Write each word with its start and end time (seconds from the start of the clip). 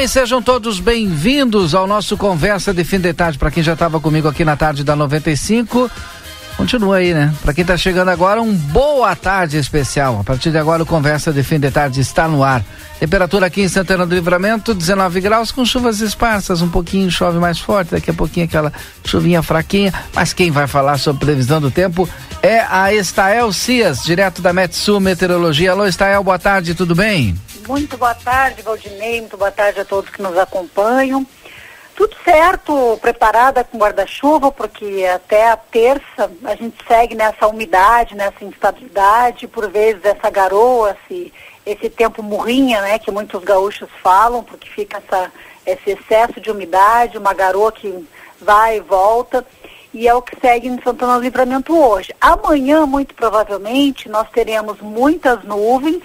Bem, 0.00 0.08
sejam 0.08 0.40
todos 0.40 0.80
bem-vindos 0.80 1.74
ao 1.74 1.86
nosso 1.86 2.16
Conversa 2.16 2.72
de 2.72 2.82
Fim 2.84 2.98
de 2.98 3.12
Tarde. 3.12 3.36
Para 3.36 3.50
quem 3.50 3.62
já 3.62 3.74
estava 3.74 4.00
comigo 4.00 4.26
aqui 4.28 4.46
na 4.46 4.56
tarde 4.56 4.82
da 4.82 4.96
95, 4.96 5.90
continua 6.56 6.96
aí, 6.96 7.12
né? 7.12 7.34
Para 7.42 7.52
quem 7.52 7.60
está 7.60 7.76
chegando 7.76 8.08
agora, 8.08 8.40
um 8.40 8.50
boa 8.50 9.14
tarde 9.14 9.58
especial. 9.58 10.18
A 10.18 10.24
partir 10.24 10.50
de 10.50 10.56
agora, 10.56 10.82
o 10.82 10.86
Conversa 10.86 11.34
de 11.34 11.42
Fim 11.42 11.60
de 11.60 11.70
Tarde 11.70 12.00
está 12.00 12.26
no 12.26 12.42
ar. 12.42 12.64
Temperatura 12.98 13.44
aqui 13.44 13.60
em 13.60 13.68
Santana 13.68 14.06
do 14.06 14.14
Livramento, 14.14 14.72
19 14.72 15.20
graus, 15.20 15.52
com 15.52 15.66
chuvas 15.66 16.00
esparsas. 16.00 16.62
Um 16.62 16.70
pouquinho 16.70 17.10
chove 17.10 17.38
mais 17.38 17.58
forte, 17.58 17.90
daqui 17.90 18.10
a 18.10 18.14
pouquinho 18.14 18.46
aquela 18.46 18.72
chuvinha 19.04 19.42
fraquinha. 19.42 19.92
Mas 20.14 20.32
quem 20.32 20.50
vai 20.50 20.66
falar 20.66 20.96
sobre 20.96 21.26
previsão 21.26 21.60
do 21.60 21.70
tempo 21.70 22.08
é 22.42 22.64
a 22.70 22.94
Estael 22.94 23.52
Cias, 23.52 24.02
direto 24.02 24.40
da 24.40 24.50
Metsul 24.50 24.98
Meteorologia. 24.98 25.72
Alô, 25.72 25.84
Estael, 25.84 26.24
boa 26.24 26.38
tarde, 26.38 26.74
tudo 26.74 26.94
bem? 26.94 27.36
Muito 27.66 27.96
boa 27.96 28.14
tarde, 28.14 28.62
Valdinei. 28.62 29.20
Muito 29.20 29.36
boa 29.36 29.50
tarde 29.50 29.80
a 29.80 29.84
todos 29.84 30.10
que 30.10 30.22
nos 30.22 30.36
acompanham. 30.36 31.26
Tudo 31.94 32.16
certo, 32.24 32.98
preparada 33.02 33.62
com 33.62 33.76
guarda-chuva, 33.76 34.50
porque 34.50 35.06
até 35.12 35.50
a 35.50 35.56
terça 35.56 36.30
a 36.44 36.54
gente 36.54 36.76
segue 36.88 37.14
nessa 37.14 37.46
umidade, 37.46 38.14
nessa 38.14 38.42
instabilidade, 38.42 39.46
por 39.46 39.68
vezes 39.68 40.02
essa 40.04 40.30
garoa, 40.30 40.96
esse, 41.04 41.32
esse 41.66 41.90
tempo 41.90 42.22
murrinha, 42.22 42.80
né, 42.80 42.98
que 42.98 43.10
muitos 43.10 43.44
gaúchos 43.44 43.90
falam, 44.02 44.42
porque 44.42 44.66
fica 44.70 44.96
essa, 44.96 45.30
esse 45.66 45.90
excesso 45.90 46.40
de 46.40 46.50
umidade, 46.50 47.18
uma 47.18 47.34
garoa 47.34 47.70
que 47.70 48.08
vai 48.40 48.78
e 48.78 48.80
volta, 48.80 49.46
e 49.92 50.08
é 50.08 50.14
o 50.14 50.22
que 50.22 50.40
segue 50.40 50.68
em 50.68 50.80
Santana 50.80 51.16
do 51.16 51.22
Livramento 51.22 51.76
hoje. 51.76 52.14
Amanhã, 52.18 52.86
muito 52.86 53.14
provavelmente, 53.14 54.08
nós 54.08 54.30
teremos 54.30 54.80
muitas 54.80 55.44
nuvens, 55.44 56.02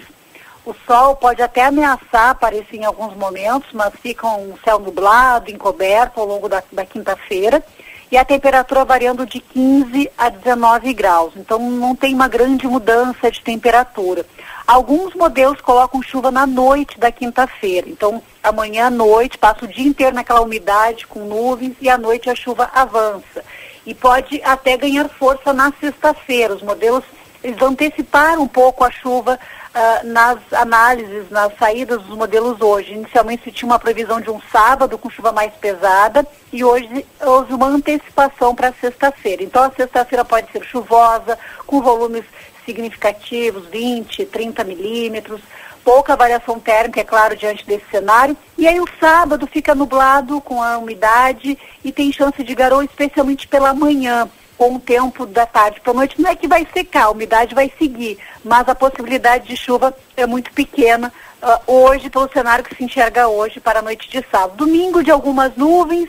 o 0.66 0.74
sol 0.84 1.14
pode 1.14 1.40
até 1.40 1.64
ameaçar 1.64 2.30
aparecer 2.30 2.76
em 2.76 2.84
alguns 2.84 3.14
momentos, 3.16 3.68
mas 3.72 3.94
fica 4.02 4.26
um 4.26 4.58
céu 4.64 4.80
nublado, 4.80 5.48
encoberto 5.48 6.20
ao 6.20 6.26
longo 6.26 6.48
da, 6.48 6.60
da 6.72 6.84
quinta-feira. 6.84 7.62
E 8.10 8.16
a 8.16 8.24
temperatura 8.24 8.84
variando 8.84 9.26
de 9.26 9.40
15 9.40 10.10
a 10.18 10.28
19 10.28 10.92
graus. 10.92 11.32
Então 11.36 11.58
não 11.58 11.94
tem 11.94 12.14
uma 12.14 12.28
grande 12.28 12.66
mudança 12.66 13.30
de 13.30 13.40
temperatura. 13.40 14.26
Alguns 14.66 15.14
modelos 15.14 15.60
colocam 15.60 16.02
chuva 16.02 16.30
na 16.30 16.46
noite 16.46 16.98
da 16.98 17.10
quinta-feira. 17.12 17.88
Então, 17.88 18.22
amanhã 18.42 18.86
à 18.86 18.90
noite, 18.90 19.38
passa 19.38 19.64
o 19.64 19.68
dia 19.68 19.86
inteiro 19.86 20.14
naquela 20.14 20.40
umidade 20.40 21.06
com 21.06 21.20
nuvens 21.20 21.76
e 21.80 21.88
à 21.88 21.96
noite 21.96 22.28
a 22.28 22.34
chuva 22.34 22.70
avança. 22.74 23.44
E 23.84 23.94
pode 23.94 24.40
até 24.42 24.76
ganhar 24.76 25.08
força 25.08 25.52
na 25.52 25.72
sexta-feira. 25.80 26.54
Os 26.54 26.62
modelos 26.62 27.04
eles 27.46 27.62
anteciparam 27.62 28.42
um 28.42 28.48
pouco 28.48 28.82
a 28.82 28.90
chuva 28.90 29.38
uh, 29.76 30.06
nas 30.06 30.38
análises, 30.52 31.30
nas 31.30 31.54
saídas 31.58 32.02
dos 32.02 32.16
modelos 32.16 32.60
hoje. 32.60 32.94
Inicialmente 32.94 33.44
se 33.44 33.52
tinha 33.52 33.68
uma 33.68 33.78
previsão 33.78 34.20
de 34.20 34.30
um 34.30 34.40
sábado 34.50 34.96
com 34.96 35.10
chuva 35.10 35.30
mais 35.30 35.52
pesada 35.54 36.26
e 36.52 36.64
hoje 36.64 37.06
houve 37.20 37.52
uma 37.52 37.66
antecipação 37.66 38.54
para 38.54 38.72
sexta-feira. 38.72 39.42
Então 39.42 39.62
a 39.62 39.70
sexta-feira 39.70 40.24
pode 40.24 40.50
ser 40.50 40.64
chuvosa, 40.64 41.38
com 41.66 41.82
volumes 41.82 42.24
significativos, 42.64 43.66
20, 43.66 44.24
30 44.24 44.64
milímetros, 44.64 45.40
pouca 45.84 46.16
variação 46.16 46.58
térmica, 46.58 47.00
é 47.00 47.04
claro, 47.04 47.36
diante 47.36 47.64
desse 47.64 47.84
cenário. 47.90 48.36
E 48.58 48.66
aí 48.66 48.80
o 48.80 48.88
sábado 48.98 49.46
fica 49.46 49.74
nublado 49.74 50.40
com 50.40 50.60
a 50.60 50.78
umidade 50.78 51.56
e 51.84 51.92
tem 51.92 52.10
chance 52.10 52.42
de 52.42 52.54
garoa, 52.54 52.84
especialmente 52.84 53.46
pela 53.46 53.72
manhã 53.72 54.28
com 54.56 54.76
o 54.76 54.80
tempo 54.80 55.26
da 55.26 55.46
tarde 55.46 55.80
para 55.80 55.92
a 55.92 55.94
noite, 55.94 56.20
não 56.20 56.30
é 56.30 56.36
que 56.36 56.48
vai 56.48 56.66
secar, 56.72 57.04
a 57.04 57.10
umidade 57.10 57.54
vai 57.54 57.70
seguir, 57.78 58.18
mas 58.44 58.68
a 58.68 58.74
possibilidade 58.74 59.48
de 59.48 59.56
chuva 59.56 59.94
é 60.16 60.26
muito 60.26 60.50
pequena 60.52 61.12
uh, 61.42 61.72
hoje, 61.72 62.10
pelo 62.10 62.30
cenário 62.32 62.64
que 62.64 62.74
se 62.74 62.84
enxerga 62.84 63.28
hoje 63.28 63.60
para 63.60 63.80
a 63.80 63.82
noite 63.82 64.08
de 64.08 64.24
sábado. 64.30 64.56
Domingo 64.56 65.02
de 65.02 65.10
algumas 65.10 65.54
nuvens, 65.56 66.08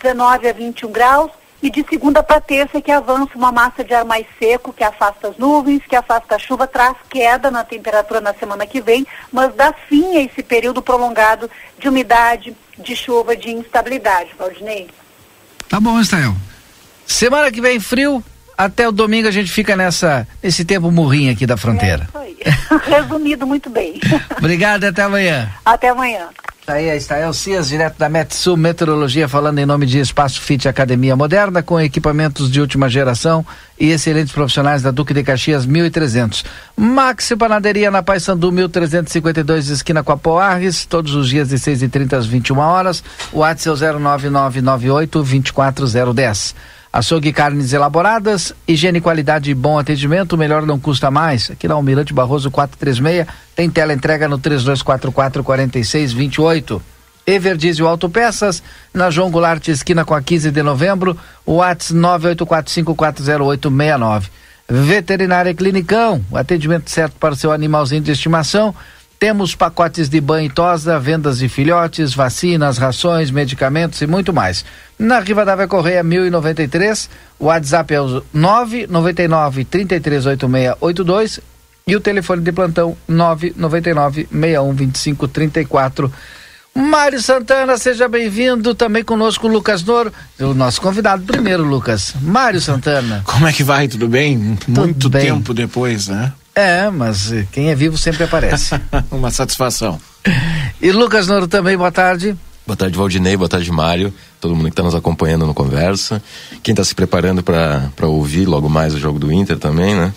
19 0.00 0.48
a 0.48 0.52
21 0.52 0.92
graus, 0.92 1.30
e 1.60 1.70
de 1.70 1.84
segunda 1.88 2.22
para 2.22 2.40
terça 2.40 2.80
que 2.80 2.90
avança 2.90 3.32
uma 3.34 3.50
massa 3.50 3.82
de 3.82 3.92
ar 3.92 4.04
mais 4.04 4.26
seco, 4.38 4.72
que 4.72 4.84
afasta 4.84 5.28
as 5.28 5.36
nuvens, 5.36 5.82
que 5.88 5.96
afasta 5.96 6.36
a 6.36 6.38
chuva, 6.38 6.68
traz 6.68 6.96
queda 7.10 7.50
na 7.50 7.64
temperatura 7.64 8.20
na 8.20 8.32
semana 8.32 8.64
que 8.64 8.80
vem, 8.80 9.04
mas 9.32 9.52
dá 9.54 9.72
fim 9.88 10.16
a 10.16 10.22
esse 10.22 10.42
período 10.42 10.80
prolongado 10.80 11.50
de 11.76 11.88
umidade, 11.88 12.56
de 12.78 12.94
chuva, 12.94 13.36
de 13.36 13.50
instabilidade. 13.50 14.30
Valdinei? 14.38 14.88
Tá 15.68 15.80
bom, 15.80 15.98
Estael. 16.00 16.34
Semana 17.08 17.50
que 17.50 17.60
vem 17.60 17.80
frio, 17.80 18.22
até 18.56 18.86
o 18.86 18.92
domingo 18.92 19.26
a 19.26 19.30
gente 19.30 19.50
fica 19.50 19.74
nessa 19.74 20.28
nesse 20.42 20.62
tempo 20.62 20.90
murrinho 20.92 21.32
aqui 21.32 21.46
da 21.46 21.56
fronteira. 21.56 22.06
É 22.14 22.18
aí. 22.18 22.36
Resumido 22.86 23.46
muito 23.46 23.70
bem. 23.70 23.98
Obrigado, 24.36 24.84
até 24.84 25.02
amanhã. 25.02 25.50
Até 25.64 25.88
amanhã. 25.88 26.28
Tá 26.66 26.74
aí 26.74 26.90
a 26.90 26.94
Estael 26.94 27.32
Cias, 27.32 27.68
direto 27.68 27.96
da 27.96 28.10
Metsul 28.10 28.54
Meteorologia, 28.54 29.26
falando 29.26 29.58
em 29.58 29.64
nome 29.64 29.86
de 29.86 30.00
Espaço 30.00 30.38
Fit 30.38 30.68
Academia 30.68 31.16
Moderna, 31.16 31.62
com 31.62 31.80
equipamentos 31.80 32.50
de 32.50 32.60
última 32.60 32.90
geração 32.90 33.44
e 33.80 33.90
excelentes 33.90 34.34
profissionais 34.34 34.82
da 34.82 34.90
Duque 34.90 35.14
de 35.14 35.22
Caxias 35.22 35.64
1300. 35.64 36.44
Maxi 36.76 37.34
Panaderia 37.34 37.90
na 37.90 38.02
Paysandu 38.02 38.52
1352, 38.52 39.70
esquina 39.70 40.02
com 40.02 40.12
a 40.12 40.16
Poarres, 40.18 40.84
todos 40.84 41.14
os 41.14 41.30
dias 41.30 41.48
de 41.48 41.56
6h30 41.56 42.12
às 42.12 42.26
21 42.26 42.58
horas. 42.58 43.02
O 43.32 43.38
WhatsApp 43.38 43.82
é 43.82 43.90
o 43.92 43.98
09998 43.98 45.22
24010. 45.22 46.54
Açougue 46.92 47.32
carnes 47.32 47.72
elaboradas, 47.72 48.52
higiene 48.66 48.98
e 48.98 49.00
qualidade 49.00 49.50
e 49.50 49.54
bom 49.54 49.78
atendimento, 49.78 50.38
melhor 50.38 50.64
não 50.64 50.78
custa 50.78 51.10
mais. 51.10 51.50
Aqui 51.50 51.66
na 51.68 51.74
Almirante 51.74 52.14
Barroso 52.14 52.50
436, 52.50 53.26
tem 53.54 53.68
tela 53.68 53.92
entrega 53.92 54.26
no 54.26 54.38
3244 54.38 55.42
4628. 55.42 56.80
Everdiesel 57.26 57.86
Autopeças, 57.86 58.62
na 58.92 59.10
João 59.10 59.30
Goulart, 59.30 59.68
esquina 59.68 60.02
com 60.02 60.14
a 60.14 60.22
15 60.22 60.50
de 60.50 60.62
novembro, 60.62 61.14
o 61.44 61.56
WhatsApp 61.56 62.00
984540869. 62.00 64.30
Veterinária 64.66 65.54
Clinicão, 65.54 66.24
o 66.30 66.38
atendimento 66.38 66.90
certo 66.90 67.16
para 67.20 67.34
o 67.34 67.36
seu 67.36 67.52
animalzinho 67.52 68.00
de 68.00 68.12
estimação. 68.12 68.74
Temos 69.18 69.54
pacotes 69.54 70.08
de 70.08 70.20
banho 70.20 70.46
e 70.46 70.50
tosa, 70.50 70.96
vendas 70.98 71.38
de 71.38 71.48
filhotes, 71.48 72.14
vacinas, 72.14 72.78
rações, 72.78 73.32
medicamentos 73.32 74.00
e 74.00 74.06
muito 74.06 74.32
mais. 74.32 74.64
Na 74.96 75.18
Rivadavia 75.18 75.66
Correia 75.66 76.04
1093, 76.04 77.10
o 77.38 77.46
WhatsApp 77.46 77.94
é 77.94 78.00
o 78.00 78.22
999 78.32 79.64
338682 79.64 81.40
e 81.84 81.96
o 81.96 82.00
telefone 82.00 82.42
de 82.42 82.52
plantão 82.52 82.96
999 83.08 84.28
6125 84.30 85.26
34. 85.26 86.12
Mário 86.72 87.20
Santana, 87.20 87.76
seja 87.76 88.06
bem-vindo. 88.06 88.72
Também 88.72 89.02
conosco 89.02 89.48
o 89.48 89.50
Lucas 89.50 89.82
Noro, 89.82 90.12
o 90.38 90.54
nosso 90.54 90.80
convidado 90.80 91.24
primeiro, 91.24 91.64
Lucas. 91.64 92.14
Mário 92.22 92.60
Santana. 92.60 93.22
Como 93.24 93.48
é 93.48 93.52
que 93.52 93.64
vai? 93.64 93.88
Tudo 93.88 94.06
bem? 94.06 94.54
Tudo 94.60 94.80
Muito 94.80 95.10
bem. 95.10 95.22
tempo 95.22 95.52
depois, 95.52 96.06
né? 96.06 96.32
É, 96.58 96.90
mas 96.90 97.30
eh, 97.30 97.46
quem 97.52 97.70
é 97.70 97.74
vivo 97.76 97.96
sempre 97.96 98.24
aparece. 98.24 98.74
Uma 99.12 99.30
satisfação. 99.30 100.00
e 100.82 100.90
Lucas 100.90 101.28
Noro 101.28 101.46
também, 101.46 101.76
boa 101.76 101.92
tarde. 101.92 102.36
Boa 102.66 102.76
tarde, 102.76 102.98
Valdinei. 102.98 103.36
Boa 103.36 103.48
tarde, 103.48 103.70
Mário. 103.70 104.12
Todo 104.40 104.56
mundo 104.56 104.64
que 104.64 104.70
está 104.72 104.82
nos 104.82 104.94
acompanhando 104.96 105.46
no 105.46 105.54
Conversa. 105.54 106.20
Quem 106.60 106.72
está 106.72 106.82
se 106.82 106.96
preparando 106.96 107.44
para 107.44 108.08
ouvir 108.08 108.44
logo 108.44 108.68
mais 108.68 108.92
o 108.92 108.98
jogo 108.98 109.20
do 109.20 109.32
Inter 109.32 109.56
também, 109.56 109.94
né? 109.94 110.12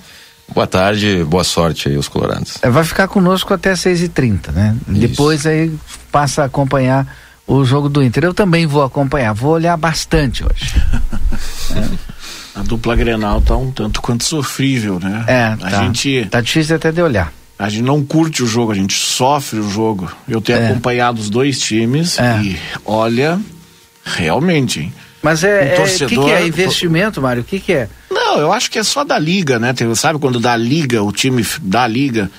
Boa 0.52 0.66
tarde, 0.66 1.24
boa 1.24 1.44
sorte 1.44 1.90
aí, 1.90 1.96
os 1.96 2.08
colorados. 2.08 2.58
É, 2.64 2.72
vai 2.72 2.84
ficar 2.84 3.08
conosco 3.08 3.54
até 3.54 3.74
6h30, 3.74 4.52
né? 4.52 4.76
Depois 4.88 5.46
aí 5.46 5.72
passa 6.12 6.42
a 6.42 6.46
acompanhar 6.46 7.08
o 7.46 7.64
jogo 7.64 7.88
do 7.88 8.02
Inter. 8.02 8.24
Eu 8.24 8.34
também 8.34 8.66
vou 8.66 8.84
acompanhar, 8.84 9.32
vou 9.34 9.52
olhar 9.52 9.78
bastante 9.78 10.44
hoje. 10.44 10.74
A 12.56 12.62
dupla 12.64 12.96
Grenal 12.96 13.42
tá 13.42 13.56
um 13.56 13.72
tanto 13.72 14.02
quanto 14.02 14.24
sofrível, 14.24 15.00
né? 15.00 15.24
É, 15.28 15.44
a 15.46 15.58
tá. 15.58 15.84
gente 15.84 16.28
Tá 16.30 16.42
difícil 16.42 16.76
até 16.76 16.92
de 16.92 17.02
olhar. 17.02 17.32
a 17.58 17.70
gente 17.70 17.84
não 17.84 18.04
curte 18.04 18.44
o 18.44 18.48
jogo, 18.48 18.72
a 18.72 18.76
gente 18.76 18.94
sofre 18.94 19.60
o 19.60 19.70
jogo. 19.70 20.12
Eu 20.28 20.42
tenho 20.42 20.60
É. 20.60 20.68
acompanhado 20.70 21.20
os 21.22 21.30
dois 21.30 21.60
times 21.60 22.18
É. 22.20 22.42
e 22.42 22.60
olha, 22.86 23.40
realmente, 24.04 24.80
hein? 24.82 24.94
Mas 25.22 25.44
é, 25.44 25.78
o 25.78 25.84
é, 25.84 26.08
que, 26.08 26.16
que 26.18 26.32
é 26.32 26.48
investimento, 26.48 27.22
Mário? 27.22 27.44
O 27.44 27.46
que, 27.46 27.60
que 27.60 27.72
é? 27.74 27.88
Não, 28.10 28.40
eu 28.40 28.52
acho 28.52 28.72
que 28.72 28.80
é 28.80 28.84
só 28.84 29.04
da 29.04 29.20
liga, 29.20 29.60
né? 29.60 29.72
Tem, 29.72 29.94
sabe 29.94 30.18
quando 30.18 30.40
dá 30.40 30.58
liga, 30.58 31.04
o 31.04 31.12
time 31.12 31.46
dá 31.62 31.86
liga. 31.88 32.30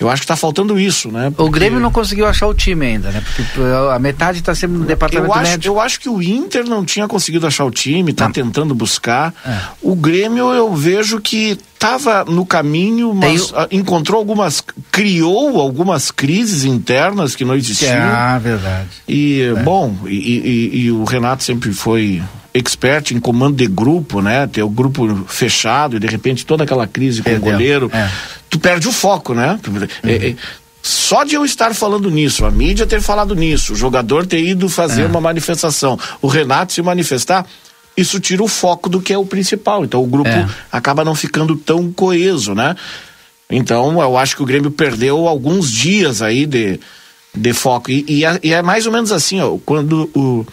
Eu 0.00 0.08
acho 0.08 0.22
que 0.22 0.24
está 0.24 0.36
faltando 0.36 0.80
isso, 0.80 1.10
né? 1.10 1.30
Porque... 1.30 1.42
O 1.42 1.50
Grêmio 1.50 1.78
não 1.78 1.92
conseguiu 1.92 2.26
achar 2.26 2.46
o 2.46 2.54
time 2.54 2.86
ainda, 2.86 3.10
né? 3.10 3.22
Porque 3.22 3.60
a 3.92 3.98
metade 3.98 4.38
está 4.38 4.54
sempre 4.54 4.78
no 4.78 4.84
departamento 4.86 5.30
eu 5.30 5.34
acho, 5.34 5.50
médico. 5.50 5.74
Eu 5.74 5.80
acho 5.80 6.00
que 6.00 6.08
o 6.08 6.22
Inter 6.22 6.64
não 6.64 6.84
tinha 6.84 7.06
conseguido 7.06 7.46
achar 7.46 7.66
o 7.66 7.70
time, 7.70 8.10
está 8.10 8.30
tentando 8.30 8.74
buscar. 8.74 9.34
É. 9.44 9.58
O 9.82 9.94
Grêmio 9.94 10.52
eu 10.54 10.74
vejo 10.74 11.20
que 11.20 11.58
estava 11.74 12.24
no 12.24 12.46
caminho, 12.46 13.14
mas 13.14 13.50
Tem... 13.50 13.78
encontrou 13.78 14.18
algumas, 14.18 14.62
criou 14.90 15.60
algumas 15.60 16.10
crises 16.10 16.64
internas 16.64 17.36
que 17.36 17.44
não 17.44 17.54
existiam. 17.54 17.92
Ah, 17.94 18.38
verdade. 18.38 18.88
E, 19.06 19.42
é. 19.42 19.62
bom, 19.62 19.94
e, 20.06 20.16
e, 20.16 20.80
e 20.80 20.90
o 20.90 21.04
Renato 21.04 21.44
sempre 21.44 21.72
foi 21.72 22.22
expert 22.52 23.12
em 23.12 23.20
comando 23.20 23.56
de 23.56 23.66
grupo, 23.66 24.20
né? 24.20 24.46
Ter 24.46 24.62
o 24.62 24.68
grupo 24.68 25.24
fechado 25.28 25.96
e 25.96 26.00
de 26.00 26.06
repente 26.06 26.44
toda 26.44 26.64
aquela 26.64 26.86
crise 26.86 27.22
com 27.22 27.34
o 27.34 27.40
goleiro, 27.40 27.90
é. 27.92 28.08
tu 28.48 28.58
perde 28.58 28.88
o 28.88 28.92
foco, 28.92 29.34
né? 29.34 29.58
Uhum. 29.66 30.10
É, 30.10 30.28
é, 30.30 30.36
só 30.82 31.24
de 31.24 31.34
eu 31.34 31.44
estar 31.44 31.74
falando 31.74 32.10
nisso, 32.10 32.44
a 32.44 32.50
mídia 32.50 32.86
ter 32.86 33.00
falado 33.00 33.34
nisso, 33.34 33.74
o 33.74 33.76
jogador 33.76 34.26
ter 34.26 34.42
ido 34.42 34.68
fazer 34.68 35.02
é. 35.02 35.06
uma 35.06 35.20
manifestação, 35.20 35.98
o 36.22 36.26
Renato 36.26 36.72
se 36.72 36.82
manifestar, 36.82 37.46
isso 37.96 38.18
tira 38.18 38.42
o 38.42 38.48
foco 38.48 38.88
do 38.88 39.00
que 39.00 39.12
é 39.12 39.18
o 39.18 39.26
principal. 39.26 39.84
Então 39.84 40.02
o 40.02 40.06
grupo 40.06 40.30
é. 40.30 40.48
acaba 40.72 41.04
não 41.04 41.14
ficando 41.14 41.54
tão 41.56 41.92
coeso, 41.92 42.54
né? 42.54 42.74
Então 43.50 44.00
eu 44.00 44.16
acho 44.16 44.36
que 44.36 44.42
o 44.42 44.46
Grêmio 44.46 44.70
perdeu 44.70 45.26
alguns 45.26 45.70
dias 45.70 46.22
aí 46.22 46.46
de, 46.46 46.80
de 47.34 47.52
foco. 47.52 47.90
E, 47.90 48.04
e, 48.08 48.24
é, 48.24 48.40
e 48.42 48.52
é 48.52 48.62
mais 48.62 48.86
ou 48.86 48.92
menos 48.92 49.12
assim, 49.12 49.40
ó, 49.40 49.58
quando 49.66 50.08
o 50.14 50.46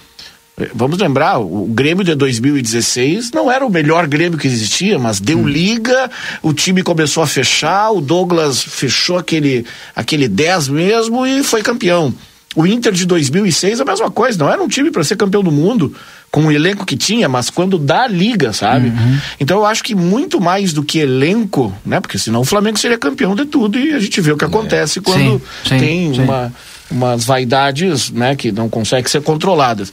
Vamos 0.73 0.97
lembrar, 0.97 1.37
o 1.37 1.67
Grêmio 1.67 2.03
de 2.03 2.15
2016 2.15 3.29
não 3.31 3.51
era 3.51 3.63
o 3.63 3.69
melhor 3.69 4.07
Grêmio 4.07 4.39
que 4.39 4.47
existia, 4.47 4.97
mas 4.97 5.19
deu 5.19 5.37
hum. 5.37 5.47
liga, 5.47 6.09
o 6.41 6.51
time 6.51 6.81
começou 6.81 7.21
a 7.21 7.27
fechar, 7.27 7.91
o 7.91 8.01
Douglas 8.01 8.63
fechou 8.63 9.19
aquele, 9.19 9.67
aquele 9.95 10.27
10 10.27 10.69
mesmo 10.69 11.27
e 11.27 11.43
foi 11.43 11.61
campeão. 11.61 12.11
O 12.57 12.65
Inter 12.65 12.91
de 12.91 13.05
2006 13.05 13.79
é 13.79 13.83
a 13.83 13.85
mesma 13.85 14.09
coisa, 14.09 14.39
não 14.39 14.51
era 14.51 14.59
um 14.59 14.67
time 14.67 14.89
para 14.89 15.03
ser 15.03 15.15
campeão 15.15 15.43
do 15.43 15.51
mundo, 15.51 15.95
com 16.31 16.47
o 16.47 16.51
elenco 16.51 16.87
que 16.87 16.97
tinha, 16.97 17.29
mas 17.29 17.51
quando 17.51 17.77
dá 17.77 18.07
liga, 18.07 18.51
sabe? 18.51 18.87
Uhum. 18.87 19.19
Então 19.39 19.57
eu 19.57 19.65
acho 19.67 19.83
que 19.83 19.93
muito 19.93 20.41
mais 20.41 20.73
do 20.73 20.83
que 20.83 20.97
elenco, 20.97 21.71
né? 21.85 21.99
Porque 21.99 22.17
senão 22.17 22.39
o 22.41 22.43
Flamengo 22.43 22.79
seria 22.79 22.97
campeão 22.97 23.35
de 23.35 23.45
tudo 23.45 23.77
e 23.77 23.93
a 23.93 23.99
gente 23.99 24.19
vê 24.21 24.31
o 24.31 24.37
que 24.37 24.43
é. 24.43 24.47
acontece 24.47 24.97
é. 24.97 25.01
quando 25.03 25.39
sim, 25.63 25.69
sim, 25.69 25.77
tem 25.77 26.13
sim. 26.15 26.21
uma 26.23 26.51
umas 26.89 27.25
vaidades, 27.25 28.09
né, 28.09 28.35
que 28.35 28.51
não 28.51 28.69
conseguem 28.69 29.11
ser 29.11 29.21
controladas. 29.21 29.91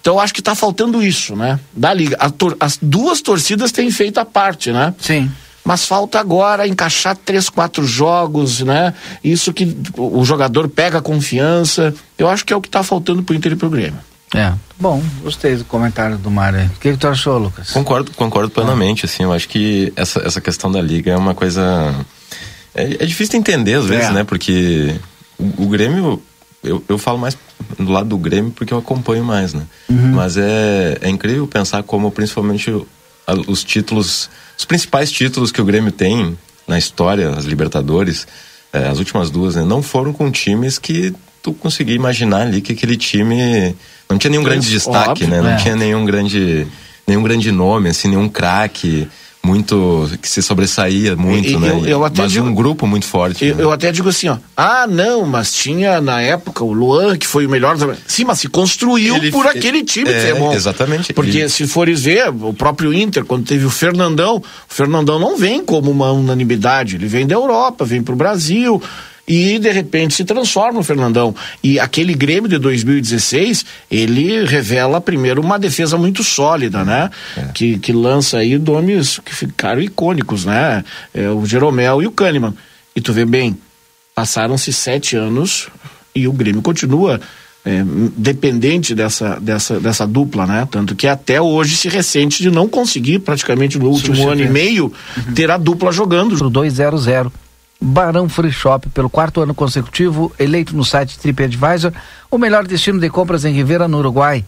Então 0.00 0.14
eu 0.14 0.20
acho 0.20 0.32
que 0.32 0.40
está 0.40 0.54
faltando 0.54 1.02
isso, 1.02 1.34
né, 1.34 1.58
da 1.74 1.92
liga. 1.92 2.16
as 2.60 2.78
duas 2.80 3.20
torcidas 3.22 3.72
têm 3.72 3.90
feito 3.90 4.18
a 4.18 4.24
parte, 4.24 4.70
né? 4.70 4.94
Sim. 5.00 5.30
Mas 5.64 5.86
falta 5.86 6.20
agora 6.20 6.68
encaixar 6.68 7.16
três, 7.16 7.48
quatro 7.48 7.86
jogos, 7.86 8.60
né? 8.60 8.92
Isso 9.22 9.52
que 9.52 9.76
o 9.96 10.24
jogador 10.24 10.68
pega 10.68 11.00
confiança. 11.00 11.94
Eu 12.18 12.28
acho 12.28 12.44
que 12.44 12.52
é 12.52 12.56
o 12.56 12.60
que 12.60 12.68
está 12.68 12.82
faltando 12.82 13.22
para 13.22 13.32
o 13.32 13.36
Inter 13.36 13.52
e 13.52 13.56
para 13.56 13.66
o 13.66 13.70
Grêmio. 13.70 13.98
É, 14.34 14.52
bom, 14.78 15.02
gostei 15.22 15.56
do 15.56 15.64
comentário 15.64 16.18
do 16.18 16.30
Mário. 16.30 16.66
O 16.66 16.80
que, 16.80 16.92
que 16.92 16.98
tu 16.98 17.06
achou, 17.06 17.38
Lucas? 17.38 17.70
Concordo, 17.70 18.10
concordo 18.12 18.50
plenamente, 18.50 19.06
assim, 19.06 19.22
eu 19.22 19.32
acho 19.32 19.48
que 19.48 19.92
essa, 19.94 20.20
essa 20.20 20.40
questão 20.40 20.70
da 20.70 20.82
liga 20.82 21.12
é 21.12 21.16
uma 21.16 21.34
coisa... 21.34 21.94
É, 22.74 23.04
é 23.04 23.06
difícil 23.06 23.32
de 23.32 23.36
entender 23.36 23.74
às 23.74 23.86
vezes, 23.86 24.10
é. 24.10 24.12
né? 24.12 24.24
Porque 24.24 24.96
o, 25.38 25.64
o 25.64 25.68
Grêmio 25.68 26.20
eu, 26.64 26.82
eu 26.88 26.98
falo 26.98 27.18
mais 27.18 27.36
do 27.78 27.92
lado 27.92 28.08
do 28.08 28.18
Grêmio 28.18 28.50
porque 28.50 28.72
eu 28.72 28.78
acompanho 28.78 29.22
mais, 29.22 29.52
né? 29.52 29.62
Uhum. 29.88 30.12
Mas 30.12 30.36
é, 30.36 30.98
é 31.00 31.08
incrível 31.10 31.46
pensar 31.46 31.82
como, 31.82 32.10
principalmente, 32.10 32.74
os 33.46 33.64
títulos, 33.64 34.28
os 34.58 34.64
principais 34.64 35.10
títulos 35.10 35.50
que 35.50 35.60
o 35.60 35.64
Grêmio 35.64 35.92
tem 35.92 36.36
na 36.66 36.78
história, 36.78 37.30
as 37.30 37.44
Libertadores, 37.44 38.26
é, 38.72 38.86
as 38.88 38.98
últimas 38.98 39.30
duas, 39.30 39.54
né? 39.54 39.62
Não 39.62 39.82
foram 39.82 40.12
com 40.12 40.30
times 40.30 40.78
que 40.78 41.14
tu 41.42 41.52
conseguia 41.52 41.94
imaginar 41.94 42.42
ali 42.42 42.60
que 42.60 42.72
aquele 42.72 42.96
time 42.96 43.74
não 44.08 44.18
tinha 44.18 44.30
nenhum 44.30 44.42
grande 44.42 44.68
destaque, 44.68 45.10
Óbvio, 45.10 45.28
né? 45.28 45.40
Não 45.40 45.50
é. 45.50 45.56
tinha 45.56 45.76
nenhum 45.76 46.04
grande, 46.04 46.66
nenhum 47.06 47.22
grande 47.22 47.52
nome, 47.52 47.90
assim, 47.90 48.08
nenhum 48.08 48.28
craque 48.28 49.08
muito 49.44 50.10
que 50.20 50.28
se 50.28 50.42
sobressaía 50.42 51.14
muito, 51.14 51.50
e, 51.50 51.56
né? 51.56 51.68
Eu, 51.68 51.86
eu 51.86 52.04
até 52.04 52.22
mas 52.22 52.32
digo, 52.32 52.46
um 52.46 52.54
grupo 52.54 52.86
muito 52.86 53.06
forte. 53.06 53.44
Eu, 53.44 53.56
né? 53.56 53.62
eu, 53.62 53.70
até 53.70 53.92
digo 53.92 54.08
assim, 54.08 54.28
ó, 54.28 54.38
ah, 54.56 54.86
não, 54.86 55.26
mas 55.26 55.52
tinha 55.52 56.00
na 56.00 56.20
época 56.20 56.64
o 56.64 56.72
Luan 56.72 57.16
que 57.16 57.26
foi 57.26 57.46
o 57.46 57.50
melhor. 57.50 57.76
Sim, 58.06 58.24
mas 58.24 58.40
se 58.40 58.48
construiu 58.48 59.16
ele, 59.16 59.30
por 59.30 59.46
aquele 59.46 59.84
time 59.84 60.10
é, 60.10 60.34
bom. 60.34 60.52
Exatamente. 60.52 61.12
Porque 61.12 61.38
ele... 61.38 61.48
se 61.48 61.66
fores 61.66 62.00
ver 62.00 62.28
o 62.28 62.54
próprio 62.54 62.92
Inter 62.92 63.24
quando 63.24 63.44
teve 63.44 63.64
o 63.64 63.70
Fernandão, 63.70 64.36
o 64.36 64.42
Fernandão 64.74 65.18
não 65.18 65.36
vem 65.36 65.64
como 65.64 65.90
uma 65.90 66.10
unanimidade, 66.10 66.96
ele 66.96 67.06
vem 67.06 67.26
da 67.26 67.34
Europa, 67.34 67.84
vem 67.84 68.02
para 68.02 68.14
o 68.14 68.16
Brasil 68.16 68.80
e 69.26 69.58
de 69.58 69.70
repente 69.70 70.14
se 70.14 70.24
transforma 70.24 70.80
o 70.80 70.82
Fernandão. 70.82 71.34
E 71.62 71.80
aquele 71.80 72.14
Grêmio 72.14 72.48
de 72.48 72.58
2016, 72.58 73.64
ele 73.90 74.44
revela 74.44 75.00
primeiro 75.00 75.40
uma 75.40 75.58
defesa 75.58 75.96
muito 75.96 76.22
sólida, 76.22 76.84
né? 76.84 77.10
É. 77.36 77.44
Que, 77.54 77.78
que 77.78 77.92
lança 77.92 78.38
aí 78.38 78.58
nomes 78.58 79.18
que 79.24 79.34
ficaram 79.34 79.80
icônicos, 79.80 80.44
né? 80.44 80.84
É, 81.12 81.28
o 81.28 81.44
Jeromel 81.46 82.02
e 82.02 82.06
o 82.06 82.10
Kahneman. 82.10 82.54
E 82.94 83.00
tu 83.00 83.12
vê 83.12 83.24
bem, 83.24 83.56
passaram-se 84.14 84.72
sete 84.72 85.16
anos 85.16 85.68
e 86.14 86.28
o 86.28 86.32
Grêmio 86.32 86.62
continua 86.62 87.20
é, 87.64 87.82
dependente 88.16 88.94
dessa, 88.94 89.40
dessa, 89.40 89.80
dessa 89.80 90.06
dupla, 90.06 90.46
né? 90.46 90.68
Tanto 90.70 90.94
que 90.94 91.06
até 91.06 91.40
hoje 91.40 91.76
se 91.76 91.88
ressente 91.88 92.42
de 92.42 92.50
não 92.50 92.68
conseguir, 92.68 93.20
praticamente 93.20 93.78
no 93.78 93.88
último 93.88 94.28
ano 94.28 94.42
e 94.42 94.48
meio, 94.48 94.92
uhum. 95.16 95.34
ter 95.34 95.50
a 95.50 95.56
dupla 95.56 95.90
jogando. 95.90 96.36
2-0-0. 96.36 97.32
Barão 97.80 98.28
Free 98.28 98.52
Shop, 98.52 98.88
pelo 98.90 99.10
quarto 99.10 99.40
ano 99.40 99.54
consecutivo, 99.54 100.32
eleito 100.38 100.76
no 100.76 100.84
site 100.84 101.18
TripAdvisor, 101.18 101.92
o 102.30 102.38
melhor 102.38 102.66
destino 102.66 102.98
de 102.98 103.10
compras 103.10 103.44
em 103.44 103.52
Rivera, 103.52 103.88
no 103.88 103.98
Uruguai. 103.98 104.44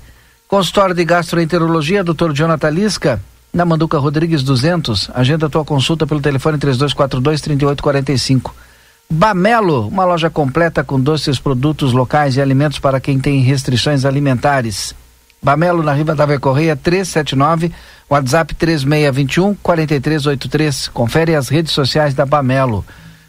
Consultório 0.49 0.94
de 0.94 1.05
Gastroenterologia, 1.05 2.05
Dr. 2.05 2.32
Jonathan 2.32 2.70
Lisca, 2.70 3.20
na 3.52 3.64
Manduca 3.64 3.99
Rodrigues 3.99 4.43
200. 4.43 5.11
Agenda 5.14 5.50
tua 5.50 5.64
consulta 5.64 6.06
pelo 6.06 6.20
telefone 6.20 6.58
3242-3845. 6.58 8.52
Bamelo, 9.08 9.88
uma 9.88 10.04
loja 10.04 10.28
completa 10.28 10.83
com 10.83 11.00
doces, 11.00 11.38
produtos 11.38 11.92
locais 11.92 12.37
e 12.37 12.40
alimentos 12.40 12.78
para 12.78 13.00
quem 13.00 13.18
tem 13.18 13.40
restrições 13.40 14.04
alimentares. 14.04 14.95
Bamelo, 15.42 15.83
na 15.83 15.92
Riva 15.92 16.14
da 16.14 16.38
Correia, 16.40 16.75
379, 16.75 17.73
WhatsApp 18.11 18.54
3621 18.54 19.54
4383. 19.62 20.88
Confere 20.88 21.35
as 21.35 21.49
redes 21.49 21.73
sociais 21.73 22.14
da 22.14 22.26
Bamelo. 22.26 22.85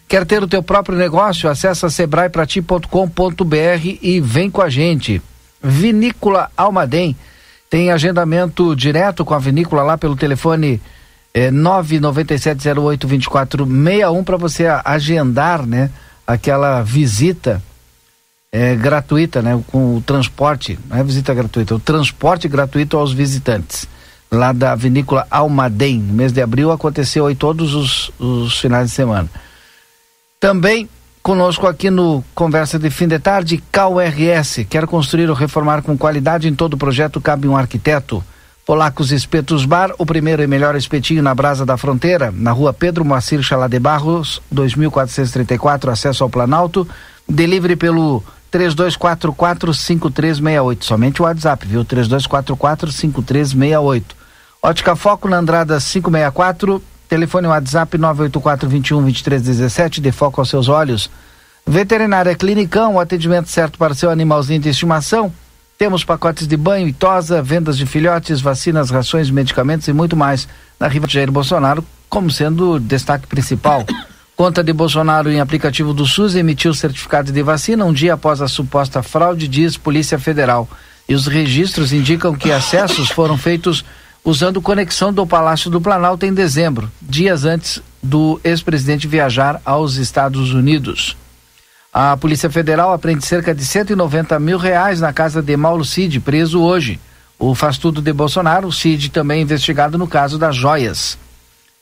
Quer 0.07 0.25
ter 0.25 0.41
o 0.41 0.47
teu 0.47 0.63
próprio 0.63 0.97
negócio? 0.97 1.49
Acesse 1.49 1.89
sebraeprati.com.br 1.89 3.97
e 4.01 4.21
vem 4.21 4.49
com 4.49 4.61
a 4.61 4.69
gente. 4.69 5.21
Vinícola 5.61 6.49
Almaden 6.55 7.13
tem 7.69 7.91
agendamento 7.91 8.73
direto 8.75 9.25
com 9.25 9.33
a 9.33 9.39
vinícola 9.39 9.83
lá 9.83 9.97
pelo 9.97 10.15
telefone 10.15 10.81
é, 11.33 11.51
997082461 11.51 14.23
para 14.23 14.37
você 14.37 14.67
agendar, 14.85 15.65
né, 15.65 15.91
aquela 16.25 16.81
visita 16.81 17.61
é, 18.51 18.75
gratuita, 18.75 19.41
né, 19.41 19.61
com 19.67 19.97
o 19.97 20.01
transporte, 20.01 20.79
não 20.89 20.97
é 20.97 21.03
visita 21.03 21.33
gratuita, 21.33 21.75
o 21.75 21.79
transporte 21.79 22.47
gratuito 22.47 22.95
aos 22.95 23.11
visitantes 23.11 23.85
lá 24.31 24.53
da 24.53 24.73
vinícola 24.75 25.27
Almaden. 25.29 25.99
No 25.99 26.13
mês 26.13 26.31
de 26.31 26.41
abril 26.41 26.71
aconteceu 26.71 27.27
aí 27.27 27.35
todos 27.35 27.73
os, 27.73 28.09
os 28.19 28.57
finais 28.59 28.89
de 28.89 28.95
semana. 28.95 29.29
Também 30.39 30.87
conosco 31.23 31.65
aqui 31.65 31.89
no 31.89 32.23
Conversa 32.35 32.77
de 32.77 32.91
Fim 32.91 33.07
de 33.07 33.17
Tarde, 33.17 33.63
KRS. 33.71 34.65
Quer 34.65 34.85
construir 34.85 35.27
ou 35.29 35.35
reformar 35.35 35.81
com 35.81 35.97
qualidade 35.97 36.47
em 36.47 36.53
todo 36.53 36.75
o 36.75 36.77
projeto? 36.77 37.19
Cabe 37.19 37.47
um 37.47 37.57
arquiteto. 37.57 38.23
Polacos 38.63 39.11
Espetos 39.11 39.65
Bar, 39.65 39.95
o 39.97 40.05
primeiro 40.05 40.43
e 40.43 40.47
melhor 40.47 40.75
espetinho 40.75 41.23
na 41.23 41.33
Brasa 41.33 41.65
da 41.65 41.75
Fronteira, 41.75 42.31
na 42.31 42.51
rua 42.51 42.71
Pedro 42.71 43.03
Moacir 43.03 43.41
Chalá 43.41 43.67
de 43.67 43.79
Barros, 43.79 44.39
2434, 44.51 45.89
acesso 45.89 46.23
ao 46.23 46.29
Planalto. 46.29 46.87
Delivery 47.27 47.75
pelo 47.75 48.23
3244-5368. 48.53 50.83
Somente 50.83 51.19
o 51.21 51.25
WhatsApp, 51.25 51.65
viu? 51.65 51.83
3244-5368. 51.83 54.03
Ótica 54.61 54.95
Foco 54.95 55.27
na 55.27 55.37
Andrada 55.37 55.79
564 55.79 56.79
Telefone 57.07 57.47
WhatsApp 57.47 57.97
984 57.97 58.67
21 58.67 59.01
23 59.05 59.41
17, 59.41 60.01
de 60.01 60.11
foco 60.11 60.41
aos 60.41 60.49
seus 60.49 60.67
olhos. 60.67 61.09
Veterinária 61.65 62.35
Clinicão, 62.35 62.95
o 62.95 62.99
atendimento 62.99 63.49
certo 63.49 63.77
para 63.77 63.93
seu 63.93 64.09
animalzinho 64.09 64.59
de 64.59 64.69
estimação. 64.69 65.31
Temos 65.77 66.03
pacotes 66.03 66.47
de 66.47 66.57
banho 66.57 66.87
e 66.87 66.93
tosa, 66.93 67.41
vendas 67.41 67.77
de 67.77 67.85
filhotes, 67.85 68.41
vacinas, 68.41 68.89
rações, 68.89 69.29
medicamentos 69.29 69.87
e 69.87 69.93
muito 69.93 70.17
mais. 70.17 70.47
Na 70.79 70.87
Riva 70.87 71.07
Jair 71.07 71.31
Bolsonaro, 71.31 71.85
como 72.09 72.29
sendo 72.29 72.79
destaque 72.79 73.27
principal. 73.27 73.85
Conta 74.35 74.63
de 74.63 74.71
Bolsonaro 74.71 75.31
em 75.31 75.39
aplicativo 75.39 75.93
do 75.93 76.05
SUS 76.05 76.35
emitiu 76.35 76.73
certificado 76.73 77.31
de 77.31 77.41
vacina 77.41 77.85
um 77.85 77.93
dia 77.93 78.13
após 78.13 78.41
a 78.41 78.47
suposta 78.47 79.01
fraude, 79.01 79.47
diz 79.47 79.77
Polícia 79.77 80.19
Federal. 80.19 80.69
E 81.09 81.15
os 81.15 81.25
registros 81.25 81.93
indicam 81.93 82.35
que 82.35 82.51
acessos 82.51 83.09
foram 83.09 83.37
feitos 83.37 83.83
usando 84.27 84.61
conexão 84.61 85.13
do 85.13 85.25
Palácio 85.25 85.71
do 85.71 85.79
Planalto 85.79 86.25
em 86.25 86.33
dezembro, 86.33 86.91
dias 87.01 87.45
antes 87.45 87.81
do 88.03 88.37
ex-presidente 88.43 89.07
viajar 89.07 89.61
aos 89.63 89.95
Estados 89.95 90.51
Unidos. 90.51 91.15
A 91.93 92.17
Polícia 92.17 92.49
Federal 92.49 92.91
apreende 92.91 93.25
cerca 93.25 93.55
de 93.55 93.63
190 93.63 94.37
mil 94.37 94.57
reais 94.57 94.99
na 94.99 95.13
casa 95.13 95.41
de 95.41 95.55
Mauro 95.55 95.85
Cid, 95.85 96.19
preso 96.19 96.59
hoje. 96.59 96.99
O 97.39 97.55
faz 97.55 97.77
tudo 97.77 98.01
de 98.01 98.11
Bolsonaro, 98.11 98.69
Cid 98.69 99.11
também 99.11 99.41
investigado 99.41 99.97
no 99.97 100.09
caso 100.09 100.37
das 100.37 100.57
joias. 100.57 101.17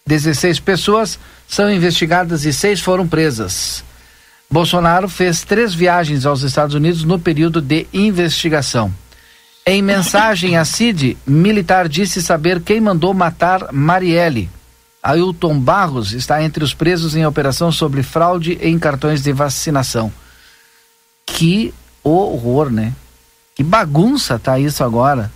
16 0.06 0.60
pessoas 0.60 1.18
são 1.48 1.74
investigadas 1.74 2.46
e 2.46 2.54
seis 2.54 2.80
foram 2.80 3.08
presas. 3.08 3.84
Bolsonaro 4.52 5.10
fez 5.10 5.44
três 5.44 5.74
viagens 5.74 6.28
aos 6.28 6.44
Estados 6.44 6.76
Unidos 6.76 7.04
no 7.04 7.18
período 7.18 7.60
de 7.60 7.88
investigação. 7.92 8.94
Em 9.68 9.82
mensagem 9.82 10.58
a 10.58 10.64
Cid, 10.64 11.18
militar 11.26 11.90
disse 11.90 12.22
saber 12.22 12.62
quem 12.62 12.80
mandou 12.80 13.16
matar 13.16 13.74
Marielle. 13.74 14.48
Ailton 15.02 15.60
Barros 15.60 16.14
está 16.14 16.44
entre 16.44 16.64
os 16.64 16.72
presos 16.72 17.16
em 17.16 17.26
operação 17.26 17.72
sobre 17.72 18.04
fraude 18.04 18.60
em 18.62 18.78
cartões 18.78 19.24
de 19.24 19.34
vacinação. 19.34 20.14
Que 21.26 21.74
horror, 22.04 22.70
né? 22.70 22.94
Que 23.56 23.64
bagunça 23.64 24.38
tá 24.38 24.60
isso 24.60 24.84
agora. 24.84 25.32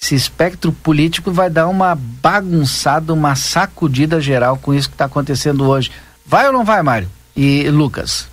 Esse 0.00 0.14
espectro 0.14 0.72
político 0.72 1.30
vai 1.30 1.50
dar 1.50 1.68
uma 1.68 1.94
bagunçada, 1.94 3.12
uma 3.12 3.34
sacudida 3.34 4.22
geral 4.22 4.56
com 4.56 4.72
isso 4.72 4.88
que 4.88 4.94
está 4.94 5.04
acontecendo 5.04 5.68
hoje. 5.68 5.90
Vai 6.24 6.46
ou 6.46 6.52
não 6.52 6.64
vai, 6.64 6.82
Mário? 6.82 7.10
E 7.36 7.68
Lucas? 7.68 8.26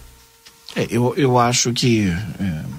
É, 0.74 0.88
eu, 0.90 1.14
eu 1.18 1.38
acho 1.38 1.74
que. 1.74 2.08
É 2.40 2.71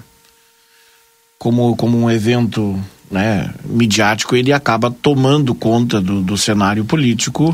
como, 1.43 1.75
como 1.75 1.97
um 1.97 2.09
evento 2.09 2.81
né, 3.11 3.53
midiático, 3.65 4.33
ele 4.33 4.53
acaba 4.53 4.89
tomando 4.89 5.53
conta 5.53 5.99
do, 5.99 6.21
do 6.21 6.37
cenário 6.37 6.85
político 6.85 7.53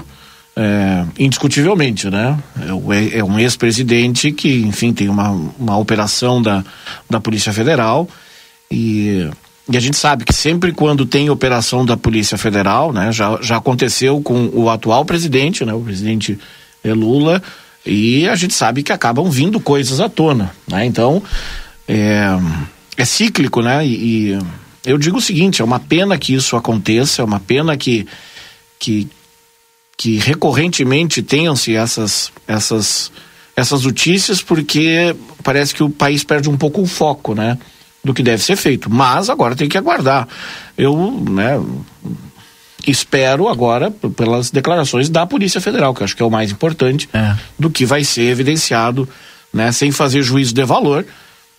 é, 0.56 1.06
indiscutivelmente, 1.18 2.08
né? 2.08 2.38
É, 2.56 3.18
é 3.18 3.24
um 3.24 3.40
ex-presidente 3.40 4.32
que, 4.32 4.62
enfim, 4.62 4.94
tem 4.94 5.10
uma, 5.10 5.32
uma 5.58 5.76
operação 5.76 6.40
da, 6.40 6.64
da 7.10 7.20
Polícia 7.20 7.52
Federal 7.52 8.08
e, 8.70 9.28
e 9.68 9.76
a 9.76 9.80
gente 9.80 9.98
sabe 9.98 10.24
que 10.24 10.34
sempre 10.34 10.72
quando 10.72 11.04
tem 11.04 11.32
operação 11.32 11.84
da 11.84 11.98
Polícia 11.98 12.38
Federal, 12.38 12.94
né? 12.94 13.12
Já, 13.12 13.40
já 13.42 13.58
aconteceu 13.58 14.22
com 14.22 14.52
o 14.54 14.70
atual 14.70 15.04
presidente, 15.04 15.66
né? 15.66 15.74
O 15.74 15.82
presidente 15.82 16.38
é 16.84 16.94
Lula 16.94 17.42
e 17.84 18.28
a 18.28 18.36
gente 18.36 18.54
sabe 18.54 18.84
que 18.84 18.92
acabam 18.92 19.32
vindo 19.32 19.60
coisas 19.60 20.00
à 20.00 20.08
tona, 20.08 20.52
né? 20.68 20.86
Então, 20.86 21.24
é 21.88 22.38
é 23.00 23.06
cíclico, 23.06 23.62
né? 23.62 23.86
E, 23.86 24.34
e, 24.34 24.40
eu 24.86 24.98
digo 24.98 25.18
o 25.18 25.22
seguinte: 25.22 25.62
é 25.62 25.66
uma 25.66 25.80
pena 25.80 26.18
que 26.18 26.34
isso 26.34 26.56
aconteça, 26.58 27.22
é 27.22 27.26
uma 27.26 27.40
pena 27.40 27.78
que, 27.78 28.06
que, 28.78 29.08
que 29.98 30.18
recorrentemente 30.18 31.24
tenham-se 31.24 31.74
essas, 31.74 32.32
essas, 32.46 33.10
essas 33.56 33.84
notícias, 33.84 34.42
porque 34.42 35.16
parece 35.42 35.74
que 35.74 35.82
o 35.82 35.90
país 35.90 36.26
perde 36.26 36.50
um 36.50 36.58
pouco 36.58 36.82
o 36.82 36.86
foco, 36.86 37.34
né? 37.34 37.58
Do 38.04 38.14
que 38.14 38.22
deve 38.22 38.44
ser 38.44 38.58
feito. 38.58 38.90
Mas 38.90 39.30
agora 39.30 39.56
tem 39.56 39.70
que 39.70 39.78
aguardar. 39.78 40.28
Eu, 40.78 41.24
né? 41.30 41.58
espero 42.88 43.48
agora 43.48 43.92
pelas 43.92 44.52
declarações 44.52 45.10
da 45.10 45.26
Polícia 45.26 45.62
Federal, 45.62 45.94
que 45.94 46.04
acho 46.04 46.16
que 46.16 46.24
é 46.24 46.26
o 46.26 46.32
mais 46.32 46.52
importante, 46.52 47.10
é. 47.14 47.36
do 47.58 47.70
que 47.70 47.86
vai 47.86 48.04
ser 48.04 48.24
evidenciado, 48.24 49.08
né, 49.54 49.72
sem 49.72 49.92
fazer 49.92 50.22
juízo 50.22 50.54
de 50.54 50.64
valor, 50.64 51.06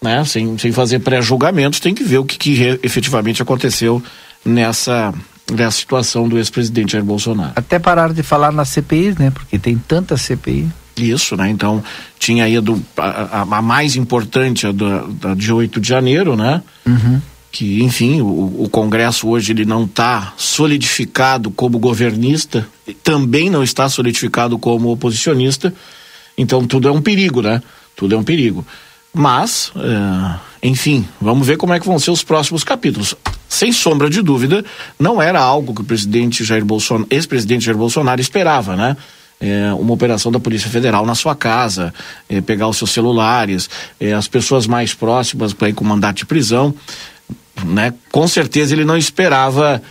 né? 0.03 0.25
Sem, 0.25 0.57
sem 0.59 0.73
fazer 0.73 1.01
pré-julgamentos, 1.01 1.81
tem 1.81 1.95
que 1.95 2.05
ver 2.05 2.19
o 2.19 2.25
que, 2.25 2.39
que 2.39 2.79
efetivamente 2.83 3.43
aconteceu 3.43 4.03
nessa, 4.45 5.13
nessa 5.51 5.79
situação 5.79 6.29
do 6.29 6.39
ex-presidente 6.39 6.93
Jair 6.93 7.05
Bolsonaro. 7.05 7.53
Até 7.57 7.79
parar 7.79 8.13
de 8.13 8.23
falar 8.23 8.53
na 8.53 8.65
CPI, 8.65 9.15
né? 9.19 9.31
Porque 9.31 9.59
tem 9.59 9.77
tanta 9.77 10.17
CPI. 10.17 10.69
Isso, 10.97 11.37
né? 11.37 11.49
Então, 11.51 11.83
tinha 12.19 12.45
aí 12.45 12.57
a, 12.57 12.61
do, 12.61 12.83
a, 12.97 13.43
a 13.43 13.63
mais 13.63 13.97
importante, 13.97 14.67
a 14.67 14.73
da, 14.73 15.05
da 15.07 15.35
de 15.35 15.53
8 15.53 15.81
de 15.81 15.89
janeiro, 15.89 16.37
né? 16.37 16.63
Uhum. 16.87 17.21
Que, 17.53 17.83
enfim, 17.83 18.21
o, 18.21 18.63
o 18.65 18.69
Congresso 18.71 19.29
hoje 19.29 19.53
ele 19.53 19.65
não 19.65 19.85
está 19.85 20.35
solidificado 20.37 21.51
como 21.51 21.79
governista, 21.79 22.67
também 23.03 23.51
não 23.51 23.63
está 23.63 23.89
solidificado 23.89 24.59
como 24.59 24.91
oposicionista. 24.91 25.73
Então, 26.37 26.65
tudo 26.67 26.89
é 26.89 26.93
um 26.93 27.03
perigo, 27.03 27.43
né? 27.43 27.63
Tudo 27.97 28.15
é 28.15 28.19
um 28.19 28.23
perigo. 28.23 28.65
Mas, 29.13 29.73
é, 29.77 30.39
enfim, 30.63 31.07
vamos 31.21 31.47
ver 31.47 31.57
como 31.57 31.73
é 31.75 31.81
que 31.81 31.87
vão 31.87 31.99
ser 31.99 32.11
os 32.11 32.23
próximos 32.23 32.63
capítulos. 32.63 33.15
Sem 33.49 33.73
sombra 33.73 34.09
de 34.09 34.23
dúvida, 34.23 34.65
não 34.99 35.21
era 35.21 35.41
algo 35.41 35.75
que 35.75 35.81
o 35.81 35.85
presidente 35.85 36.45
Jair 36.45 36.65
Bolsonaro, 36.65 37.09
ex-presidente 37.11 37.65
Jair 37.65 37.77
Bolsonaro 37.77 38.21
esperava, 38.21 38.77
né? 38.77 38.97
É, 39.41 39.73
uma 39.73 39.95
operação 39.95 40.31
da 40.31 40.39
Polícia 40.39 40.69
Federal 40.69 41.05
na 41.07 41.15
sua 41.15 41.35
casa, 41.35 41.95
é, 42.29 42.43
pegar 42.43 42.69
os 42.69 42.77
seus 42.77 42.91
celulares, 42.91 43.71
é, 43.99 44.13
as 44.13 44.29
pessoas 44.29 44.67
mais 44.67 44.93
próximas 44.93 45.55
para 45.55 45.71
ir 45.71 45.73
com 45.73 45.83
mandato 45.83 46.19
de 46.19 46.27
prisão, 46.27 46.75
né? 47.65 47.93
Com 48.13 48.29
certeza 48.29 48.75
ele 48.75 48.85
não 48.85 48.97
esperava 48.97 49.83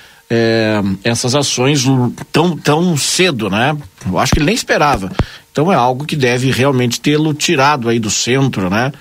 essas 1.04 1.34
ações 1.34 1.84
tão, 2.32 2.56
tão 2.56 2.96
cedo, 2.96 3.50
né? 3.50 3.76
Eu 4.06 4.20
acho 4.20 4.32
que 4.32 4.38
ele 4.38 4.46
nem 4.46 4.54
esperava. 4.54 5.12
Então 5.52 5.74
é 5.74 5.76
algo 5.76 6.06
que 6.06 6.16
deve 6.16 6.52
realmente 6.52 7.02
tê-lo 7.02 7.34
tirado 7.34 7.90
aí 7.90 7.98
do 7.98 8.12
centro, 8.12 8.70
né? 8.70 8.92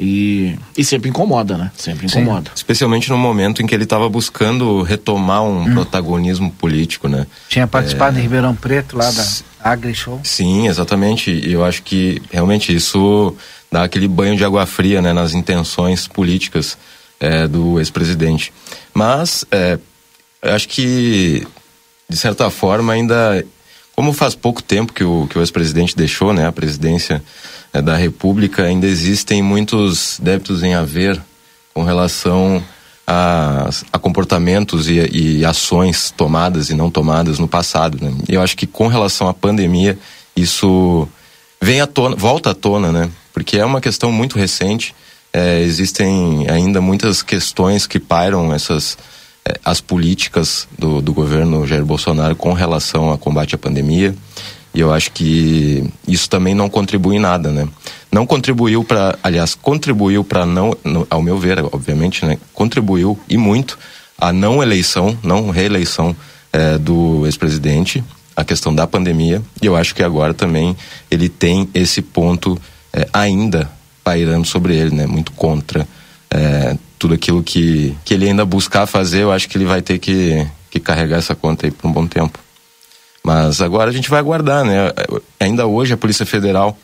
E, 0.00 0.56
e 0.76 0.82
sempre 0.82 1.10
incomoda, 1.10 1.58
né? 1.58 1.70
Sempre 1.76 2.06
incomoda. 2.06 2.50
Sim, 2.50 2.56
especialmente 2.56 3.10
no 3.10 3.18
momento 3.18 3.60
em 3.60 3.66
que 3.66 3.74
ele 3.74 3.84
estava 3.84 4.08
buscando 4.08 4.82
retomar 4.82 5.42
um 5.42 5.62
hum. 5.62 5.74
protagonismo 5.74 6.50
político, 6.50 7.06
né? 7.06 7.26
Tinha 7.48 7.66
participado 7.66 8.16
é... 8.16 8.20
em 8.20 8.22
Ribeirão 8.22 8.54
Preto, 8.54 8.96
lá 8.96 9.10
da 9.10 9.26
AgriShow. 9.62 10.18
Sim, 10.24 10.68
exatamente. 10.68 11.30
E 11.30 11.52
eu 11.52 11.62
acho 11.64 11.82
que 11.82 12.22
realmente 12.30 12.74
isso 12.74 13.36
dá 13.70 13.84
aquele 13.84 14.08
banho 14.08 14.36
de 14.36 14.44
água 14.44 14.64
fria 14.64 15.02
né, 15.02 15.12
nas 15.12 15.34
intenções 15.34 16.08
políticas 16.08 16.78
é, 17.20 17.46
do 17.46 17.78
ex-presidente. 17.78 18.52
Mas 18.94 19.44
é, 19.50 19.78
eu 20.42 20.54
acho 20.54 20.66
que, 20.66 21.46
de 22.08 22.16
certa 22.16 22.48
forma, 22.50 22.92
ainda. 22.92 23.44
Como 23.94 24.14
faz 24.14 24.34
pouco 24.34 24.62
tempo 24.62 24.94
que 24.94 25.04
o, 25.04 25.26
que 25.28 25.36
o 25.36 25.42
ex-presidente 25.42 25.94
deixou 25.94 26.32
né, 26.32 26.46
a 26.46 26.52
presidência 26.52 27.16
é, 27.16 27.22
da 27.72 27.96
República, 27.96 28.64
ainda 28.64 28.86
existem 28.86 29.42
muitos 29.42 30.18
débitos 30.20 30.62
em 30.62 30.74
haver 30.74 31.20
com 31.72 31.84
relação 31.84 32.62
a, 33.06 33.68
a 33.92 33.98
comportamentos 33.98 34.88
e, 34.88 34.98
e, 35.38 35.44
ações 35.44 36.12
tomadas 36.16 36.70
e 36.70 36.74
não 36.74 36.90
tomadas 36.90 37.38
no 37.38 37.48
passado. 37.48 37.98
Né? 38.00 38.12
Eu 38.28 38.40
acho 38.40 38.56
que 38.56 38.66
com 38.66 38.86
relação 38.86 39.28
à 39.28 39.34
pandemia, 39.34 39.98
isso 40.36 41.08
vem 41.60 41.80
à 41.80 41.86
tona, 41.86 42.16
volta 42.16 42.50
à 42.50 42.54
tona, 42.54 42.92
né? 42.92 43.10
Porque 43.32 43.58
é 43.58 43.64
uma 43.64 43.80
questão 43.80 44.12
muito 44.12 44.38
recente. 44.38 44.94
É, 45.32 45.60
existem 45.60 46.48
ainda 46.48 46.80
muitas 46.80 47.22
questões 47.22 47.86
que 47.86 47.98
pairam 47.98 48.52
essas 48.52 48.96
é, 49.44 49.58
as 49.64 49.80
políticas 49.80 50.68
do, 50.78 51.00
do 51.00 51.12
governo 51.12 51.66
Jair 51.66 51.84
Bolsonaro 51.84 52.36
com 52.36 52.52
relação 52.52 53.10
ao 53.10 53.18
combate 53.18 53.54
à 53.54 53.58
pandemia. 53.58 54.14
E 54.72 54.80
eu 54.80 54.92
acho 54.92 55.10
que 55.12 55.84
isso 56.06 56.28
também 56.30 56.54
não 56.54 56.68
contribui 56.68 57.16
em 57.16 57.20
nada, 57.20 57.50
né? 57.50 57.68
Não 58.10 58.24
contribuiu 58.24 58.84
para, 58.84 59.18
aliás, 59.22 59.54
contribuiu 59.54 60.22
para 60.22 60.46
não, 60.46 60.76
no, 60.84 61.06
ao 61.10 61.20
meu 61.22 61.38
ver, 61.38 61.58
obviamente, 61.72 62.24
né? 62.24 62.38
Contribuiu 62.54 63.18
e 63.28 63.36
muito 63.36 63.78
a 64.16 64.32
não 64.32 64.62
eleição, 64.62 65.18
não 65.22 65.50
reeleição 65.50 66.14
é, 66.52 66.78
do 66.78 67.26
ex-presidente, 67.26 68.04
a 68.36 68.44
questão 68.44 68.72
da 68.74 68.86
pandemia. 68.86 69.42
E 69.60 69.66
eu 69.66 69.74
acho 69.74 69.94
que 69.94 70.02
agora 70.02 70.32
também 70.32 70.76
ele 71.10 71.28
tem 71.28 71.68
esse 71.74 72.00
ponto 72.00 72.60
é, 72.92 73.08
ainda 73.12 73.70
pairando 74.04 74.46
sobre 74.46 74.76
ele, 74.76 74.94
né? 74.94 75.06
Muito 75.06 75.32
contra 75.32 75.86
é, 76.30 76.76
tudo 76.98 77.14
aquilo 77.14 77.42
que, 77.42 77.96
que 78.04 78.14
ele 78.14 78.28
ainda 78.28 78.44
buscar 78.44 78.86
fazer, 78.86 79.22
eu 79.22 79.32
acho 79.32 79.48
que 79.48 79.56
ele 79.56 79.64
vai 79.64 79.82
ter 79.82 79.98
que, 79.98 80.46
que 80.70 80.78
carregar 80.78 81.18
essa 81.18 81.34
conta 81.34 81.66
aí 81.66 81.70
por 81.72 81.88
um 81.88 81.92
bom 81.92 82.06
tempo. 82.06 82.38
Mas 83.22 83.60
agora 83.60 83.90
a 83.90 83.92
gente 83.92 84.08
vai 84.08 84.18
aguardar, 84.18 84.64
né? 84.64 84.92
Ainda 85.38 85.66
hoje 85.66 85.92
a 85.92 85.96
Polícia 85.96 86.24
Federal 86.24 86.76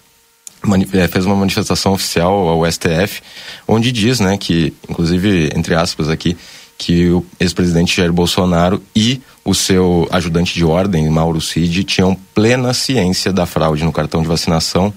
é, 0.93 1.09
fez 1.09 1.25
uma 1.25 1.37
manifestação 1.37 1.93
oficial 1.93 2.49
ao 2.49 2.71
STF, 2.71 3.23
onde 3.69 3.93
diz, 3.93 4.21
né, 4.21 4.37
que, 4.37 4.73
inclusive, 4.89 5.51
entre 5.55 5.75
aspas 5.75 6.09
aqui, 6.09 6.37
que 6.79 7.09
o 7.11 7.25
ex-presidente 7.41 7.97
Jair 7.97 8.13
Bolsonaro 8.13 8.83
e 8.95 9.21
o 9.45 9.55
seu 9.55 10.07
ajudante 10.11 10.55
de 10.55 10.65
ordem, 10.65 11.09
Mauro 11.09 11.41
Cid, 11.41 11.85
tinham 11.85 12.15
plena 12.35 12.75
ciência 12.75 13.33
da 13.33 13.47
fraude 13.47 13.85
no 13.85 13.93
cartão 13.93 14.21
de 14.21 14.29
vacinação 14.29 14.93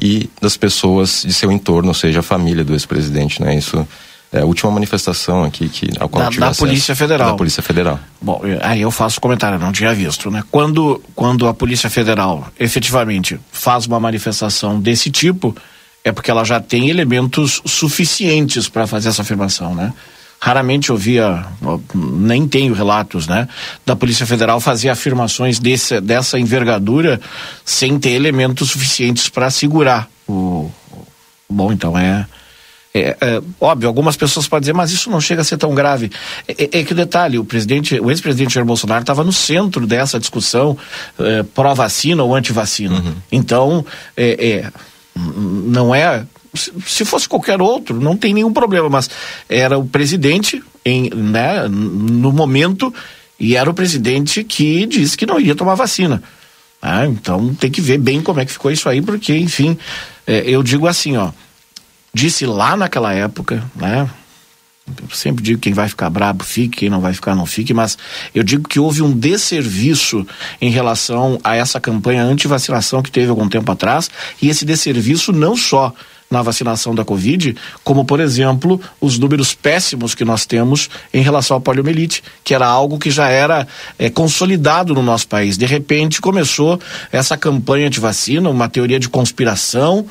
e 0.00 0.28
das 0.40 0.56
pessoas 0.56 1.22
de 1.24 1.32
seu 1.32 1.50
entorno, 1.50 1.88
ou 1.88 1.94
seja, 1.94 2.20
a 2.20 2.22
família 2.22 2.64
do 2.64 2.74
ex-presidente, 2.74 3.40
né? 3.40 3.56
Isso 3.56 3.86
é 4.34 4.40
a 4.40 4.44
última 4.44 4.70
manifestação 4.72 5.44
aqui 5.44 5.68
que 5.68 5.88
ao 6.00 6.08
qual 6.08 6.28
da, 6.28 6.48
da 6.48 6.54
Polícia 6.54 6.96
Federal. 6.96 7.30
Da 7.30 7.36
Polícia 7.36 7.62
Federal. 7.62 8.00
Bom, 8.20 8.42
aí 8.60 8.80
eu 8.80 8.90
faço 8.90 9.20
comentário, 9.20 9.60
não 9.60 9.70
tinha 9.70 9.94
visto, 9.94 10.28
né? 10.28 10.42
Quando, 10.50 11.00
quando 11.14 11.46
a 11.46 11.54
Polícia 11.54 11.88
Federal 11.88 12.48
efetivamente 12.58 13.38
faz 13.52 13.86
uma 13.86 14.00
manifestação 14.00 14.80
desse 14.80 15.08
tipo, 15.08 15.56
é 16.02 16.10
porque 16.10 16.32
ela 16.32 16.42
já 16.42 16.60
tem 16.60 16.90
elementos 16.90 17.62
suficientes 17.64 18.68
para 18.68 18.88
fazer 18.88 19.10
essa 19.10 19.22
afirmação, 19.22 19.72
né? 19.72 19.92
raramente 20.40 20.92
ouvia, 20.92 21.42
nem 21.94 22.46
tenho 22.46 22.74
relatos, 22.74 23.26
né, 23.26 23.48
da 23.86 23.96
Polícia 23.96 24.26
Federal 24.26 24.60
fazer 24.60 24.90
afirmações 24.90 25.58
desse, 25.58 26.02
dessa 26.02 26.38
envergadura 26.38 27.18
sem 27.64 27.98
ter 27.98 28.10
elementos 28.10 28.68
suficientes 28.68 29.30
para 29.30 29.48
segurar 29.48 30.06
o. 30.28 30.70
Bom, 31.48 31.72
então 31.72 31.96
é, 31.96 32.26
é, 32.94 33.16
é, 33.20 33.42
óbvio, 33.60 33.88
algumas 33.88 34.16
pessoas 34.16 34.46
podem 34.46 34.60
dizer, 34.60 34.72
mas 34.72 34.92
isso 34.92 35.10
não 35.10 35.20
chega 35.20 35.40
a 35.40 35.44
ser 35.44 35.56
tão 35.56 35.74
grave. 35.74 36.12
É, 36.46 36.52
é, 36.52 36.80
é 36.80 36.84
que 36.84 36.92
o 36.92 36.94
detalhe, 36.94 37.38
o 37.38 37.44
presidente, 37.44 37.98
o 37.98 38.08
ex-presidente 38.08 38.54
Jair 38.54 38.64
Bolsonaro 38.64 39.00
estava 39.00 39.24
no 39.24 39.32
centro 39.32 39.84
dessa 39.84 40.20
discussão 40.20 40.78
é, 41.18 41.42
pró-vacina 41.42 42.22
ou 42.22 42.34
anti-vacina. 42.34 42.94
Uhum. 42.94 43.14
Então, 43.32 43.84
é, 44.16 44.70
não 45.16 45.92
é 45.92 46.24
se 46.86 47.04
fosse 47.04 47.28
qualquer 47.28 47.60
outro, 47.60 48.00
não 48.00 48.16
tem 48.16 48.32
nenhum 48.32 48.52
problema, 48.52 48.88
mas 48.88 49.10
era 49.48 49.76
o 49.76 49.84
presidente 49.84 50.62
em, 50.84 51.10
né, 51.10 51.66
no 51.68 52.32
momento 52.32 52.94
e 53.40 53.56
era 53.56 53.68
o 53.68 53.74
presidente 53.74 54.44
que 54.44 54.86
disse 54.86 55.16
que 55.16 55.26
não 55.26 55.40
ia 55.40 55.56
tomar 55.56 55.74
vacina. 55.74 56.22
Ah, 56.80 57.06
então 57.06 57.54
tem 57.54 57.70
que 57.70 57.80
ver 57.80 57.98
bem 57.98 58.20
como 58.20 58.40
é 58.40 58.44
que 58.44 58.52
ficou 58.52 58.70
isso 58.70 58.88
aí, 58.88 59.02
porque, 59.02 59.34
enfim, 59.36 59.76
é, 60.26 60.44
eu 60.46 60.62
digo 60.62 60.86
assim, 60.86 61.16
ó, 61.16 61.32
disse 62.14 62.46
lá 62.46 62.76
naquela 62.76 63.12
época, 63.12 63.62
né? 63.74 64.08
Eu 64.86 65.16
sempre 65.16 65.42
digo 65.42 65.60
quem 65.60 65.72
vai 65.72 65.88
ficar 65.88 66.10
brabo 66.10 66.44
fique, 66.44 66.78
quem 66.78 66.90
não 66.90 67.00
vai 67.00 67.14
ficar 67.14 67.34
não 67.34 67.46
fique, 67.46 67.72
mas 67.72 67.96
eu 68.34 68.42
digo 68.42 68.68
que 68.68 68.78
houve 68.78 69.00
um 69.02 69.10
desserviço 69.10 70.26
em 70.60 70.70
relação 70.70 71.40
a 71.42 71.56
essa 71.56 71.80
campanha 71.80 72.22
anti-vacinação 72.22 73.02
que 73.02 73.10
teve 73.10 73.30
algum 73.30 73.48
tempo 73.48 73.72
atrás, 73.72 74.10
e 74.42 74.48
esse 74.48 74.64
desserviço 74.64 75.32
não 75.32 75.56
só 75.56 75.92
na 76.30 76.42
vacinação 76.42 76.94
da 76.94 77.04
Covid, 77.04 77.56
como, 77.82 78.04
por 78.04 78.20
exemplo, 78.20 78.80
os 79.00 79.18
números 79.18 79.54
péssimos 79.54 80.14
que 80.14 80.24
nós 80.24 80.44
temos 80.44 80.90
em 81.12 81.22
relação 81.22 81.56
à 81.56 81.60
poliomielite, 81.60 82.22
que 82.42 82.54
era 82.54 82.66
algo 82.66 82.98
que 82.98 83.10
já 83.10 83.28
era 83.28 83.66
é, 83.98 84.10
consolidado 84.10 84.94
no 84.94 85.02
nosso 85.02 85.28
país. 85.28 85.56
De 85.56 85.66
repente 85.66 86.20
começou 86.20 86.80
essa 87.12 87.36
campanha 87.36 87.88
de 87.88 88.00
vacina, 88.00 88.50
uma 88.50 88.68
teoria 88.68 88.98
de 88.98 89.08
conspiração, 89.08 90.06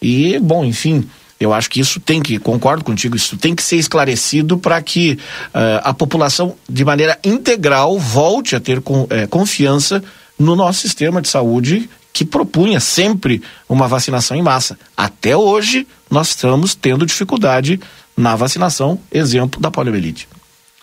e, 0.00 0.38
bom, 0.38 0.64
enfim. 0.64 1.08
Eu 1.38 1.52
acho 1.52 1.68
que 1.68 1.80
isso 1.80 2.00
tem 2.00 2.22
que, 2.22 2.38
concordo 2.38 2.82
contigo, 2.82 3.14
isso 3.14 3.36
tem 3.36 3.54
que 3.54 3.62
ser 3.62 3.76
esclarecido 3.76 4.56
para 4.56 4.80
que 4.80 5.18
uh, 5.48 5.82
a 5.82 5.92
população, 5.92 6.56
de 6.66 6.82
maneira 6.82 7.18
integral, 7.22 7.98
volte 7.98 8.56
a 8.56 8.60
ter 8.60 8.80
com, 8.80 9.06
eh, 9.10 9.26
confiança 9.26 10.02
no 10.38 10.56
nosso 10.56 10.80
sistema 10.80 11.20
de 11.20 11.28
saúde 11.28 11.90
que 12.10 12.24
propunha 12.24 12.80
sempre 12.80 13.42
uma 13.68 13.86
vacinação 13.86 14.34
em 14.34 14.42
massa. 14.42 14.78
Até 14.96 15.36
hoje, 15.36 15.86
nós 16.10 16.28
estamos 16.28 16.74
tendo 16.74 17.04
dificuldade 17.04 17.78
na 18.16 18.34
vacinação, 18.34 18.98
exemplo 19.12 19.60
da 19.60 19.70
poliomielite. 19.70 20.26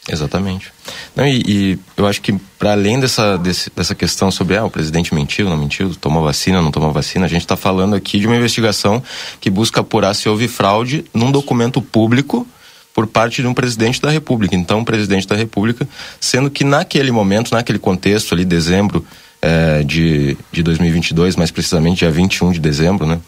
Exatamente. 0.10 0.72
Não, 1.16 1.26
e, 1.26 1.44
e, 1.48 1.80
eu 1.96 2.06
acho 2.06 2.22
que 2.22 2.34
para 2.60 2.74
além 2.74 3.00
dessa, 3.00 3.38
desse, 3.38 3.72
dessa 3.74 3.96
questão 3.96 4.30
sobre 4.30 4.58
ah, 4.58 4.66
o 4.66 4.70
presidente 4.70 5.14
mentiu, 5.16 5.50
não 5.50 5.56
mentiu, 5.56 5.96
tomou 5.96 6.22
vacina, 6.22 6.62
não 6.62 6.72
tomou 6.72 6.92
vacina, 6.92 7.26
a 7.26 7.30
gente 7.30 7.42
está 7.42 7.56
falando 7.56 7.96
aqui 7.96 8.20
de 8.20 8.28
uma 8.28 8.36
investigação 8.36 9.02
que 9.40 9.50
busca 9.50 9.80
apurar 9.80 10.14
se 10.14 10.28
houve 10.28 10.50
fraude 10.50 11.06
num 11.14 11.32
documento 11.32 11.82
público 11.82 12.46
por 12.94 13.08
parte 13.08 13.42
de 13.42 13.48
um 13.48 13.54
presidente 13.54 14.02
da 14.02 14.10
República. 14.10 14.56
Então, 14.56 14.80
um 14.80 14.84
presidente 14.84 15.26
da 15.26 15.36
República, 15.36 15.88
sendo 16.20 16.50
que 16.50 16.64
naquele 16.64 17.12
momento, 17.12 17.52
naquele 17.52 17.80
contexto 17.80 18.34
ali, 18.34 18.44
dezembro 18.46 19.06
é, 19.42 19.84
de, 19.84 20.38
de 20.52 20.62
2022, 20.62 21.36
mais 21.36 21.50
precisamente 21.50 22.00
dia 22.00 22.12
21 22.12 22.52
de 22.52 22.60
dezembro, 22.60 23.06
né, 23.06 23.20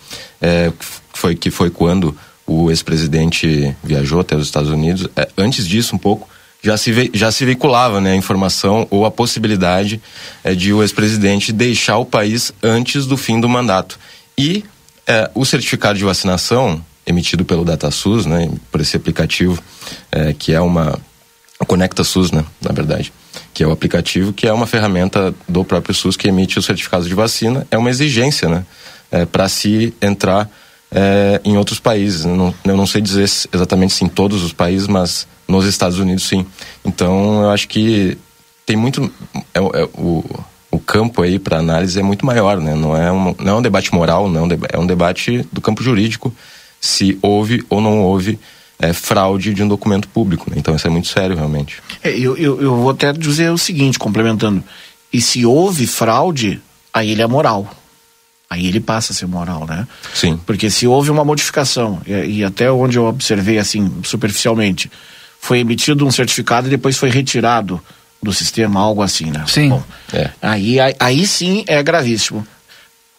é, 0.41 0.72
foi, 1.13 1.36
que 1.36 1.50
foi 1.50 1.70
quando 1.70 2.15
o 2.46 2.70
ex-presidente 2.70 3.76
viajou 3.84 4.19
até 4.19 4.36
os 4.36 4.45
Estados 4.45 4.69
Unidos. 4.69 5.08
É, 5.15 5.28
antes 5.38 5.67
disso, 5.67 5.95
um 5.95 6.00
pouco, 6.00 6.30
já 6.65 6.78
se, 6.78 7.12
já 7.13 7.32
se 7.32 7.45
veiculava 7.45 8.01
né, 8.01 8.13
a 8.13 8.15
informação 8.15 8.88
ou 8.89 9.06
a 9.06 9.12
possibilidade 9.12 10.01
é, 10.43 10.56
de 10.56 10.73
o 10.73 10.82
ex-presidente 10.82 11.54
deixar 11.54 11.99
o 11.99 12.06
país 12.06 12.51
antes 12.63 13.06
do 13.06 13.15
fim 13.15 13.39
do 13.39 13.47
mandato. 13.47 13.99
E 14.36 14.65
é, 15.06 15.30
o 15.36 15.45
certificado 15.45 15.99
de 15.99 16.04
vacinação 16.04 16.84
emitido 17.06 17.45
pelo 17.45 17.63
DataSUS, 17.63 18.25
né, 18.25 18.51
por 18.71 18.82
esse 18.82 18.97
aplicativo, 18.97 19.62
é, 20.12 20.34
que 20.34 20.54
é 20.54 20.60
uma. 20.60 20.99
Conecta 21.67 22.04
SUS, 22.04 22.32
né, 22.32 22.43
na 22.62 22.73
verdade, 22.73 23.13
que 23.54 23.63
é 23.63 23.67
o 23.67 23.71
aplicativo 23.71 24.34
que 24.34 24.45
é 24.45 24.51
uma 24.51 24.67
ferramenta 24.67 25.34
do 25.47 25.63
próprio 25.63 25.95
SUS 25.95 26.17
que 26.17 26.28
emite 26.28 26.60
o 26.60 26.62
certificado 26.62 27.08
de 27.08 27.13
vacina, 27.13 27.65
é 27.71 27.78
uma 27.78 27.89
exigência, 27.89 28.49
né, 28.49 28.65
é, 29.10 29.25
para 29.25 29.47
se 29.47 29.93
entrar 30.01 30.49
é, 30.91 31.39
em 31.45 31.58
outros 31.58 31.80
países. 31.80 32.25
Não, 32.25 32.54
eu 32.65 32.75
não 32.75 32.86
sei 32.86 33.01
dizer 33.01 33.23
exatamente 33.54 33.93
se 33.93 34.04
em 34.04 34.10
todos 34.10 34.43
os 34.43 34.51
países, 34.51 34.88
mas 34.88 35.28
nos 35.47 35.65
Estados 35.65 35.99
Unidos, 35.99 36.23
sim. 36.23 36.45
Então, 36.84 37.43
eu 37.43 37.49
acho 37.51 37.67
que 37.67 38.17
tem 38.65 38.75
muito. 38.75 39.12
É, 39.53 39.60
é, 39.60 39.89
o, 39.93 40.23
o 40.71 40.79
campo 40.79 41.21
aí 41.21 41.39
para 41.39 41.60
análise 41.60 41.99
é 41.99 42.03
muito 42.03 42.25
maior, 42.25 42.60
né? 42.60 42.75
Não 42.75 42.95
é 42.95 43.12
um, 43.12 43.36
não 43.39 43.53
é 43.53 43.55
um 43.58 43.62
debate 43.62 43.93
moral, 43.93 44.29
não, 44.29 44.47
é 44.69 44.77
um 44.77 44.86
debate 44.86 45.47
do 45.51 45.62
campo 45.62 45.84
jurídico, 45.84 46.34
se 46.81 47.17
houve 47.21 47.63
ou 47.69 47.79
não 47.79 48.01
houve 48.01 48.39
é, 48.79 48.91
fraude 48.91 49.53
de 49.53 49.63
um 49.63 49.67
documento 49.67 50.08
público. 50.10 50.49
Né? 50.49 50.58
Então, 50.60 50.75
isso 50.75 50.88
é 50.88 50.89
muito 50.89 51.08
sério, 51.08 51.36
realmente. 51.36 51.81
É, 52.03 52.12
eu, 52.12 52.36
eu, 52.38 52.62
eu 52.62 52.75
vou 52.75 52.89
até 52.89 53.13
dizer 53.13 53.51
o 53.51 53.58
seguinte, 53.58 53.99
complementando: 53.99 54.63
e 55.13 55.21
se 55.21 55.45
houve 55.45 55.88
fraude, 55.88 56.62
aí 56.93 57.12
ele 57.12 57.21
é 57.21 57.27
moral 57.27 57.69
aí 58.49 58.67
ele 58.67 58.79
passa 58.79 59.12
a 59.12 59.15
ser 59.15 59.25
moral, 59.25 59.65
né? 59.65 59.88
Sim. 60.13 60.39
Porque 60.45 60.69
se 60.69 60.88
houve 60.88 61.12
uma 61.12 61.25
modificação, 61.25 62.01
e, 62.05 62.38
e, 62.38 62.43
até 62.43 62.71
onde 62.71 62.97
eu 62.97 63.05
observei 63.05 63.58
assim, 63.58 63.91
superficialmente, 64.03 64.89
foi 65.45 65.60
emitido 65.60 66.08
um 66.08 66.12
certificado 66.12 66.65
e 66.65 66.71
depois 66.71 66.97
foi 66.97 67.12
retirado 67.12 67.79
do 68.21 68.34
sistema, 68.34 68.79
algo 68.79 69.03
assim, 69.03 69.25
né? 69.29 69.43
Sim. 69.45 69.69
Bom, 69.69 69.84
é. 70.12 70.31
aí, 70.41 70.79
aí, 70.79 70.95
aí, 70.99 71.27
sim 71.27 71.63
é 71.67 71.84
gravíssimo. 71.84 72.45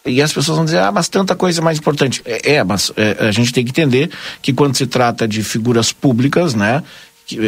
E 0.05 0.21
as 0.21 0.33
pessoas 0.33 0.57
vão 0.57 0.65
dizer, 0.65 0.79
ah, 0.79 0.91
mas 0.91 1.07
tanta 1.07 1.37
coisa 1.37 1.61
mais 1.61 1.77
importante. 1.77 2.21
É, 2.25 2.55
é 2.55 2.63
mas 2.65 2.91
é, 2.97 3.27
a 3.27 3.31
gente 3.31 3.53
tem 3.53 3.63
que 3.63 3.69
entender 3.69 4.11
que 4.41 4.51
quando 4.51 4.75
se 4.75 4.85
trata 4.85 5.25
de 5.25 5.41
figuras 5.41 5.93
públicas, 5.93 6.53
né? 6.53 6.83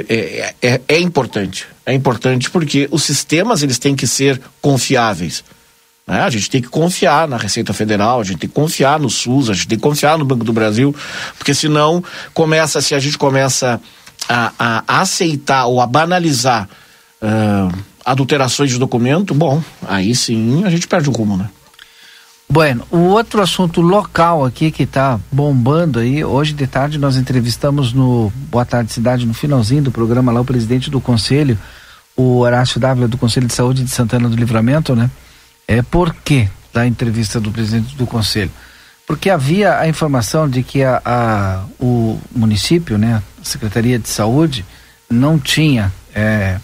É, 0.07 0.53
é, 0.61 0.81
é 0.87 0.99
importante. 0.99 1.67
É 1.85 1.93
importante 1.93 2.49
porque 2.49 2.87
os 2.89 3.03
sistemas 3.03 3.61
eles 3.61 3.77
têm 3.77 3.97
que 3.97 4.07
ser 4.07 4.39
confiáveis. 4.61 5.43
Né? 6.07 6.21
A 6.21 6.29
gente 6.29 6.49
tem 6.49 6.61
que 6.61 6.69
confiar 6.69 7.27
na 7.27 7.35
Receita 7.35 7.73
Federal, 7.73 8.21
a 8.21 8.23
gente 8.23 8.39
tem 8.39 8.49
que 8.49 8.55
confiar 8.55 8.97
no 8.97 9.09
SUS, 9.09 9.49
a 9.49 9.53
gente 9.53 9.67
tem 9.67 9.77
que 9.77 9.83
confiar 9.83 10.17
no 10.17 10.23
Banco 10.23 10.45
do 10.45 10.53
Brasil, 10.53 10.95
porque 11.37 11.53
senão 11.53 12.01
começa, 12.33 12.81
se 12.81 12.95
a 12.95 12.99
gente 12.99 13.17
começa 13.17 13.79
a, 14.29 14.83
a 14.87 15.01
aceitar 15.01 15.65
ou 15.65 15.81
a 15.81 15.87
banalizar 15.87 16.69
uh, 17.21 17.75
adulterações 18.05 18.69
de 18.69 18.77
documento, 18.77 19.33
bom, 19.33 19.61
aí 19.87 20.15
sim 20.15 20.63
a 20.63 20.69
gente 20.69 20.87
perde 20.87 21.09
o 21.09 21.11
rumo, 21.11 21.35
né? 21.35 21.49
Bueno, 22.51 22.83
o 22.89 22.97
outro 22.97 23.41
assunto 23.41 23.79
local 23.79 24.43
aqui 24.43 24.71
que 24.71 24.83
está 24.83 25.19
bombando 25.31 25.99
aí, 25.99 26.23
hoje 26.23 26.53
de 26.53 26.65
tarde 26.65 26.97
nós 26.97 27.15
entrevistamos 27.15 27.93
no 27.93 28.31
Boa 28.49 28.65
Tarde 28.65 28.91
Cidade, 28.91 29.25
no 29.25 29.35
finalzinho 29.35 29.83
do 29.83 29.91
programa 29.91 30.31
lá, 30.31 30.41
o 30.41 30.45
presidente 30.45 30.89
do 30.89 30.99
conselho, 30.99 31.59
o 32.15 32.39
Horácio 32.39 32.79
Dávila 32.79 33.07
do 33.07 33.19
Conselho 33.19 33.45
de 33.45 33.53
Saúde 33.53 33.83
de 33.83 33.91
Santana 33.91 34.27
do 34.27 34.35
Livramento, 34.35 34.95
né? 34.95 35.11
É 35.67 35.83
por 35.83 36.13
que 36.15 36.49
da 36.73 36.87
entrevista 36.87 37.39
do 37.39 37.51
presidente 37.51 37.95
do 37.95 38.07
conselho? 38.07 38.51
Porque 39.09 39.31
havia 39.31 39.79
a 39.79 39.87
informação 39.87 40.47
de 40.47 40.61
que 40.61 40.83
a, 40.83 41.01
a 41.03 41.63
o 41.79 42.21
município, 42.31 42.95
né, 42.95 43.23
a 43.41 43.43
Secretaria 43.43 43.97
de 43.97 44.07
Saúde, 44.07 44.63
não 45.09 45.39
tinha 45.39 45.91
é, 46.13 46.59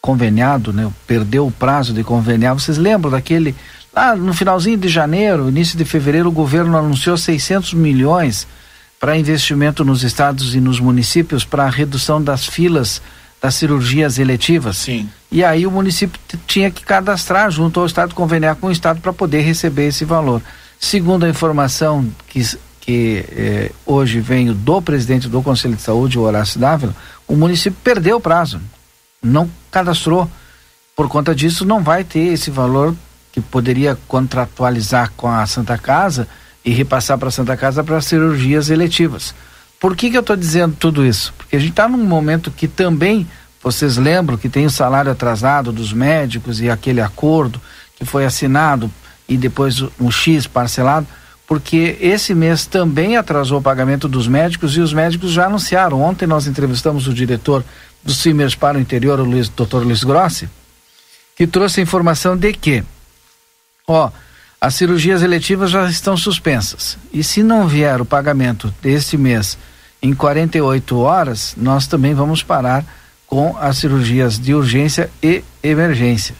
conveniado, 0.00 0.72
né, 0.72 0.88
perdeu 1.04 1.48
o 1.48 1.50
prazo 1.50 1.92
de 1.92 2.04
conveniar. 2.04 2.54
Vocês 2.54 2.78
lembram 2.78 3.10
daquele 3.10 3.56
lá 3.92 4.14
no 4.14 4.32
finalzinho 4.32 4.78
de 4.78 4.86
janeiro, 4.86 5.48
início 5.48 5.76
de 5.76 5.84
fevereiro, 5.84 6.28
o 6.28 6.32
governo 6.32 6.78
anunciou 6.78 7.16
600 7.16 7.74
milhões 7.74 8.46
para 9.00 9.18
investimento 9.18 9.84
nos 9.84 10.04
estados 10.04 10.54
e 10.54 10.60
nos 10.60 10.78
municípios 10.78 11.44
para 11.44 11.64
a 11.64 11.70
redução 11.70 12.22
das 12.22 12.46
filas 12.46 13.02
das 13.42 13.56
cirurgias 13.56 14.20
eletivas. 14.20 14.76
Sim. 14.76 15.08
E 15.28 15.42
aí 15.42 15.66
o 15.66 15.72
município 15.72 16.20
tinha 16.46 16.70
que 16.70 16.84
cadastrar 16.84 17.50
junto 17.50 17.80
ao 17.80 17.86
Estado, 17.86 18.14
conveniar 18.14 18.54
com 18.54 18.68
o 18.68 18.70
Estado 18.70 19.00
para 19.00 19.12
poder 19.12 19.40
receber 19.40 19.88
esse 19.88 20.04
valor. 20.04 20.40
Segundo 20.78 21.24
a 21.24 21.28
informação 21.28 22.06
que, 22.28 22.42
que 22.80 23.24
eh, 23.30 23.72
hoje 23.86 24.20
vem 24.20 24.52
do 24.52 24.82
presidente 24.82 25.28
do 25.28 25.42
Conselho 25.42 25.76
de 25.76 25.82
Saúde, 25.82 26.18
o 26.18 26.22
Horácio 26.22 26.60
Dávila, 26.60 26.94
o 27.26 27.34
município 27.34 27.78
perdeu 27.82 28.16
o 28.18 28.20
prazo, 28.20 28.60
não 29.22 29.50
cadastrou. 29.70 30.30
Por 30.94 31.08
conta 31.08 31.34
disso, 31.34 31.64
não 31.64 31.82
vai 31.82 32.04
ter 32.04 32.32
esse 32.32 32.50
valor 32.50 32.94
que 33.32 33.40
poderia 33.40 33.98
contratualizar 34.06 35.10
com 35.16 35.28
a 35.28 35.44
Santa 35.46 35.76
Casa 35.76 36.28
e 36.64 36.70
repassar 36.70 37.18
para 37.18 37.28
a 37.28 37.32
Santa 37.32 37.56
Casa 37.56 37.82
para 37.82 38.00
cirurgias 38.00 38.70
eletivas. 38.70 39.34
Por 39.80 39.96
que, 39.96 40.10
que 40.10 40.16
eu 40.16 40.20
estou 40.20 40.36
dizendo 40.36 40.76
tudo 40.78 41.04
isso? 41.04 41.34
Porque 41.36 41.56
a 41.56 41.58
gente 41.58 41.70
está 41.70 41.88
num 41.88 42.04
momento 42.04 42.50
que 42.50 42.68
também, 42.68 43.26
vocês 43.62 43.96
lembram 43.96 44.38
que 44.38 44.48
tem 44.48 44.64
o 44.64 44.70
salário 44.70 45.10
atrasado 45.10 45.72
dos 45.72 45.92
médicos 45.92 46.60
e 46.60 46.70
aquele 46.70 47.00
acordo 47.00 47.60
que 47.96 48.04
foi 48.04 48.24
assinado 48.24 48.90
e 49.28 49.36
depois 49.36 49.82
um 50.00 50.10
X 50.10 50.46
parcelado. 50.46 51.06
porque 51.46 51.98
esse 52.00 52.34
mês 52.34 52.64
também 52.64 53.18
atrasou 53.18 53.58
o 53.58 53.62
pagamento 53.62 54.08
dos 54.08 54.26
médicos 54.26 54.76
e 54.78 54.80
os 54.80 54.94
médicos 54.94 55.30
já 55.30 55.44
anunciaram. 55.44 56.00
Ontem 56.00 56.26
nós 56.26 56.46
entrevistamos 56.46 57.06
o 57.06 57.12
diretor 57.12 57.62
do 58.02 58.14
Simers 58.14 58.54
para 58.54 58.78
o 58.78 58.80
interior, 58.80 59.20
o 59.20 59.24
Luiz, 59.24 59.50
Dr. 59.50 59.82
Luiz 59.84 60.02
Grossi, 60.02 60.48
que 61.36 61.46
trouxe 61.46 61.80
a 61.80 61.82
informação 61.82 62.34
de 62.34 62.52
que, 62.54 62.82
ó, 63.86 64.10
as 64.60 64.74
cirurgias 64.74 65.22
eletivas 65.22 65.70
já 65.70 65.88
estão 65.88 66.16
suspensas. 66.16 66.96
E 67.12 67.22
se 67.22 67.42
não 67.42 67.68
vier 67.68 68.00
o 68.00 68.06
pagamento 68.06 68.72
deste 68.80 69.18
mês 69.18 69.58
em 70.00 70.14
48 70.14 70.98
horas, 70.98 71.54
nós 71.58 71.86
também 71.86 72.14
vamos 72.14 72.42
parar 72.42 72.84
com 73.26 73.56
as 73.58 73.76
cirurgias 73.78 74.38
de 74.38 74.54
urgência 74.54 75.10
e 75.22 75.44
emergência. 75.62 76.34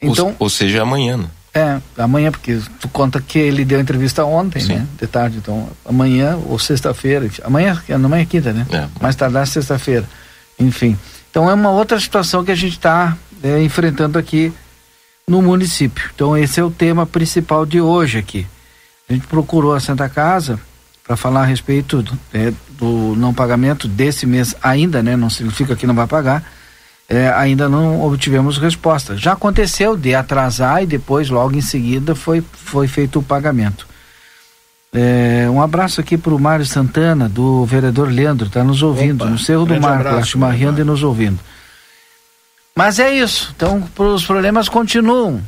Então, 0.00 0.28
ou, 0.28 0.36
ou 0.40 0.50
seja, 0.50 0.82
amanhã. 0.82 1.16
Né? 1.16 1.26
É, 1.54 1.80
amanhã, 1.98 2.30
porque 2.30 2.58
tu 2.80 2.88
conta 2.88 3.20
que 3.20 3.38
ele 3.38 3.62
deu 3.64 3.78
entrevista 3.78 4.24
ontem, 4.24 4.60
Sim. 4.60 4.74
né? 4.74 4.86
De 4.98 5.06
tarde, 5.06 5.36
então 5.36 5.68
amanhã 5.84 6.38
ou 6.48 6.58
sexta-feira, 6.58 7.28
amanhã, 7.44 7.80
amanhã 7.94 8.22
é 8.22 8.26
quinta, 8.26 8.52
né? 8.54 8.66
É. 8.70 8.88
Mais 9.00 9.14
tardar 9.14 9.46
sexta-feira, 9.46 10.08
enfim. 10.58 10.96
Então 11.30 11.50
é 11.50 11.54
uma 11.54 11.70
outra 11.70 12.00
situação 12.00 12.42
que 12.42 12.50
a 12.50 12.54
gente 12.54 12.72
está 12.72 13.16
é, 13.42 13.62
enfrentando 13.62 14.18
aqui 14.18 14.50
no 15.28 15.42
município. 15.42 16.10
Então 16.14 16.36
esse 16.36 16.58
é 16.58 16.64
o 16.64 16.70
tema 16.70 17.04
principal 17.04 17.66
de 17.66 17.82
hoje 17.82 18.18
aqui. 18.18 18.46
A 19.08 19.12
gente 19.12 19.26
procurou 19.26 19.74
a 19.74 19.80
Santa 19.80 20.08
Casa 20.08 20.58
para 21.04 21.16
falar 21.16 21.42
a 21.42 21.46
respeito 21.46 22.02
do, 22.02 22.18
é, 22.32 22.50
do 22.78 23.14
não 23.14 23.34
pagamento 23.34 23.86
desse 23.86 24.24
mês 24.24 24.54
ainda, 24.62 25.02
né? 25.02 25.16
Não 25.16 25.28
significa 25.28 25.76
que 25.76 25.86
não 25.86 25.94
vai 25.94 26.06
pagar 26.06 26.42
é, 27.12 27.28
ainda 27.28 27.68
não 27.68 28.00
obtivemos 28.00 28.56
resposta. 28.56 29.18
Já 29.18 29.32
aconteceu 29.32 29.98
de 29.98 30.14
atrasar 30.14 30.82
e 30.82 30.86
depois, 30.86 31.28
logo 31.28 31.54
em 31.54 31.60
seguida, 31.60 32.14
foi, 32.14 32.42
foi 32.52 32.88
feito 32.88 33.18
o 33.18 33.22
pagamento. 33.22 33.86
É, 34.94 35.46
um 35.50 35.60
abraço 35.60 36.00
aqui 36.00 36.16
para 36.16 36.32
o 36.32 36.40
Mário 36.40 36.64
Santana, 36.64 37.28
do 37.28 37.66
vereador 37.66 38.08
Leandro, 38.08 38.46
está 38.46 38.64
nos 38.64 38.82
ouvindo, 38.82 39.24
Opa, 39.24 39.30
no 39.30 39.38
Cerro 39.38 39.66
do 39.66 39.78
Marco, 39.78 40.08
abraço, 40.08 40.30
chimarreando 40.30 40.80
e 40.80 40.84
nos 40.84 41.02
ouvindo. 41.02 41.38
Mas 42.74 42.98
é 42.98 43.12
isso, 43.12 43.52
então 43.54 43.86
os 43.98 44.24
problemas 44.24 44.66
continuam 44.70 45.42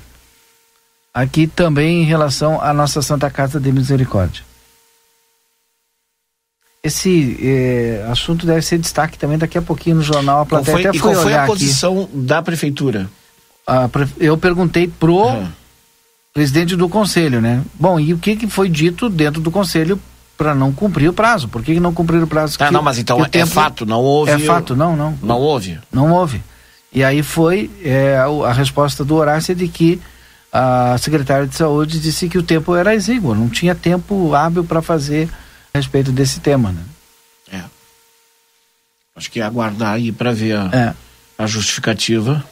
aqui 1.14 1.46
também 1.46 2.02
em 2.02 2.04
relação 2.04 2.60
à 2.60 2.74
nossa 2.74 3.00
Santa 3.00 3.30
Casa 3.30 3.58
de 3.58 3.72
Misericórdia 3.72 4.42
esse 6.84 7.38
eh, 7.40 8.06
assunto 8.10 8.44
deve 8.44 8.60
ser 8.60 8.76
destaque 8.76 9.18
também 9.18 9.38
daqui 9.38 9.56
a 9.56 9.62
pouquinho 9.62 9.96
no 9.96 10.02
jornal. 10.02 10.42
A 10.42 10.46
plateia 10.46 10.76
foi, 10.76 10.86
até 10.86 10.98
foi 10.98 11.12
qual 11.12 11.22
foi 11.22 11.34
a 11.34 11.46
posição 11.46 12.02
aqui. 12.02 12.16
da 12.18 12.42
prefeitura? 12.42 13.08
eu 14.20 14.36
perguntei 14.36 14.86
pro 14.86 15.16
uhum. 15.16 15.48
presidente 16.34 16.76
do 16.76 16.86
conselho, 16.86 17.40
né? 17.40 17.62
Bom, 17.72 17.98
e 17.98 18.12
o 18.12 18.18
que, 18.18 18.36
que 18.36 18.46
foi 18.46 18.68
dito 18.68 19.08
dentro 19.08 19.40
do 19.40 19.50
conselho 19.50 19.98
para 20.36 20.54
não 20.54 20.70
cumprir 20.70 21.08
o 21.08 21.14
prazo? 21.14 21.48
Por 21.48 21.62
que, 21.62 21.72
que 21.72 21.80
não 21.80 21.94
cumprir 21.94 22.22
o 22.22 22.26
prazo? 22.26 22.58
Ah, 22.60 22.66
que, 22.66 22.72
não, 22.74 22.82
mas 22.82 22.98
então 22.98 23.24
é 23.32 23.46
fato, 23.46 23.86
não 23.86 24.02
houve. 24.02 24.32
É 24.32 24.38
fato, 24.38 24.76
não, 24.76 24.94
não. 24.94 25.18
Não 25.22 25.40
houve. 25.40 25.78
Não 25.90 26.12
houve. 26.12 26.42
E 26.92 27.02
aí 27.02 27.22
foi 27.22 27.70
a, 28.20 28.50
a 28.50 28.52
resposta 28.52 29.02
do 29.02 29.14
Horácio 29.14 29.52
é 29.52 29.54
de 29.54 29.66
que 29.66 29.98
a 30.52 30.98
secretária 30.98 31.46
de 31.46 31.56
saúde 31.56 31.98
disse 31.98 32.28
que 32.28 32.36
o 32.36 32.42
tempo 32.42 32.74
era 32.74 32.94
exíguo, 32.94 33.34
não 33.34 33.48
tinha 33.48 33.74
tempo 33.74 34.34
hábil 34.34 34.62
para 34.62 34.82
fazer 34.82 35.30
a 35.74 35.78
respeito 35.78 36.12
desse 36.12 36.38
tema, 36.38 36.70
né? 36.70 36.82
É. 37.52 37.62
Acho 39.16 39.30
que 39.30 39.40
é 39.40 39.42
aguardar 39.42 39.94
aí 39.94 40.12
para 40.12 40.32
ver 40.32 40.56
a, 40.56 40.70
é. 40.72 40.94
a 41.36 41.46
justificativa. 41.46 42.44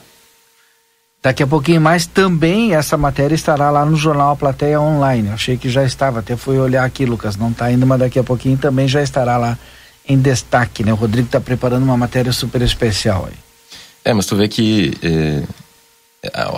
Daqui 1.22 1.40
a 1.40 1.46
pouquinho 1.46 1.80
mais 1.80 2.04
também 2.04 2.74
essa 2.74 2.96
matéria 2.96 3.34
estará 3.34 3.70
lá 3.70 3.84
no 3.84 3.94
jornal 3.94 4.32
A 4.32 4.36
Plateia 4.36 4.80
Online. 4.80 5.28
Eu 5.28 5.34
achei 5.34 5.56
que 5.56 5.70
já 5.70 5.84
estava, 5.84 6.18
até 6.18 6.36
fui 6.36 6.58
olhar 6.58 6.84
aqui, 6.84 7.06
Lucas, 7.06 7.36
não 7.36 7.50
está 7.50 7.66
ainda, 7.66 7.86
mas 7.86 8.00
daqui 8.00 8.18
a 8.18 8.24
pouquinho 8.24 8.58
também 8.58 8.88
já 8.88 9.00
estará 9.00 9.36
lá 9.36 9.56
em 10.08 10.18
destaque, 10.18 10.82
né? 10.82 10.92
O 10.92 10.96
Rodrigo 10.96 11.26
está 11.26 11.40
preparando 11.40 11.84
uma 11.84 11.96
matéria 11.96 12.32
super 12.32 12.60
especial 12.60 13.28
aí. 13.28 13.38
É, 14.04 14.12
mas 14.12 14.26
tu 14.26 14.34
vê 14.34 14.48
que 14.48 14.98
eh, 15.00 15.44
a, 16.34 16.50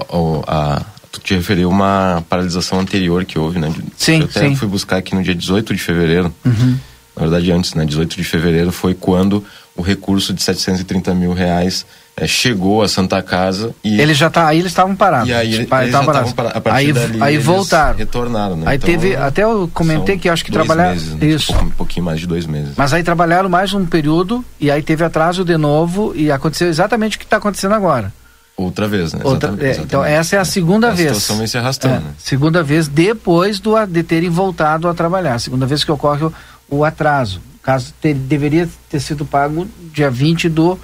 a, 0.47 0.87
tu 1.15 1.21
te 1.21 1.35
referiu 1.35 1.69
uma 1.69 2.23
paralisação 2.29 2.81
anterior 2.81 3.25
que 3.25 3.39
houve, 3.39 3.59
né? 3.59 3.73
Sim, 3.97 4.21
Eu 4.21 4.25
até 4.25 4.49
sim. 4.49 4.57
fui 4.57 4.69
buscar 4.69 4.97
aqui 4.97 5.15
no 5.15 5.23
dia 5.23 5.35
18 5.35 5.75
de 5.75 5.81
fevereiro. 5.81 6.35
Uhum. 6.45 6.77
Na 7.17 7.23
verdade, 7.23 7.53
antes, 7.53 7.75
né? 7.75 7.85
18 7.85 8.17
de 8.17 8.25
fevereiro 8.25 8.73
foi 8.73 8.95
quando 8.95 9.45
o 9.77 9.83
recurso 9.83 10.33
de 10.33 10.43
730 10.43 11.15
mil 11.15 11.33
reais 11.33 11.87
é, 12.17 12.27
chegou 12.29 12.83
à 12.83 12.89
Santa 12.89 13.21
Casa 13.21 13.75
e 13.83 14.01
ele 14.01 14.15
já 14.15 14.31
tá 14.31 14.47
aí 14.47 14.61
eles 14.61 14.71
estavam 14.71 14.95
parados 14.95 15.29
e 15.29 15.33
aí 15.33 15.53
eles, 15.53 15.69
eles 15.71 15.91
já 15.91 16.05
parados 16.05 16.35
aí, 16.67 16.93
dali, 16.93 17.21
aí 17.21 17.39
voltaram 17.39 17.99
retornaram 17.99 18.55
né? 18.55 18.63
aí 18.67 18.77
então, 18.77 18.89
teve 18.89 19.17
até 19.17 19.43
eu 19.43 19.69
comentei 19.75 20.17
que 20.17 20.29
acho 20.29 20.45
que 20.45 20.53
trabalharam 20.53 20.95
né? 20.95 21.27
isso 21.27 21.51
um 21.51 21.57
pouquinho, 21.57 21.67
um 21.67 21.71
pouquinho, 21.71 22.07
mais 22.07 22.21
de 22.21 22.27
dois 22.29 22.47
meses 22.47 22.75
mas 22.77 22.93
aí 22.93 23.03
trabalharam 23.03 23.49
mais 23.49 23.75
um 23.75 23.85
período 23.85 24.45
e 24.61 24.71
aí 24.71 24.81
teve 24.81 25.03
atraso 25.03 25.45
de 25.45 25.57
novo 25.57 26.13
e 26.15 26.31
aconteceu 26.31 26.69
exatamente 26.69 27.17
o 27.17 27.19
que 27.19 27.25
está 27.25 27.39
acontecendo 27.39 27.75
agora 27.75 28.13
Outra 28.57 28.87
vez, 28.87 29.13
né? 29.13 29.21
Outra, 29.25 29.49
exatamente, 29.49 29.65
exatamente. 29.65 29.81
É, 29.81 29.85
então 29.85 30.05
essa 30.05 30.37
é 30.37 30.39
a 30.39 30.45
segunda 30.45 30.89
a 30.89 30.91
vez. 30.93 31.11
A 31.11 31.15
situação 31.15 31.39
vem 31.39 31.47
se 31.47 31.59
arrastando. 31.59 31.95
É, 31.95 31.99
né? 31.99 32.15
Segunda 32.19 32.63
vez 32.63 32.87
depois 32.87 33.59
do, 33.59 33.85
de 33.85 34.03
terem 34.03 34.31
voltado 34.31 34.89
a 34.89 34.95
trabalhar. 34.95 35.39
Segunda 35.41 35.67
vez 35.67 35.83
que 35.83 35.91
ocorre 35.91 36.25
o, 36.25 36.33
o 36.69 36.85
atraso. 36.85 37.41
O 37.57 37.65
caso 37.65 37.93
ter, 38.01 38.15
deveria 38.15 38.69
ter 38.89 39.01
sido 39.01 39.25
pago 39.25 39.67
dia 39.93 40.09
20 40.09 40.49
do. 40.49 40.79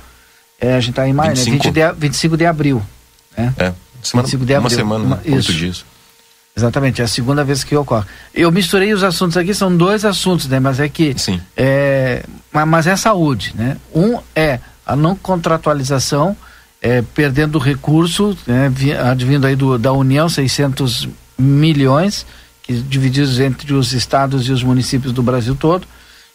É, 0.60 0.74
a 0.74 0.80
gente 0.80 0.90
está 0.90 1.08
em 1.08 1.12
maio, 1.12 1.36
25. 1.36 1.50
né? 1.50 1.62
20 1.62 1.94
de, 1.94 2.00
25 2.00 2.36
de 2.36 2.46
abril. 2.46 2.82
Né? 3.36 3.54
É. 3.56 3.72
Semana, 4.02 4.26
25 4.26 4.44
de 4.44 4.54
abril. 4.54 4.70
Uma 4.70 4.76
semana, 4.76 5.04
uma, 5.04 5.16
né? 5.16 5.22
oito 5.26 5.52
dias. 5.52 5.84
Exatamente, 6.56 7.00
é 7.00 7.04
a 7.04 7.08
segunda 7.08 7.44
vez 7.44 7.62
que 7.62 7.76
ocorre. 7.76 8.06
Eu 8.34 8.50
misturei 8.50 8.92
os 8.92 9.04
assuntos 9.04 9.36
aqui, 9.36 9.54
são 9.54 9.74
dois 9.74 10.04
assuntos, 10.04 10.48
né? 10.48 10.58
Mas 10.58 10.80
é 10.80 10.88
que. 10.88 11.16
Sim. 11.16 11.40
É, 11.56 12.24
mas 12.52 12.88
é 12.88 12.96
saúde, 12.96 13.54
né? 13.54 13.76
Um 13.94 14.18
é 14.34 14.58
a 14.84 14.96
não 14.96 15.14
contratualização 15.14 16.36
é, 16.82 17.02
perdendo 17.02 17.58
recurso, 17.58 18.36
né, 18.46 18.72
advindo 19.04 19.46
aí 19.46 19.54
do, 19.54 19.78
da 19.78 19.92
União, 19.92 20.28
600 20.28 21.08
milhões, 21.38 22.26
que 22.62 22.72
divididos 22.74 23.40
entre 23.40 23.72
os 23.74 23.92
estados 23.92 24.48
e 24.48 24.52
os 24.52 24.62
municípios 24.62 25.12
do 25.12 25.22
Brasil 25.22 25.54
todo. 25.54 25.86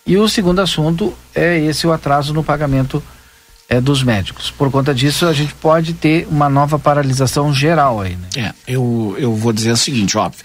E 0.05 0.17
o 0.17 0.29
segundo 0.29 0.59
assunto 0.59 1.13
é 1.33 1.59
esse 1.59 1.87
o 1.87 1.91
atraso 1.91 2.33
no 2.33 2.43
pagamento 2.43 3.01
é, 3.67 3.81
dos 3.81 4.03
médicos. 4.03 4.51
Por 4.51 4.69
conta 4.69 4.93
disso, 4.93 5.25
a 5.25 5.33
gente 5.33 5.53
pode 5.55 5.93
ter 5.93 6.27
uma 6.29 6.47
nova 6.47 6.77
paralisação 6.77 7.53
geral 7.53 8.01
aí, 8.01 8.15
né? 8.15 8.27
É, 8.37 8.53
eu, 8.67 9.15
eu 9.17 9.35
vou 9.35 9.51
dizer 9.51 9.71
o 9.71 9.77
seguinte, 9.77 10.17
óbvio, 10.17 10.43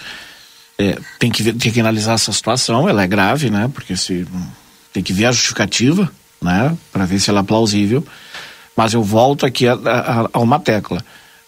é, 0.78 0.98
tem, 1.18 1.30
que 1.30 1.52
tem 1.52 1.70
que 1.70 1.80
analisar 1.80 2.14
essa 2.14 2.32
situação, 2.32 2.88
ela 2.88 3.02
é 3.02 3.06
grave, 3.06 3.50
né? 3.50 3.70
Porque 3.72 3.96
se 3.96 4.26
tem 4.92 5.02
que 5.02 5.12
ver 5.12 5.26
a 5.26 5.32
justificativa, 5.32 6.10
né? 6.40 6.74
Para 6.90 7.04
ver 7.04 7.20
se 7.20 7.28
ela 7.28 7.40
é 7.40 7.44
plausível. 7.44 8.04
Mas 8.80 8.94
eu 8.94 9.02
volto 9.02 9.44
aqui 9.44 9.68
a, 9.68 9.74
a, 9.74 10.30
a 10.32 10.38
uma 10.38 10.58
tecla. 10.58 11.04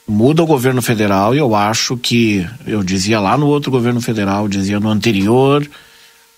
Muda 0.07 0.43
o 0.43 0.47
governo 0.47 0.83
federal 0.83 1.35
e 1.35 1.39
eu 1.39 1.55
acho 1.55 1.97
que, 1.97 2.47
eu 2.67 2.83
dizia 2.83 3.19
lá 3.19 3.39
no 3.39 3.47
outro 3.47 3.71
governo 3.71 4.03
federal, 4.03 4.47
dizia 4.47 4.79
no 4.79 4.91
anterior, 4.91 5.67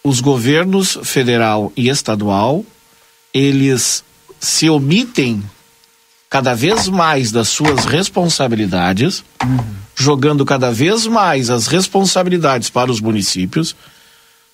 os 0.05 0.21
governos 0.21 0.97
federal 1.03 1.73
e 1.77 1.89
estadual, 1.89 2.65
eles 3.35 4.05
se 4.39 4.71
omitem 4.71 5.43
cada 6.31 6.55
vez 6.55 6.87
mais 6.87 7.33
das 7.33 7.49
suas 7.49 7.87
responsabilidades, 7.87 9.25
uhum. 9.43 9.65
jogando 9.97 10.45
cada 10.45 10.71
vez 10.71 11.09
mais 11.09 11.51
as 11.51 11.67
responsabilidades 11.67 12.71
para 12.71 12.93
os 12.93 13.01
municípios 13.01 13.75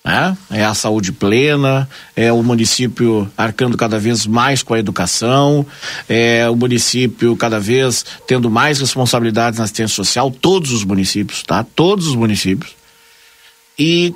né? 0.03 0.35
É 0.49 0.63
a 0.63 0.73
saúde 0.73 1.11
plena, 1.11 1.87
é 2.15 2.31
o 2.33 2.41
município 2.41 3.31
arcando 3.37 3.77
cada 3.77 3.99
vez 3.99 4.25
mais 4.25 4.63
com 4.63 4.73
a 4.73 4.79
educação, 4.79 5.65
é 6.09 6.49
o 6.49 6.55
município 6.55 7.35
cada 7.37 7.59
vez 7.59 8.05
tendo 8.27 8.49
mais 8.49 8.79
responsabilidades 8.79 9.59
na 9.59 9.65
assistência 9.65 9.95
social, 9.95 10.31
todos 10.31 10.71
os 10.71 10.83
municípios, 10.83 11.43
tá? 11.43 11.63
Todos 11.63 12.07
os 12.07 12.15
municípios. 12.15 12.75
E 13.77 14.13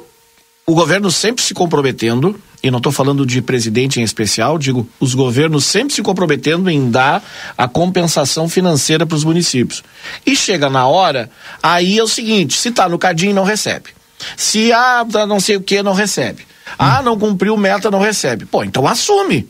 o 0.65 0.74
governo 0.74 1.12
sempre 1.12 1.43
se 1.43 1.54
comprometendo, 1.54 2.39
e 2.63 2.71
não 2.71 2.78
estou 2.78 2.91
falando 2.91 3.24
de 3.24 3.39
presidente 3.43 4.00
em 4.00 4.04
especial, 4.04 4.58
digo, 4.58 4.89
os 5.00 5.13
governos 5.13 5.65
sempre 5.65 5.93
se 5.93 6.02
comprometendo 6.02 6.67
em 6.67 6.89
dar 6.89 7.24
a 7.56 7.67
compensação 7.67 8.50
financeira 8.50 9.06
para 9.06 9.15
os 9.15 9.24
municípios. 9.24 9.84
E 10.26 10.36
chega 10.36 10.67
na 10.67 10.88
hora, 10.88 11.30
aí 11.62 12.00
é 12.00 12.04
o 12.04 12.08
seguinte: 12.08 12.58
se 12.58 12.69
está 12.69 12.89
no 12.89 12.98
cadinho, 12.98 13.36
não 13.36 13.43
recebe. 13.43 13.89
Se 14.35 14.71
ah, 14.71 15.05
não 15.27 15.39
sei 15.39 15.55
o 15.57 15.61
que, 15.61 15.81
não 15.81 15.93
recebe. 15.93 16.45
Ah, 16.77 17.01
não 17.01 17.17
cumpriu 17.17 17.55
meta, 17.57 17.91
não 17.91 17.99
recebe. 17.99 18.45
Pô, 18.45 18.63
então 18.63 18.88
assume. 18.88 19.47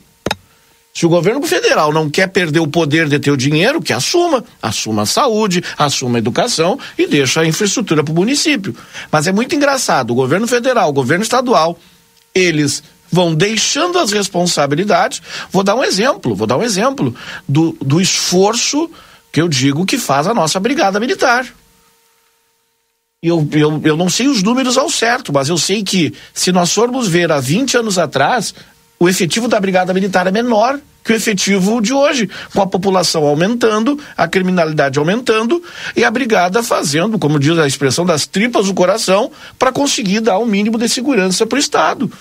Se 0.93 1.05
o 1.05 1.09
governo 1.09 1.45
federal 1.45 1.91
não 1.91 2.09
quer 2.09 2.27
perder 2.27 2.61
o 2.61 2.67
poder 2.67 3.09
de 3.09 3.19
ter 3.19 3.29
o 3.29 3.35
dinheiro, 3.35 3.81
que 3.81 3.91
assuma. 3.91 4.45
Assuma 4.61 5.01
a 5.01 5.05
saúde, 5.05 5.61
assuma 5.77 6.17
a 6.17 6.19
educação 6.19 6.79
e 6.97 7.05
deixa 7.05 7.41
a 7.41 7.45
infraestrutura 7.45 8.01
para 8.01 8.13
o 8.13 8.15
município. 8.15 8.73
Mas 9.11 9.27
é 9.27 9.33
muito 9.33 9.53
engraçado, 9.53 10.11
o 10.11 10.15
governo 10.15 10.47
federal, 10.47 10.89
o 10.89 10.93
governo 10.93 11.23
estadual, 11.23 11.77
eles 12.33 12.81
vão 13.11 13.35
deixando 13.35 13.99
as 13.99 14.13
responsabilidades. 14.13 15.21
Vou 15.51 15.63
dar 15.63 15.75
um 15.75 15.83
exemplo, 15.83 16.33
vou 16.33 16.47
dar 16.47 16.57
um 16.57 16.63
exemplo 16.63 17.13
do, 17.47 17.75
do 17.81 17.99
esforço 17.99 18.89
que 19.33 19.41
eu 19.41 19.49
digo 19.49 19.85
que 19.85 19.97
faz 19.97 20.27
a 20.27 20.33
nossa 20.33 20.61
brigada 20.61 20.97
militar. 20.97 21.45
Eu, 23.27 23.47
eu, 23.51 23.81
eu 23.83 23.97
não 23.97 24.09
sei 24.09 24.27
os 24.27 24.43
números 24.43 24.77
ao 24.77 24.89
certo, 24.89 25.33
mas 25.33 25.49
eu 25.49 25.57
sei 25.57 25.83
que 25.83 26.13
se 26.33 26.51
nós 26.51 26.73
formos 26.73 27.07
ver 27.07 27.31
há 27.31 27.39
20 27.39 27.77
anos 27.77 27.97
atrás, 27.97 28.53
o 28.99 29.09
efetivo 29.09 29.47
da 29.47 29.59
Brigada 29.59 29.93
Militar 29.93 30.27
é 30.27 30.31
menor 30.31 30.79
que 31.03 31.13
o 31.13 31.15
efetivo 31.15 31.79
de 31.81 31.93
hoje, 31.93 32.27
com 32.51 32.61
a 32.61 32.67
população 32.67 33.23
aumentando, 33.25 33.99
a 34.17 34.27
criminalidade 34.27 34.97
aumentando 34.97 35.61
e 35.95 36.03
a 36.03 36.09
brigada 36.09 36.63
fazendo, 36.63 37.19
como 37.19 37.39
diz 37.39 37.57
a 37.59 37.67
expressão, 37.67 38.03
das 38.03 38.25
tripas 38.25 38.65
do 38.65 38.73
coração 38.73 39.31
para 39.59 39.71
conseguir 39.71 40.19
dar 40.19 40.39
o 40.39 40.43
um 40.43 40.47
mínimo 40.47 40.79
de 40.79 40.89
segurança 40.89 41.45
para 41.45 41.57
o 41.57 41.59
Estado. 41.59 42.11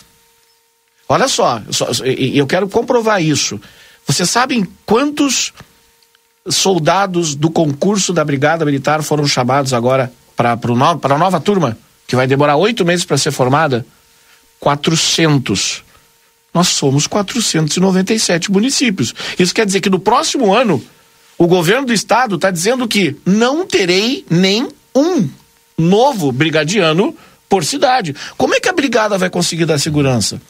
Olha 1.08 1.28
só, 1.28 1.62
eu 2.04 2.46
quero 2.46 2.68
comprovar 2.68 3.22
isso. 3.22 3.58
Vocês 4.06 4.28
sabem 4.28 4.66
quantos 4.84 5.54
soldados 6.48 7.34
do 7.34 7.50
concurso 7.50 8.12
da 8.12 8.22
Brigada 8.22 8.66
Militar 8.66 9.02
foram 9.02 9.26
chamados 9.26 9.72
agora 9.72 10.12
para 10.36 10.52
a 10.52 11.18
nova 11.18 11.40
turma, 11.40 11.78
que 12.06 12.16
vai 12.16 12.26
demorar 12.26 12.56
oito 12.56 12.84
meses 12.84 13.04
para 13.04 13.18
ser 13.18 13.30
formada? 13.30 13.86
400. 14.60 15.82
Nós 16.52 16.68
somos 16.68 17.06
497 17.06 18.50
municípios. 18.50 19.14
Isso 19.38 19.54
quer 19.54 19.66
dizer 19.66 19.80
que 19.80 19.90
no 19.90 19.98
próximo 19.98 20.54
ano, 20.54 20.82
o 21.36 21.46
governo 21.46 21.86
do 21.86 21.92
estado 21.92 22.36
está 22.36 22.50
dizendo 22.50 22.86
que 22.86 23.16
não 23.26 23.66
terei 23.66 24.24
nem 24.30 24.68
um 24.94 25.28
novo 25.76 26.30
brigadiano 26.30 27.16
por 27.48 27.64
cidade. 27.64 28.14
Como 28.36 28.54
é 28.54 28.60
que 28.60 28.68
a 28.68 28.72
brigada 28.72 29.18
vai 29.18 29.28
conseguir 29.28 29.64
dar 29.64 29.78
segurança? 29.78 30.40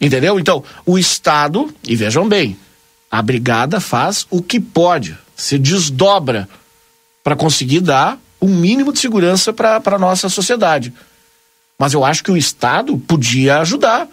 Entendeu? 0.00 0.38
Então, 0.38 0.64
o 0.86 0.98
Estado, 0.98 1.72
e 1.86 1.94
vejam 1.94 2.26
bem, 2.28 2.56
a 3.10 3.20
brigada 3.20 3.80
faz 3.80 4.26
o 4.30 4.42
que 4.42 4.58
pode, 4.58 5.16
se 5.36 5.58
desdobra 5.58 6.48
para 7.22 7.36
conseguir 7.36 7.80
dar 7.80 8.18
um 8.40 8.48
mínimo 8.48 8.92
de 8.92 8.98
segurança 8.98 9.52
para 9.52 9.80
a 9.84 9.98
nossa 9.98 10.28
sociedade. 10.28 10.92
Mas 11.78 11.92
eu 11.92 12.04
acho 12.04 12.22
que 12.22 12.30
o 12.30 12.36
Estado 12.36 12.96
podia 12.98 13.58
ajudar. 13.60 14.08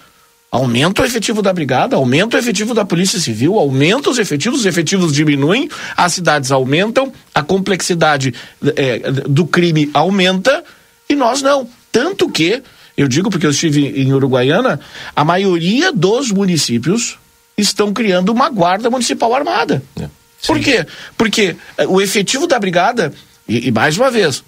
Aumenta 0.49 1.01
o 1.01 1.05
efetivo 1.05 1.41
da 1.41 1.51
brigada, 1.51 1.97
aumenta 1.97 2.37
o 2.37 2.39
efetivo 2.39 2.73
da 2.73 2.85
Polícia 2.85 3.19
Civil, 3.19 3.59
aumenta 3.59 4.09
os 4.09 4.17
efetivos, 4.17 4.61
os 4.61 4.65
efetivos 4.65 5.11
diminuem, 5.11 5.69
as 5.95 6.13
cidades 6.13 6.51
aumentam, 6.51 7.11
a 7.35 7.43
complexidade 7.43 8.33
é, 8.77 9.11
do 9.27 9.45
crime 9.45 9.89
aumenta 9.93 10.63
e 11.09 11.15
nós 11.15 11.41
não. 11.41 11.67
Tanto 11.91 12.29
que, 12.29 12.63
eu 12.95 13.09
digo 13.09 13.29
porque 13.29 13.45
eu 13.45 13.51
estive 13.51 14.01
em 14.01 14.13
Uruguaiana, 14.13 14.79
a 15.13 15.25
maioria 15.25 15.91
dos 15.91 16.31
municípios 16.31 17.17
estão 17.57 17.91
criando 17.91 18.29
uma 18.29 18.49
guarda 18.49 18.89
municipal 18.89 19.35
armada. 19.35 19.83
É. 19.99 20.07
Por 20.45 20.59
quê? 20.59 20.85
Porque 21.17 21.57
é, 21.77 21.85
o 21.87 21.99
efetivo 21.99 22.47
da 22.47 22.57
brigada 22.57 23.13
e, 23.47 23.67
e 23.67 23.71
mais 23.71 23.97
uma 23.97 24.11
vez, 24.11 24.43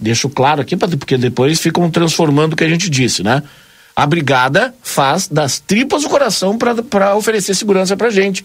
deixo 0.00 0.28
claro 0.28 0.62
aqui, 0.62 0.76
porque 0.76 1.16
depois 1.16 1.60
ficam 1.60 1.90
transformando 1.90 2.52
o 2.52 2.56
que 2.56 2.64
a 2.64 2.68
gente 2.68 2.88
disse, 2.88 3.22
né? 3.22 3.42
A 3.94 4.06
brigada 4.06 4.74
faz 4.82 5.28
das 5.28 5.58
tripas 5.58 6.02
do 6.02 6.08
coração 6.08 6.56
para 6.56 7.14
oferecer 7.14 7.54
segurança 7.54 7.96
para 7.96 8.10
gente. 8.10 8.44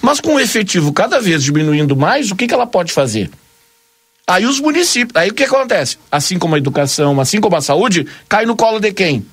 Mas 0.00 0.20
com 0.20 0.34
o 0.34 0.40
efetivo 0.40 0.92
cada 0.92 1.20
vez 1.20 1.42
diminuindo 1.42 1.96
mais, 1.96 2.30
o 2.30 2.36
que, 2.36 2.46
que 2.46 2.54
ela 2.54 2.66
pode 2.66 2.92
fazer? 2.92 3.30
Aí 4.26 4.46
os 4.46 4.58
municípios, 4.60 5.14
aí 5.14 5.30
o 5.30 5.34
que 5.34 5.42
acontece? 5.42 5.98
Assim 6.10 6.38
como 6.38 6.54
a 6.54 6.58
educação, 6.58 7.20
assim 7.20 7.40
como 7.40 7.56
a 7.56 7.60
saúde, 7.60 8.06
cai 8.28 8.46
no 8.46 8.56
colo 8.56 8.80
de 8.80 8.92
quem? 8.92 9.26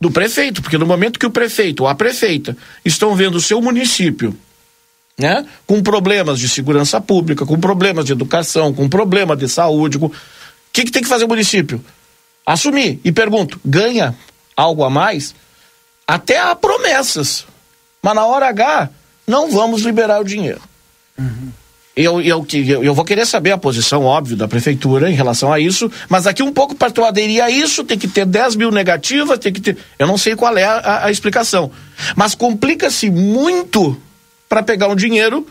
Do 0.00 0.10
prefeito, 0.10 0.62
porque 0.62 0.78
no 0.78 0.86
momento 0.86 1.18
que 1.18 1.26
o 1.26 1.30
prefeito 1.30 1.82
ou 1.82 1.88
a 1.88 1.94
prefeita 1.94 2.56
estão 2.84 3.14
vendo 3.14 3.34
o 3.34 3.40
seu 3.40 3.60
município 3.60 4.36
né? 5.22 5.46
com 5.66 5.82
problemas 5.82 6.38
de 6.38 6.48
segurança 6.48 7.00
pública, 7.00 7.46
com 7.46 7.58
problemas 7.58 8.04
de 8.04 8.12
educação, 8.12 8.72
com 8.72 8.88
problema 8.88 9.36
de 9.36 9.48
saúde. 9.48 9.96
O 9.96 10.10
que, 10.72 10.84
que 10.84 10.90
tem 10.90 11.02
que 11.02 11.08
fazer 11.08 11.24
o 11.24 11.28
município? 11.28 11.82
Assumir. 12.44 13.00
E 13.04 13.12
pergunto: 13.12 13.60
ganha 13.64 14.14
algo 14.56 14.84
a 14.84 14.90
mais? 14.90 15.34
Até 16.06 16.38
há 16.38 16.54
promessas. 16.54 17.46
Mas 18.02 18.14
na 18.14 18.26
hora 18.26 18.48
H, 18.48 18.90
não 19.26 19.50
vamos 19.50 19.82
liberar 19.82 20.20
o 20.20 20.24
dinheiro. 20.24 20.60
Uhum. 21.16 21.50
Eu, 21.94 22.22
eu, 22.22 22.46
eu, 22.52 22.84
eu, 22.84 22.94
vou 22.94 23.04
querer 23.04 23.26
saber 23.26 23.52
a 23.52 23.58
posição, 23.58 24.04
óbvio, 24.04 24.34
da 24.34 24.48
prefeitura 24.48 25.10
em 25.10 25.14
relação 25.14 25.52
a 25.52 25.60
isso, 25.60 25.92
mas 26.08 26.26
aqui 26.26 26.42
um 26.42 26.52
pouco 26.52 26.74
para 26.74 26.90
tu 26.90 27.04
aderir 27.04 27.44
a 27.44 27.50
isso, 27.50 27.84
tem 27.84 27.98
que 27.98 28.08
ter 28.08 28.24
10 28.24 28.56
mil 28.56 28.70
negativas, 28.70 29.38
tem 29.38 29.52
que 29.52 29.60
ter. 29.60 29.76
Eu 29.98 30.06
não 30.06 30.16
sei 30.16 30.34
qual 30.34 30.56
é 30.56 30.64
a, 30.64 30.78
a, 30.78 31.06
a 31.06 31.10
explicação. 31.10 31.70
Mas 32.16 32.34
complica-se 32.34 33.10
muito 33.10 34.00
para 34.52 34.62
pegar 34.62 34.88
um 34.88 34.94
dinheiro 34.94 35.46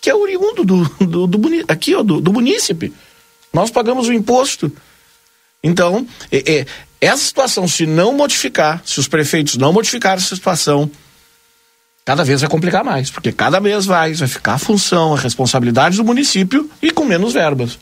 que 0.00 0.08
é 0.08 0.14
oriundo 0.14 0.64
do, 0.64 0.82
do, 1.04 1.26
do, 1.26 1.64
aqui, 1.68 1.94
ó, 1.94 2.02
do, 2.02 2.18
do 2.18 2.32
munícipe. 2.32 2.94
Nós 3.52 3.70
pagamos 3.70 4.08
o 4.08 4.12
imposto. 4.14 4.72
Então, 5.62 6.08
é, 6.32 6.60
é, 6.60 6.66
essa 6.98 7.22
situação, 7.22 7.68
se 7.68 7.84
não 7.84 8.14
modificar, 8.14 8.80
se 8.86 8.98
os 8.98 9.06
prefeitos 9.06 9.58
não 9.58 9.70
modificarem 9.70 10.16
essa 10.16 10.34
situação, 10.34 10.90
cada 12.06 12.24
vez 12.24 12.40
vai 12.40 12.48
complicar 12.48 12.82
mais, 12.82 13.10
porque 13.10 13.32
cada 13.32 13.60
vez 13.60 13.84
mais 13.84 14.20
vai 14.20 14.28
ficar 14.28 14.54
a 14.54 14.58
função, 14.58 15.14
a 15.14 15.18
responsabilidade 15.18 15.98
do 15.98 16.04
município 16.04 16.70
e 16.80 16.90
com 16.90 17.04
menos 17.04 17.34
verbas. 17.34 17.78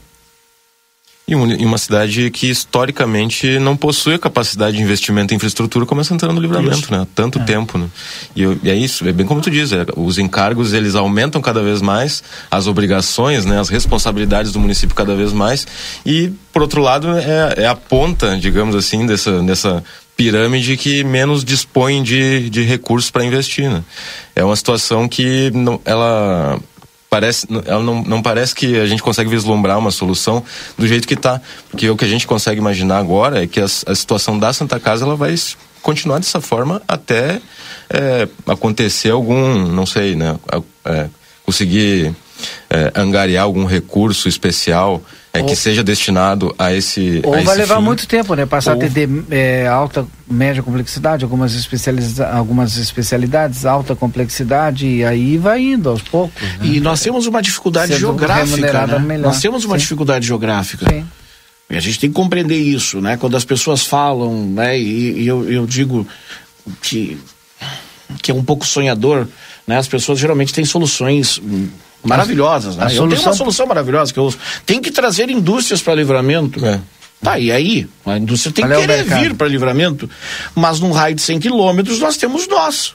E 1.29 1.35
uma 1.35 1.77
cidade 1.77 2.31
que 2.31 2.49
historicamente 2.49 3.59
não 3.59 3.77
possui 3.77 4.15
a 4.15 4.19
capacidade 4.19 4.77
de 4.77 4.83
investimento 4.83 5.35
em 5.35 5.37
infraestrutura 5.37 5.85
como 5.85 6.01
é 6.01 6.05
Santana 6.05 6.33
do 6.33 6.41
Livramento, 6.41 6.79
isso. 6.79 6.93
né? 6.93 7.05
Tanto 7.17 7.41
é. 7.41 7.43
tempo, 7.43 7.77
né? 7.77 7.89
E, 8.37 8.43
e, 8.63 8.71
é 8.71 8.77
isso, 8.77 9.09
é 9.09 9.13
bem 9.13 9.27
como 9.27 9.41
tu 9.41 9.51
diz, 9.51 9.73
é, 9.73 9.85
os 9.97 10.19
encargos 10.19 10.73
eles 10.73 10.95
aumentam 10.95 11.41
cada 11.43 11.65
vez 11.65 11.83
mais, 11.83 12.23
as 12.49 12.69
obrigações, 12.69 13.45
né? 13.45 13.59
As 13.59 13.69
responsabilidades 13.69 14.53
do 14.53 14.61
município 14.61 14.95
cada 14.95 15.17
vez 15.17 15.33
mais 15.33 15.67
e, 16.07 16.33
por 16.53 16.63
outro 16.63 16.81
lado, 16.81 17.09
é, 17.19 17.55
é 17.65 17.67
a 17.67 17.75
ponta, 17.75 18.39
digamos 18.39 18.77
assim, 18.77 19.05
dessa, 19.05 19.43
dessa 19.43 19.83
pirâmide 20.17 20.77
que 20.77 21.03
menos 21.03 21.45
dispõe 21.45 22.05
de, 22.05 22.49
de 22.51 22.63
recursos 22.63 23.11
para 23.11 23.25
investir, 23.25 23.69
né? 23.69 23.83
É 24.37 24.45
uma 24.45 24.55
situação 24.55 25.09
que 25.09 25.51
não, 25.53 25.81
ela 25.85 26.61
parece, 27.17 27.47
ela 27.65 27.83
não, 27.83 28.03
não 28.03 28.23
parece 28.23 28.55
que 28.55 28.79
a 28.79 28.87
gente 28.87 29.03
consegue 29.03 29.31
vislumbrar 29.31 29.79
uma 29.79 29.91
solução 29.91 30.45
do 30.77 30.87
jeito 30.87 31.09
que 31.09 31.15
está. 31.15 31.41
Porque 31.71 31.89
o 31.89 31.97
que 31.97 32.05
a 32.05 32.09
gente 32.09 32.27
consegue 32.27 32.61
imaginar 32.61 32.99
agora 32.99 33.43
é 33.43 33.47
que 33.47 33.59
a, 33.59 33.65
a 33.65 33.95
situação 33.95 34.39
da 34.39 34.53
Santa 34.53 34.79
Casa 34.79 35.05
ela 35.05 35.17
vai 35.17 35.35
continuar 35.81 36.19
dessa 36.19 36.41
forma 36.41 36.83
até 36.87 37.41
é, 37.89 38.29
acontecer 38.47 39.11
algum, 39.11 39.67
não 39.67 39.87
sei, 39.87 40.15
né? 40.15 40.39
É, 40.85 41.09
conseguir 41.45 42.15
é, 42.69 42.93
angariar 42.95 43.45
algum 43.45 43.65
recurso 43.65 44.29
especial 44.29 45.03
é, 45.39 45.43
ou, 45.43 45.47
que 45.47 45.57
seja 45.57 45.83
destinado 45.83 46.55
a 46.59 46.73
esse. 46.73 47.21
Ou 47.25 47.35
a 47.35 47.41
vai 47.43 47.57
levar 47.57 47.77
fim. 47.77 47.83
muito 47.83 48.07
tempo, 48.07 48.35
né? 48.35 48.47
Passar 48.47 48.77
ou... 48.77 48.83
a 48.83 48.89
ter 48.89 49.09
é, 49.31 49.67
alta, 49.67 50.07
média 50.29 50.63
complexidade, 50.63 51.25
algumas, 51.25 51.55
especializa 51.55 52.27
algumas 52.29 52.77
especialidades, 52.77 53.65
alta 53.65 53.95
complexidade, 53.95 54.87
e 54.87 55.05
aí 55.05 55.37
vai 55.39 55.61
indo 55.61 55.89
aos 55.89 56.03
poucos. 56.03 56.43
Né? 56.43 56.59
E 56.63 56.81
nós 56.81 57.01
temos 57.01 57.27
uma 57.27 57.43
dificuldade 57.43 57.93
Sendo 57.93 58.01
geográfica. 58.01 58.87
Né? 58.87 58.99
Melhor. 58.99 59.29
Nós 59.29 59.41
temos 59.41 59.65
uma 59.65 59.77
Sim. 59.77 59.83
dificuldade 59.83 60.27
geográfica. 60.27 60.87
Sim. 60.89 61.05
E 61.69 61.77
a 61.77 61.81
gente 61.81 61.99
tem 61.99 62.11
que 62.11 62.15
compreender 62.15 62.59
isso, 62.59 63.01
né? 63.01 63.17
Quando 63.17 63.37
as 63.37 63.45
pessoas 63.45 63.85
falam, 63.85 64.47
né? 64.47 64.79
E, 64.79 65.23
e 65.23 65.27
eu, 65.27 65.51
eu 65.51 65.67
digo 65.67 66.07
que, 66.81 67.19
que 68.23 68.31
é 68.31 68.35
um 68.35 68.45
pouco 68.45 68.65
sonhador, 68.65 69.27
né? 69.67 69.77
As 69.77 69.89
pessoas 69.89 70.19
geralmente 70.19 70.55
têm 70.55 70.65
soluções 70.65 71.41
maravilhosas, 72.09 72.77
né? 72.77 72.85
A 72.85 72.87
eu 72.87 72.97
solução... 72.97 73.19
tenho 73.19 73.29
uma 73.31 73.37
solução 73.37 73.67
maravilhosa 73.67 74.13
que 74.13 74.19
eu 74.19 74.25
uso. 74.25 74.39
Tem 74.65 74.81
que 74.81 74.91
trazer 74.91 75.31
indústrias 75.31 75.83
para 75.83 75.95
livramento. 75.95 76.65
É. 76.65 76.81
Tá, 77.23 77.39
e 77.39 77.51
aí? 77.51 77.89
A 78.05 78.19
indústria 78.19 78.53
tem 78.53 78.65
Qual 78.67 78.79
que 78.79 78.85
é 78.85 79.03
querer 79.03 79.21
vir 79.21 79.35
para 79.35 79.49
livramento, 79.49 80.09
mas 80.55 80.81
num 80.81 80.93
raio 80.93 81.15
de 81.15 81.23
100 81.23 81.41
quilômetros 81.41 81.99
nós 81.99 82.17
temos 82.17 82.47
nós. 82.47 82.95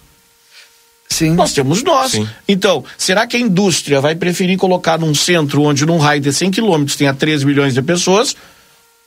Sim. 1.10 1.32
Nós 1.32 1.54
temos 1.54 1.84
nós. 1.84 2.12
Sim. 2.12 2.28
Então, 2.47 2.84
será 2.97 3.28
que 3.28 3.36
a 3.36 3.39
indústria 3.39 4.00
vai 4.00 4.15
preferir 4.15 4.58
colocar 4.58 4.97
num 4.97 5.13
centro 5.13 5.63
onde 5.63 5.86
num 5.86 5.97
raio 5.97 6.21
de 6.21 6.32
100 6.32 6.52
quilômetros 6.52 6.95
tenha 6.95 7.13
13 7.13 7.45
milhões 7.45 7.74
de 7.74 7.82
pessoas 7.82 8.36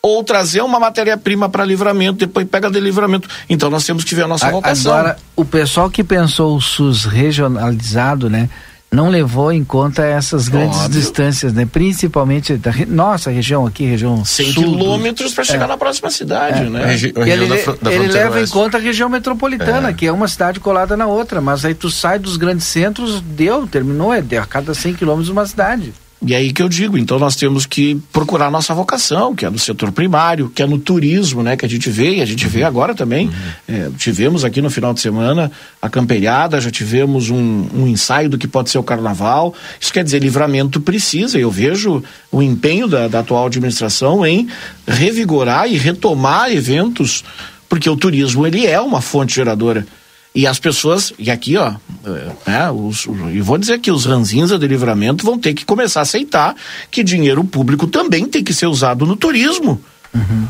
ou 0.02 0.22
trazer 0.22 0.60
uma 0.60 0.78
matéria-prima 0.78 1.48
para 1.48 1.64
livramento, 1.64 2.18
depois 2.18 2.46
pega 2.46 2.70
de 2.70 2.78
livramento. 2.78 3.26
Então 3.48 3.70
nós 3.70 3.86
temos 3.86 4.04
que 4.04 4.14
ver 4.14 4.24
a 4.24 4.28
nossa 4.28 4.50
vocação. 4.50 4.92
Agora, 4.92 5.16
o 5.34 5.46
pessoal 5.46 5.88
que 5.88 6.04
pensou 6.04 6.54
o 6.54 6.60
SUS 6.60 7.06
regionalizado, 7.06 8.28
né? 8.28 8.50
Não 8.94 9.08
levou 9.08 9.52
em 9.52 9.64
conta 9.64 10.04
essas 10.04 10.48
grandes 10.48 10.78
Óbvio. 10.78 11.00
distâncias, 11.00 11.52
né? 11.52 11.66
Principalmente 11.70 12.56
da 12.56 12.72
nossa 12.86 13.30
região 13.30 13.66
aqui, 13.66 13.84
região 13.84 14.24
100 14.24 14.52
sul, 14.52 14.62
quilômetros 14.62 15.34
para 15.34 15.44
chegar 15.44 15.64
é. 15.64 15.68
na 15.68 15.76
próxima 15.76 16.10
cidade, 16.10 16.62
é. 16.62 16.70
né? 16.70 16.86
Regi 16.86 17.12
ele, 17.16 17.46
da, 17.46 17.72
da 17.82 17.92
ele 17.92 18.08
leva 18.08 18.40
em 18.40 18.46
conta 18.46 18.78
a 18.78 18.80
região 18.80 19.08
metropolitana, 19.08 19.90
é. 19.90 19.92
que 19.92 20.06
é 20.06 20.12
uma 20.12 20.28
cidade 20.28 20.60
colada 20.60 20.96
na 20.96 21.06
outra, 21.06 21.40
mas 21.40 21.64
aí 21.64 21.74
tu 21.74 21.90
sai 21.90 22.18
dos 22.18 22.36
grandes 22.36 22.66
centros, 22.66 23.20
deu, 23.20 23.66
terminou, 23.66 24.14
é 24.14 24.22
a 24.38 24.46
cada 24.46 24.72
100 24.74 24.94
quilômetros 24.94 25.28
uma 25.28 25.46
cidade. 25.46 25.92
E 26.26 26.34
aí 26.34 26.52
que 26.52 26.62
eu 26.62 26.68
digo, 26.70 26.96
então 26.96 27.18
nós 27.18 27.36
temos 27.36 27.66
que 27.66 28.00
procurar 28.10 28.50
nossa 28.50 28.72
vocação, 28.72 29.34
que 29.34 29.44
é 29.44 29.50
no 29.50 29.58
setor 29.58 29.92
primário, 29.92 30.48
que 30.48 30.62
é 30.62 30.66
no 30.66 30.78
turismo, 30.78 31.42
né? 31.42 31.54
Que 31.54 31.66
a 31.66 31.68
gente 31.68 31.90
vê, 31.90 32.16
e 32.16 32.22
a 32.22 32.24
gente 32.24 32.48
vê 32.48 32.62
uhum. 32.62 32.66
agora 32.66 32.94
também. 32.94 33.26
Uhum. 33.26 33.32
É, 33.68 33.90
tivemos 33.98 34.42
aqui 34.42 34.62
no 34.62 34.70
final 34.70 34.94
de 34.94 35.00
semana 35.00 35.52
a 35.82 35.88
camperiada, 35.90 36.60
já 36.60 36.70
tivemos 36.70 37.28
um, 37.28 37.66
um, 37.74 37.86
ensaio 37.86 38.30
do 38.30 38.38
que 38.38 38.48
pode 38.48 38.70
ser 38.70 38.78
o 38.78 38.82
carnaval. 38.82 39.54
Isso 39.78 39.92
quer 39.92 40.02
dizer, 40.02 40.22
livramento 40.22 40.80
precisa. 40.80 41.38
Eu 41.38 41.50
vejo 41.50 42.02
o 42.32 42.42
empenho 42.42 42.88
da, 42.88 43.06
da 43.06 43.20
atual 43.20 43.46
administração 43.46 44.24
em 44.24 44.48
revigorar 44.88 45.68
e 45.70 45.76
retomar 45.76 46.50
eventos, 46.50 47.22
porque 47.68 47.88
o 47.90 47.96
turismo 47.96 48.46
ele 48.46 48.66
é 48.66 48.80
uma 48.80 49.02
fonte 49.02 49.34
geradora. 49.34 49.86
E 50.34 50.48
as 50.48 50.58
pessoas, 50.58 51.12
e 51.16 51.30
aqui, 51.30 51.56
ó, 51.56 51.74
é, 52.04 52.50
né, 52.50 52.70
os, 52.70 53.06
e 53.32 53.40
vou 53.40 53.56
dizer 53.56 53.78
que 53.78 53.90
os 53.90 54.04
ranzinza 54.04 54.58
de 54.58 54.66
livramento 54.66 55.24
vão 55.24 55.38
ter 55.38 55.54
que 55.54 55.64
começar 55.64 56.00
a 56.00 56.02
aceitar 56.02 56.56
que 56.90 57.04
dinheiro 57.04 57.44
público 57.44 57.86
também 57.86 58.26
tem 58.26 58.42
que 58.42 58.52
ser 58.52 58.66
usado 58.66 59.06
no 59.06 59.14
turismo. 59.14 59.80
Uhum. 60.12 60.48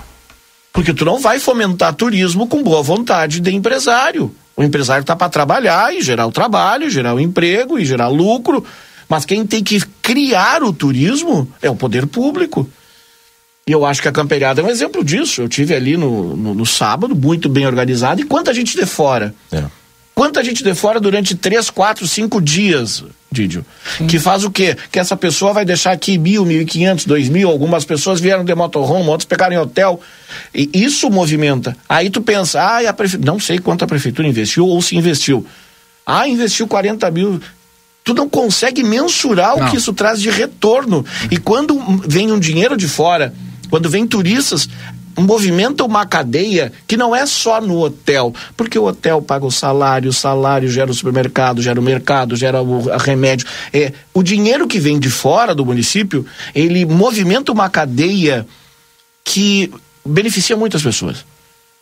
Porque 0.72 0.94
tu 0.94 1.04
não 1.04 1.20
vai 1.20 1.38
fomentar 1.38 1.92
turismo 1.94 2.46
com 2.46 2.62
boa 2.62 2.82
vontade 2.82 3.40
de 3.40 3.54
empresário. 3.54 4.34
O 4.56 4.62
empresário 4.62 5.02
está 5.02 5.14
para 5.14 5.28
trabalhar 5.28 5.94
e 5.94 6.00
gerar 6.00 6.26
o 6.26 6.32
trabalho, 6.32 6.88
gerar 6.88 7.14
o 7.14 7.20
emprego 7.20 7.78
e 7.78 7.84
gerar 7.84 8.08
lucro. 8.08 8.64
Mas 9.06 9.26
quem 9.26 9.44
tem 9.46 9.62
que 9.62 9.80
criar 10.00 10.62
o 10.62 10.72
turismo 10.72 11.46
é 11.60 11.68
o 11.68 11.76
poder 11.76 12.06
público. 12.06 12.68
E 13.66 13.72
eu 13.72 13.84
acho 13.84 14.02
que 14.02 14.08
a 14.08 14.12
camperiada 14.12 14.60
é 14.60 14.64
um 14.64 14.68
exemplo 14.68 15.02
disso. 15.02 15.40
Eu 15.40 15.48
tive 15.48 15.74
ali 15.74 15.96
no, 15.96 16.36
no, 16.36 16.54
no 16.54 16.66
sábado, 16.66 17.16
muito 17.16 17.48
bem 17.48 17.66
organizado. 17.66 18.20
E 18.20 18.24
quanta 18.24 18.52
gente 18.52 18.76
de 18.76 18.84
fora? 18.84 19.34
É. 19.50 19.64
Quanta 20.14 20.44
gente 20.44 20.62
de 20.62 20.74
fora 20.74 21.00
durante 21.00 21.34
três, 21.34 21.70
quatro, 21.70 22.06
cinco 22.06 22.40
dias, 22.40 23.02
Didio? 23.32 23.66
Que 24.06 24.20
faz 24.20 24.44
o 24.44 24.50
quê? 24.50 24.76
Que 24.92 25.00
essa 25.00 25.16
pessoa 25.16 25.52
vai 25.52 25.64
deixar 25.64 25.90
aqui 25.90 26.16
mil, 26.16 26.44
mil 26.44 26.60
e 26.60 26.64
quinhentos, 26.64 27.04
dois 27.04 27.28
mil. 27.28 27.48
Algumas 27.48 27.84
pessoas 27.84 28.20
vieram 28.20 28.44
de 28.44 28.54
motorhome, 28.54 29.08
outros 29.08 29.26
pegaram 29.26 29.54
em 29.54 29.58
hotel. 29.58 30.00
E 30.54 30.70
isso 30.72 31.10
movimenta. 31.10 31.76
Aí 31.88 32.10
tu 32.10 32.20
pensa, 32.20 32.60
ah, 32.60 32.88
a 32.88 32.92
prefeitura. 32.92 33.32
Não 33.32 33.40
sei 33.40 33.58
quanto 33.58 33.82
a 33.82 33.88
prefeitura 33.88 34.28
investiu 34.28 34.68
ou 34.68 34.80
se 34.80 34.94
investiu. 34.94 35.44
Ah, 36.06 36.28
investiu 36.28 36.68
40 36.68 37.10
mil 37.10 37.40
tu 38.04 38.12
não 38.12 38.28
consegue 38.28 38.84
mensurar 38.84 39.56
não. 39.56 39.66
o 39.66 39.70
que 39.70 39.78
isso 39.78 39.92
traz 39.94 40.20
de 40.20 40.28
retorno. 40.28 41.04
E 41.30 41.38
quando 41.38 41.80
vem 42.06 42.30
um 42.30 42.38
dinheiro 42.38 42.76
de 42.76 42.86
fora 42.86 43.34
quando 43.68 43.90
vem 43.90 44.06
turistas, 44.06 44.68
movimenta 45.16 45.84
uma 45.84 46.04
cadeia 46.06 46.72
que 46.86 46.96
não 46.96 47.14
é 47.14 47.24
só 47.26 47.60
no 47.60 47.80
hotel, 47.80 48.34
porque 48.56 48.78
o 48.78 48.84
hotel 48.84 49.22
paga 49.22 49.46
o 49.46 49.50
salário, 49.50 50.10
o 50.10 50.12
salário 50.12 50.68
gera 50.68 50.90
o 50.90 50.94
supermercado, 50.94 51.62
gera 51.62 51.78
o 51.78 51.82
mercado, 51.82 52.36
gera 52.36 52.62
o 52.62 52.96
remédio. 52.96 53.46
É, 53.72 53.92
o 54.12 54.22
dinheiro 54.22 54.66
que 54.66 54.78
vem 54.78 54.98
de 54.98 55.10
fora 55.10 55.54
do 55.54 55.64
município, 55.64 56.26
ele 56.54 56.84
movimenta 56.84 57.52
uma 57.52 57.68
cadeia 57.68 58.46
que 59.24 59.72
beneficia 60.04 60.56
muitas 60.56 60.82
pessoas. 60.82 61.24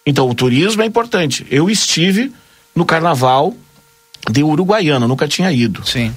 Então, 0.04 0.28
o 0.28 0.34
turismo 0.34 0.82
é 0.82 0.86
importante. 0.86 1.46
Eu 1.50 1.70
estive 1.70 2.32
no 2.74 2.84
carnaval 2.84 3.54
de 4.30 4.42
Uruguaiana, 4.42 5.08
nunca 5.08 5.26
tinha 5.26 5.52
ido. 5.52 5.86
Sim. 5.86 6.14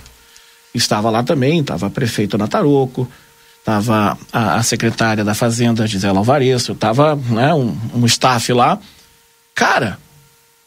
Estava 0.73 1.09
lá 1.09 1.23
também, 1.23 1.61
estava 1.61 1.89
prefeito 1.89 2.37
Nataroco, 2.37 3.09
estava 3.65 4.15
a, 4.31 4.57
a, 4.57 4.63
secretária 4.63 5.23
da 5.23 5.33
Fazenda, 5.33 5.87
Gisela 5.87 6.19
Alvareço, 6.19 6.73
estava 6.73 7.15
né, 7.15 7.51
um, 7.51 7.75
um 7.95 8.05
staff 8.05 8.53
lá. 8.53 8.77
Cara, 9.55 9.97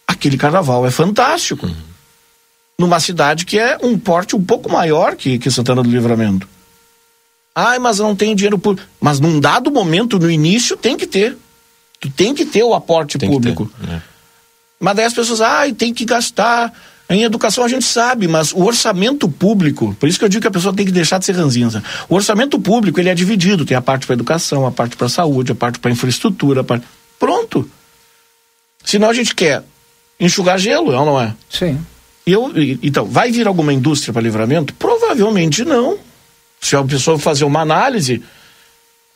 aquele 0.05 0.37
carnaval 0.37 0.85
é 0.85 0.91
fantástico. 0.91 1.67
Uhum. 1.67 1.77
Numa 2.81 2.99
cidade 2.99 3.47
que 3.47 3.57
é 3.57 3.79
um 3.81 3.97
porte 3.97 4.35
um 4.35 4.45
pouco 4.45 4.71
maior 4.71 5.15
que, 5.15 5.39
que 5.39 5.49
Santana 5.49 5.81
do 5.81 5.89
Livramento. 5.89 6.49
Ai, 7.55 7.79
mas 7.79 7.99
não 8.01 8.17
tem 8.17 8.35
dinheiro 8.35 8.59
por. 8.59 8.79
Mas 9.01 9.21
num 9.21 9.39
dado 9.39 9.71
momento, 9.71 10.19
no 10.19 10.31
início, 10.31 10.77
tem 10.77 10.97
que 10.97 11.07
ter. 11.07 11.37
Tu 12.01 12.11
tem 12.11 12.35
que 12.35 12.45
ter 12.45 12.63
o 12.63 12.75
aporte 12.75 13.19
tem 13.19 13.29
público. 13.29 13.71
Ter, 13.81 13.95
é. 13.95 14.03
Mas 14.79 14.97
daí 14.97 15.05
as 15.05 15.15
pessoas, 15.15 15.41
ai, 15.41 15.73
tem 15.73 15.95
que 15.95 16.05
gastar. 16.05 16.73
Em 17.11 17.23
educação 17.23 17.65
a 17.65 17.69
gente 17.69 17.87
sabe, 17.87 18.29
mas 18.29 18.53
o 18.53 18.63
orçamento 18.65 19.29
público, 19.29 19.97
por 19.99 20.09
isso 20.09 20.19
que 20.19 20.25
eu 20.25 20.29
digo 20.29 20.43
que 20.43 20.49
a 20.49 20.51
pessoa 20.51 20.75
tem 20.75 20.85
que 20.85 20.93
deixar 20.93 21.19
de 21.19 21.25
ser 21.25 21.33
ranzinza. 21.33 21.83
O 22.09 22.15
orçamento 22.15 22.61
público 22.61 23.01
ele 23.01 23.09
é 23.09 23.15
dividido, 23.15 23.65
tem 23.65 23.77
a 23.77 23.81
parte 23.81 24.07
para 24.07 24.13
educação, 24.13 24.67
a 24.67 24.71
parte 24.71 24.95
para 24.95 25.09
saúde, 25.09 25.53
a 25.53 25.55
parte 25.55 25.79
para 25.79 25.91
infraestrutura, 25.91 26.63
parte... 26.63 26.87
pronto. 27.19 27.69
Senão 28.85 29.09
a 29.09 29.15
gente 29.15 29.35
quer 29.35 29.63
enxugar 30.21 30.59
gelo, 30.59 30.93
é 30.93 30.99
ou 30.99 31.07
não 31.07 31.21
é? 31.21 31.35
Sim. 31.49 31.79
E 32.27 32.33
eu, 32.33 32.53
então, 32.83 33.07
vai 33.07 33.33
vir 33.33 33.47
alguma 33.47 33.73
indústria 33.73 34.13
para 34.13 34.21
livramento? 34.21 34.75
Provavelmente 34.75 35.65
não. 35.65 35.99
Se 36.61 36.77
a 36.77 36.85
pessoa 36.85 37.19
fazer 37.19 37.45
uma 37.45 37.61
análise, 37.61 38.23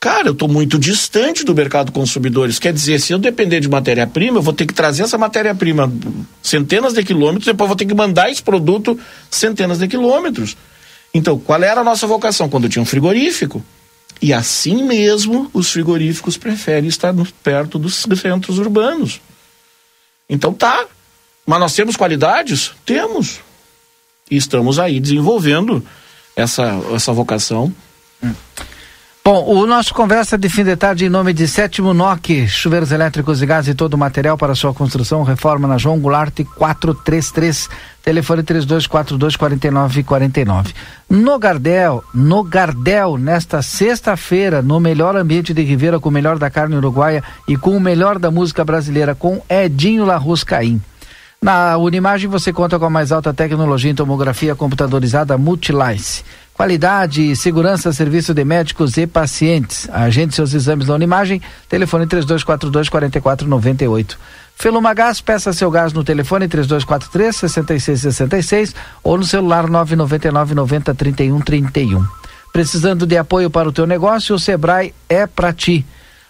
Cara, 0.02 0.26
eu 0.26 0.32
estou 0.32 0.48
muito 0.48 0.80
distante 0.80 1.44
do 1.44 1.54
mercado 1.54 1.92
consumidores. 1.92 2.58
Quer 2.58 2.72
dizer, 2.72 3.00
se 3.00 3.12
eu 3.12 3.20
depender 3.20 3.60
de 3.60 3.68
matéria-prima, 3.68 4.38
eu 4.38 4.42
vou 4.42 4.52
ter 4.52 4.66
que 4.66 4.74
trazer 4.74 5.04
essa 5.04 5.16
matéria-prima 5.16 5.92
centenas 6.42 6.92
de 6.92 7.04
quilômetros, 7.04 7.46
depois 7.46 7.68
vou 7.68 7.76
ter 7.76 7.86
que 7.86 7.94
mandar 7.94 8.28
esse 8.28 8.42
produto 8.42 8.98
centenas 9.30 9.78
de 9.78 9.86
quilômetros. 9.86 10.56
Então, 11.14 11.38
qual 11.38 11.62
era 11.62 11.82
a 11.82 11.84
nossa 11.84 12.04
vocação? 12.04 12.48
Quando 12.48 12.68
tinha 12.68 12.82
um 12.82 12.84
frigorífico. 12.84 13.64
E 14.20 14.32
assim 14.32 14.82
mesmo, 14.82 15.48
os 15.54 15.70
frigoríficos 15.70 16.36
preferem 16.36 16.88
estar 16.88 17.14
perto 17.44 17.78
dos 17.78 18.04
centros 18.20 18.58
urbanos. 18.58 19.20
Então 20.28 20.52
tá. 20.52 20.84
Mas 21.46 21.60
nós 21.60 21.74
temos 21.74 21.96
qualidades? 21.96 22.72
Temos. 22.84 23.38
E 24.28 24.36
estamos 24.36 24.80
aí 24.80 24.98
desenvolvendo 24.98 25.80
essa, 26.34 26.76
essa 26.92 27.12
vocação. 27.12 27.72
Hum. 28.20 28.34
Bom, 29.24 29.44
o 29.54 29.64
nosso 29.68 29.94
conversa 29.94 30.36
de 30.36 30.48
fim 30.48 30.64
de 30.64 30.74
tarde 30.74 31.04
em 31.04 31.08
nome 31.08 31.32
de 31.32 31.46
Sétimo 31.46 31.94
NOC, 31.94 32.48
chuveiros 32.48 32.90
elétricos 32.90 33.40
e 33.40 33.46
gás 33.46 33.68
e 33.68 33.74
todo 33.74 33.94
o 33.94 33.98
material 33.98 34.36
para 34.36 34.52
sua 34.52 34.74
construção, 34.74 35.22
reforma 35.22 35.68
na 35.68 35.78
João 35.78 36.00
Goulart 36.00 36.34
433, 36.56 37.70
telefone 38.02 38.42
3242 38.42 39.36
4949. 39.36 40.74
No 41.08 41.38
Gardel, 41.38 42.02
no 42.12 42.42
Gardel, 42.42 43.16
nesta 43.16 43.62
sexta-feira, 43.62 44.60
no 44.60 44.80
melhor 44.80 45.14
ambiente 45.14 45.54
de 45.54 45.62
Ribeira, 45.62 46.00
com 46.00 46.08
o 46.08 46.12
melhor 46.12 46.36
da 46.36 46.50
carne 46.50 46.74
uruguaia 46.74 47.22
e 47.46 47.56
com 47.56 47.76
o 47.76 47.80
melhor 47.80 48.18
da 48.18 48.28
música 48.28 48.64
brasileira, 48.64 49.14
com 49.14 49.40
Edinho 49.48 50.04
Larruscaim. 50.04 50.82
Na 51.40 51.76
Unimagem 51.76 52.28
você 52.28 52.52
conta 52.52 52.78
com 52.78 52.84
a 52.84 52.90
mais 52.90 53.12
alta 53.12 53.32
tecnologia 53.32 53.90
em 53.90 53.94
tomografia 53.94 54.56
computadorizada 54.56 55.38
Multilice. 55.38 56.24
Qualidade 56.54 57.34
segurança, 57.34 57.92
serviço 57.92 58.34
de 58.34 58.44
médicos 58.44 58.96
e 58.96 59.06
pacientes. 59.06 59.88
Agende 59.90 60.34
seus 60.34 60.52
exames 60.52 60.86
na 60.86 60.94
Unimagem, 60.94 61.40
telefone 61.68 62.06
3242 62.06 62.88
4498. 62.88 64.18
Felumagás, 64.54 65.20
peça 65.20 65.52
seu 65.52 65.70
gás 65.70 65.92
no 65.92 66.04
telefone 66.04 66.46
3243 66.46 67.36
6666 67.36 68.74
ou 69.02 69.16
no 69.16 69.24
celular 69.24 69.68
999 69.68 70.54
90 70.54 70.94
31 70.94 71.40
31. 71.40 72.04
Precisando 72.52 73.06
de 73.06 73.16
apoio 73.16 73.48
para 73.48 73.68
o 73.68 73.72
teu 73.72 73.86
negócio, 73.86 74.34
o 74.34 74.38
Sebrae 74.38 74.94
é 75.08 75.26
para 75.26 75.52
ti. 75.54 75.86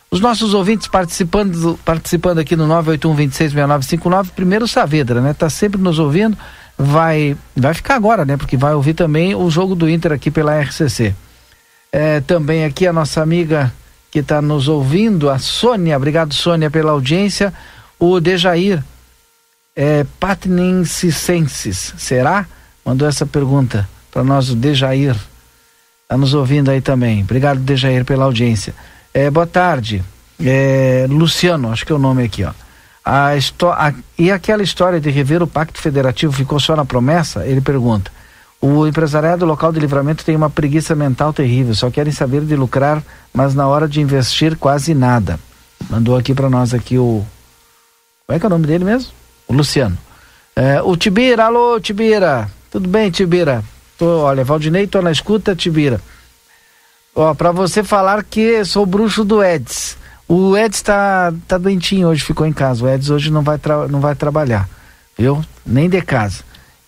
Os 0.08 0.20
nossos 0.20 0.54
ouvintes 0.54 0.86
participando, 0.86 1.78
participando 1.84 2.38
aqui 2.38 2.54
no 2.54 2.66
981 2.66 3.16
266959, 3.16 4.30
primeiro 4.36 4.68
Saavedra, 4.68 5.20
né? 5.20 5.34
Tá 5.34 5.50
sempre 5.50 5.80
nos 5.80 5.98
ouvindo 5.98 6.38
vai 6.76 7.36
vai 7.56 7.74
ficar 7.74 7.96
agora, 7.96 8.24
né? 8.24 8.36
Porque 8.36 8.56
vai 8.56 8.74
ouvir 8.74 8.94
também 8.94 9.34
o 9.34 9.50
jogo 9.50 9.74
do 9.74 9.88
Inter 9.88 10.12
aqui 10.12 10.30
pela 10.30 10.60
RCC. 10.60 11.14
É, 11.90 12.20
também 12.20 12.64
aqui 12.64 12.86
a 12.86 12.92
nossa 12.92 13.22
amiga 13.22 13.72
que 14.10 14.20
está 14.20 14.42
nos 14.42 14.68
ouvindo, 14.68 15.30
a 15.30 15.38
Sônia, 15.38 15.96
obrigado 15.96 16.34
Sônia 16.34 16.70
pela 16.70 16.92
audiência. 16.92 17.52
O 17.98 18.20
Dejair 18.20 18.82
é, 19.74 20.04
será? 21.96 22.46
Mandou 22.84 23.08
essa 23.08 23.24
pergunta 23.24 23.88
para 24.10 24.22
nós 24.22 24.50
o 24.50 24.56
Dejair. 24.56 25.16
Está 26.02 26.16
nos 26.18 26.34
ouvindo 26.34 26.70
aí 26.70 26.80
também. 26.80 27.22
Obrigado, 27.22 27.60
Dejair, 27.60 28.04
pela 28.04 28.24
audiência. 28.24 28.74
É, 29.14 29.30
boa 29.30 29.46
tarde. 29.46 30.02
É, 30.44 31.06
Luciano, 31.08 31.72
acho 31.72 31.86
que 31.86 31.92
é 31.92 31.94
o 31.94 31.98
nome 31.98 32.24
aqui, 32.24 32.44
ó. 32.44 32.52
A 33.04 33.30
a, 33.34 33.94
e 34.18 34.30
aquela 34.30 34.62
história 34.62 35.00
de 35.00 35.10
rever 35.10 35.42
o 35.42 35.46
pacto 35.46 35.80
federativo 35.80 36.32
ficou 36.32 36.60
só 36.60 36.76
na 36.76 36.84
promessa? 36.84 37.44
Ele 37.46 37.60
pergunta. 37.60 38.10
O 38.60 38.86
empresariado 38.86 39.44
local 39.44 39.72
de 39.72 39.80
livramento 39.80 40.24
tem 40.24 40.36
uma 40.36 40.48
preguiça 40.48 40.94
mental 40.94 41.32
terrível, 41.32 41.74
só 41.74 41.90
querem 41.90 42.12
saber 42.12 42.42
de 42.42 42.54
lucrar, 42.54 43.02
mas 43.34 43.56
na 43.56 43.66
hora 43.66 43.88
de 43.88 44.00
investir 44.00 44.56
quase 44.56 44.94
nada. 44.94 45.38
Mandou 45.90 46.16
aqui 46.16 46.32
para 46.32 46.48
nós 46.48 46.72
aqui 46.72 46.96
o. 46.96 47.26
Qual 48.24 48.36
é 48.36 48.38
que 48.38 48.46
é 48.46 48.48
o 48.48 48.50
nome 48.50 48.66
dele 48.66 48.84
mesmo? 48.84 49.10
O 49.48 49.52
Luciano. 49.52 49.98
É, 50.54 50.80
o 50.80 50.96
Tibira, 50.96 51.46
alô 51.46 51.80
Tibira. 51.80 52.48
Tudo 52.70 52.88
bem, 52.88 53.10
Tibira? 53.10 53.64
Tô, 53.98 54.20
olha, 54.20 54.44
Valdinei, 54.44 54.86
tô 54.86 55.02
na 55.02 55.10
escuta, 55.10 55.56
Tibira. 55.56 56.00
Ó, 57.14 57.34
para 57.34 57.50
você 57.50 57.82
falar 57.82 58.22
que 58.22 58.64
sou 58.64 58.86
bruxo 58.86 59.24
do 59.24 59.42
Eds. 59.42 59.98
O 60.34 60.56
Eds 60.56 60.80
tá, 60.80 61.30
tá 61.46 61.58
doentinho 61.58 62.08
hoje, 62.08 62.24
ficou 62.24 62.46
em 62.46 62.54
casa. 62.54 62.82
O 62.82 62.88
Eds 62.88 63.10
hoje 63.10 63.30
não 63.30 63.42
vai, 63.42 63.60
não 63.90 64.00
vai 64.00 64.14
trabalhar, 64.14 64.66
viu? 65.18 65.44
Nem 65.64 65.90
de 65.90 66.00
casa. 66.00 66.38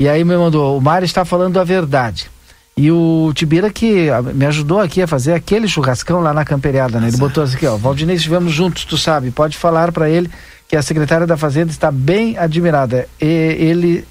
E 0.01 0.09
aí 0.09 0.25
me 0.25 0.35
mandou, 0.35 0.79
o 0.79 0.81
Mário 0.81 1.05
está 1.05 1.27
falando 1.27 1.61
a 1.61 1.63
verdade. 1.63 2.31
E 2.75 2.91
o 2.91 3.31
Tibira 3.35 3.71
que 3.71 4.09
me 4.35 4.47
ajudou 4.47 4.81
aqui 4.81 5.03
a 5.03 5.07
fazer 5.07 5.35
aquele 5.35 5.69
churrascão 5.69 6.21
lá 6.21 6.33
na 6.33 6.43
camperiada, 6.43 6.99
né? 6.99 7.09
Ele 7.09 7.19
botou 7.19 7.45
assim 7.45 7.57
aqui, 7.57 7.67
ó, 7.67 7.77
Valdinei, 7.77 8.17
estivemos 8.17 8.51
juntos, 8.51 8.87
tu 8.87 8.97
sabe, 8.97 9.31
pode 9.31 9.59
falar 9.59 9.93
para 9.93 10.09
ele 10.09 10.31
que 10.67 10.75
a 10.75 10.81
secretária 10.81 11.27
da 11.27 11.37
Fazenda 11.37 11.71
está 11.71 11.91
bem 11.91 12.39
admirada. 12.39 13.07
E, 13.21 13.27
ele, 13.27 14.09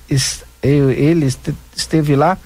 ele 0.62 1.28
esteve 1.76 2.16
lá, 2.16 2.38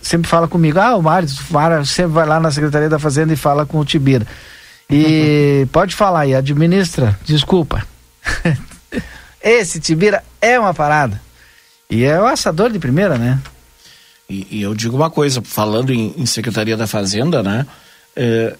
sempre 0.00 0.26
fala 0.26 0.48
comigo, 0.48 0.78
ah, 0.78 0.96
o 0.96 1.02
Mário, 1.02 1.28
o 1.28 1.84
sempre 1.84 2.12
vai 2.14 2.24
lá 2.24 2.40
na 2.40 2.50
Secretaria 2.50 2.88
da 2.88 2.98
Fazenda 2.98 3.34
e 3.34 3.36
fala 3.36 3.66
com 3.66 3.78
o 3.78 3.84
Tibira. 3.84 4.26
E 4.90 5.66
pode 5.72 5.94
falar 5.94 6.20
aí, 6.20 6.34
administra, 6.34 7.18
desculpa. 7.24 7.86
Esse 9.42 9.80
Tibira 9.80 10.22
é 10.40 10.58
uma 10.58 10.74
parada. 10.74 11.20
E 11.90 12.04
é 12.04 12.20
o 12.20 12.26
assador 12.26 12.70
de 12.70 12.78
primeira, 12.78 13.16
né? 13.16 13.40
E, 14.28 14.46
e 14.50 14.62
eu 14.62 14.74
digo 14.74 14.96
uma 14.96 15.10
coisa, 15.10 15.40
falando 15.42 15.92
em, 15.92 16.14
em 16.16 16.26
Secretaria 16.26 16.76
da 16.76 16.86
Fazenda, 16.86 17.42
né? 17.42 17.66
É, 18.14 18.54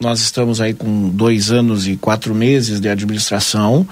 nós 0.00 0.20
estamos 0.20 0.60
aí 0.60 0.74
com 0.74 1.10
dois 1.10 1.50
anos 1.50 1.86
e 1.86 1.96
quatro 1.96 2.34
meses 2.34 2.80
de 2.80 2.88
administração 2.88 3.86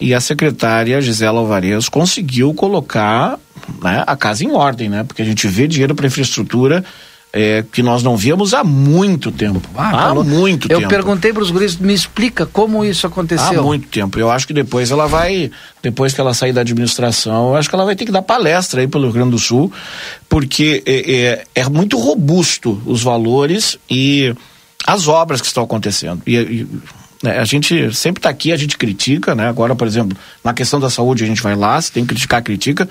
e 0.00 0.14
a 0.14 0.20
secretária 0.20 1.00
Gisela 1.00 1.38
Alvarez 1.38 1.88
conseguiu 1.88 2.52
colocar 2.54 3.38
né, 3.80 4.02
a 4.06 4.16
casa 4.16 4.44
em 4.44 4.50
ordem, 4.50 4.88
né? 4.88 5.04
Porque 5.04 5.22
a 5.22 5.24
gente 5.24 5.46
vê 5.46 5.68
dinheiro 5.68 5.94
para 5.94 6.06
infraestrutura 6.06 6.84
é, 7.32 7.64
que 7.72 7.82
nós 7.82 8.02
não 8.02 8.16
víamos 8.16 8.52
há 8.52 8.62
muito 8.62 9.32
tempo. 9.32 9.62
Ah, 9.74 10.08
há 10.08 10.14
muito 10.14 10.66
eu 10.66 10.80
tempo. 10.80 10.82
Eu 10.82 10.88
perguntei 10.88 11.32
para 11.32 11.42
os 11.42 11.50
guris, 11.50 11.76
me 11.76 11.94
explica 11.94 12.44
como 12.44 12.84
isso 12.84 13.06
aconteceu. 13.06 13.60
Há 13.60 13.62
muito 13.62 13.88
tempo. 13.88 14.18
Eu 14.18 14.30
acho 14.30 14.46
que 14.46 14.52
depois 14.52 14.90
ela 14.90 15.06
vai, 15.06 15.50
depois 15.82 16.12
que 16.12 16.20
ela 16.20 16.34
sair 16.34 16.52
da 16.52 16.60
administração, 16.60 17.48
eu 17.48 17.56
acho 17.56 17.70
que 17.70 17.74
ela 17.74 17.86
vai 17.86 17.96
ter 17.96 18.04
que 18.04 18.12
dar 18.12 18.20
palestra 18.20 18.82
aí 18.82 18.86
pelo 18.86 19.04
Rio 19.04 19.14
Grande 19.14 19.30
do 19.30 19.38
Sul, 19.38 19.72
porque 20.28 20.82
é, 20.84 21.44
é, 21.54 21.62
é 21.62 21.68
muito 21.70 21.98
robusto 21.98 22.82
os 22.84 23.02
valores 23.02 23.78
e 23.88 24.34
as 24.86 25.08
obras 25.08 25.40
que 25.40 25.46
estão 25.46 25.64
acontecendo. 25.64 26.20
E, 26.26 26.36
e 26.36 26.68
né, 27.22 27.38
a 27.38 27.44
gente 27.44 27.94
sempre 27.94 28.18
está 28.18 28.28
aqui, 28.28 28.52
a 28.52 28.56
gente 28.58 28.76
critica, 28.76 29.34
né? 29.34 29.48
Agora, 29.48 29.74
por 29.74 29.86
exemplo, 29.86 30.18
na 30.44 30.52
questão 30.52 30.78
da 30.78 30.90
saúde 30.90 31.24
a 31.24 31.26
gente 31.26 31.42
vai 31.42 31.56
lá, 31.56 31.80
se 31.80 31.90
tem 31.90 32.02
que 32.04 32.08
criticar, 32.08 32.42
critica, 32.42 32.86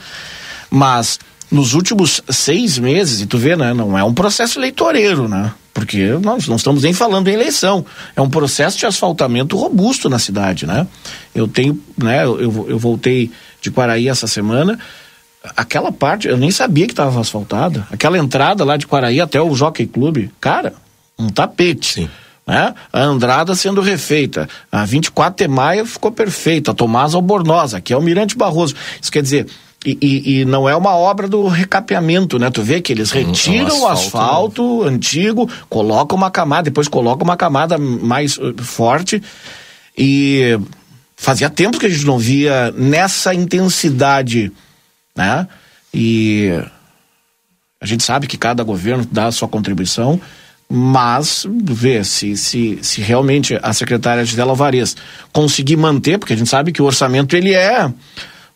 mas 0.70 1.20
nos 1.52 1.74
últimos 1.74 2.22
seis 2.30 2.80
meses, 2.80 3.22
e 3.22 3.26
tu 3.26 3.38
vê, 3.38 3.56
né, 3.56 3.74
não 3.74 3.98
é 3.98 4.04
um 4.04 4.14
processo 4.14 4.58
eleitoreiro, 4.58 5.28
né? 5.28 5.52
Porque 5.74 6.08
nós 6.22 6.48
não 6.48 6.56
estamos 6.56 6.84
nem 6.84 6.94
falando 6.94 7.28
em 7.28 7.34
eleição. 7.34 7.86
É 8.16 8.22
um 8.22 8.30
processo 8.30 8.78
de 8.78 8.86
asfaltamento 8.86 9.58
robusto 9.58 10.10
na 10.10 10.20
cidade, 10.20 10.66
né? 10.66 10.88
Eu 11.34 11.48
tenho, 11.48 11.80
né, 11.98 12.24
eu, 12.24 12.68
eu 12.70 12.80
voltei 12.80 13.32
de 13.62 13.72
Quaraí 13.72 14.08
essa 14.08 14.28
semana. 14.28 14.80
Aquela 15.56 15.92
parte, 15.92 16.28
eu 16.28 16.38
nem 16.38 16.52
sabia 16.52 16.86
que 16.86 16.94
estava 16.94 17.20
asfaltada. 17.20 17.88
Aquela 17.92 18.18
entrada 18.18 18.64
lá 18.64 18.78
de 18.78 18.88
Quaraí 18.88 19.20
até 19.20 19.42
o 19.42 19.56
Jockey 19.56 19.88
Club, 19.88 20.30
cara, 20.40 20.74
um 21.18 21.30
tapete. 21.30 21.94
Sim. 21.94 22.10
Né? 22.46 22.74
A 22.92 23.02
Andrada 23.02 23.56
sendo 23.56 23.82
refeita. 23.82 24.48
A 24.72 24.84
24 24.84 25.46
de 25.46 25.52
maio 25.52 25.86
ficou 25.86 26.12
perfeita. 26.12 26.72
A 26.72 26.74
Tomás 26.74 27.14
Albornoz, 27.14 27.74
aqui 27.74 27.94
é 27.94 27.98
o 27.98 28.02
Mirante 28.02 28.38
Barroso. 28.38 28.76
Isso 29.02 29.12
quer 29.12 29.22
dizer, 29.22 29.48
e, 29.84 29.98
e, 30.00 30.42
e, 30.42 30.46
não 30.46 30.70
é 30.70 30.76
uma 30.76 30.96
obra 30.96 31.28
do 31.28 31.48
recapeamento, 31.48 32.38
né? 32.38 32.52
Tu 32.52 32.62
vê 32.62 32.82
que 32.82 32.94
eles 32.94 33.10
retiram 33.10 33.82
um 33.82 33.88
asfalto, 33.88 33.88
o 33.88 33.88
asfalto 33.88 34.84
antigo, 34.84 35.50
colocam 35.70 36.16
uma 36.16 36.30
camada, 36.30 36.64
depois 36.64 36.88
colocam 36.88 37.24
uma 37.24 37.36
camada 37.36 37.80
mais 37.80 38.38
uh, 38.38 38.54
forte. 38.62 39.22
E 39.98 40.60
fazia 41.16 41.50
tempo 41.50 41.80
que 41.80 41.88
a 41.88 41.90
gente 41.90 42.06
não 42.06 42.20
via 42.20 42.72
nessa 42.78 43.34
intensidade, 43.34 44.52
né? 45.16 45.48
E 45.92 46.52
a 47.80 47.86
gente 47.86 48.04
sabe 48.04 48.28
que 48.28 48.38
cada 48.38 48.64
governo 48.64 49.08
dá 49.12 49.26
a 49.26 49.32
sua 49.32 49.48
contribuição, 49.48 50.22
mas 50.70 51.46
vê 51.50 52.04
se, 52.04 52.38
se, 52.38 52.80
se 52.84 53.02
realmente 53.02 53.60
a 53.62 53.74
secretária 53.74 54.24
Gisela 54.24 54.52
Alvarez 54.52 54.96
conseguir 55.34 55.76
manter, 55.76 56.20
porque 56.20 56.34
a 56.34 56.38
gente 56.38 56.50
sabe 56.50 56.72
que 56.72 56.82
o 56.82 56.86
orçamento 56.86 57.36
ele 57.36 57.54
é 57.54 57.92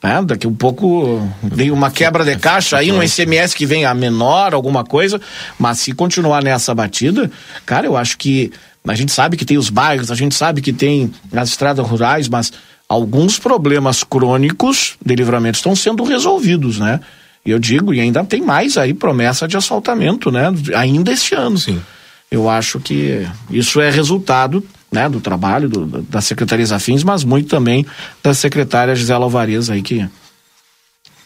né? 0.06 0.22
Daqui 0.24 0.46
um 0.46 0.54
pouco 0.54 1.28
vem 1.42 1.72
uma 1.72 1.90
quebra 1.90 2.24
de 2.24 2.36
caixa 2.38 2.78
aí, 2.78 2.92
um 2.92 3.06
SMS 3.06 3.56
que 3.56 3.66
vem 3.66 3.86
a 3.86 3.94
menor, 3.94 4.54
alguma 4.54 4.84
coisa, 4.84 5.20
mas 5.58 5.80
se 5.80 5.94
continuar 5.94 6.44
nessa 6.44 6.76
batida, 6.76 7.32
cara, 7.66 7.88
eu 7.88 7.98
acho 7.98 8.18
que 8.18 8.52
a 8.88 8.94
gente 8.94 9.12
sabe 9.12 9.36
que 9.36 9.44
tem 9.44 9.58
os 9.58 9.72
bairros, 9.72 10.12
a 10.12 10.16
gente 10.16 10.36
sabe 10.36 10.62
que 10.62 10.72
tem 10.72 11.12
as 11.34 11.50
estradas 11.50 11.86
rurais, 11.88 12.30
mas 12.30 12.54
alguns 12.88 13.40
problemas 13.40 14.04
crônicos 14.04 14.96
de 15.04 15.16
livramento 15.16 15.58
estão 15.58 15.76
sendo 15.76 16.04
resolvidos, 16.04 16.78
né? 16.78 17.00
E 17.44 17.50
eu 17.50 17.58
digo, 17.58 17.94
e 17.94 18.00
ainda 18.00 18.24
tem 18.24 18.42
mais 18.42 18.78
aí 18.78 18.94
promessa 18.94 19.48
de 19.48 19.58
asfaltamento, 19.58 20.32
né? 20.32 20.54
Ainda 20.76 21.12
este 21.12 21.34
ano. 21.34 21.58
Sim. 21.58 21.82
Eu 22.30 22.50
acho 22.50 22.80
que 22.80 23.28
isso 23.50 23.82
é 23.82 23.90
resultado 23.90 24.64
né, 24.96 25.10
do 25.10 25.20
trabalho 25.20 25.68
do, 25.68 26.02
da 26.04 26.22
Secretaria 26.22 26.66
Afins, 26.74 27.04
mas 27.04 27.26
muito 27.26 27.50
também 27.50 27.86
da 28.24 28.34
secretária 28.34 28.96
Gisela 28.96 29.26
Alvarez 29.26 29.70
aí 29.70 29.82
que 29.82 30.10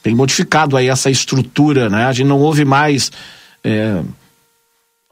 tem 0.02 0.16
modificado 0.16 0.76
aí 0.76 0.88
essa 0.88 1.12
estrutura, 1.12 1.90
né? 1.90 2.06
A 2.06 2.12
gente 2.12 2.28
não 2.28 2.40
ouve 2.40 2.66
mais 2.66 3.12
é, 3.64 4.02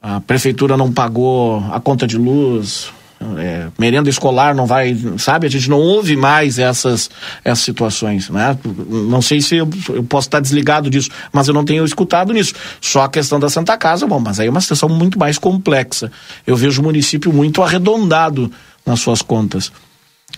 a 0.02 0.20
prefeitura 0.20 0.76
não 0.76 0.92
pagou 0.92 1.64
a 1.72 1.80
conta 1.80 2.08
de 2.08 2.18
luz, 2.18 2.92
é, 3.38 3.68
merenda 3.78 4.10
escolar 4.10 4.56
não 4.56 4.66
vai, 4.66 4.96
sabe? 5.18 5.48
A 5.48 5.50
gente 5.50 5.70
não 5.70 5.80
ouve 5.80 6.16
mais 6.16 6.60
essas, 6.60 7.10
essas 7.44 7.64
situações, 7.64 8.30
né? 8.30 8.58
Não 8.88 9.22
sei 9.22 9.42
se 9.42 9.56
eu, 9.56 9.70
eu, 9.90 10.04
posso 10.04 10.28
estar 10.28 10.40
desligado 10.40 10.90
disso, 10.90 11.10
mas 11.32 11.48
eu 11.48 11.54
não 11.54 11.66
tenho 11.66 11.84
escutado 11.84 12.32
nisso. 12.34 12.54
Só 12.80 13.04
a 13.04 13.10
questão 13.10 13.40
da 13.40 13.50
Santa 13.50 13.78
Casa, 13.78 14.06
bom, 14.06 14.20
mas 14.20 14.40
aí 14.40 14.48
é 14.48 14.50
uma 14.50 14.62
situação 14.62 14.90
muito 14.90 15.18
mais 15.18 15.38
complexa. 15.38 16.12
Eu 16.46 16.56
vejo 16.56 16.82
o 16.82 16.84
município 16.84 17.34
muito 17.34 17.62
arredondado 17.64 18.52
nas 18.86 19.00
suas 19.00 19.22
contas. 19.22 19.72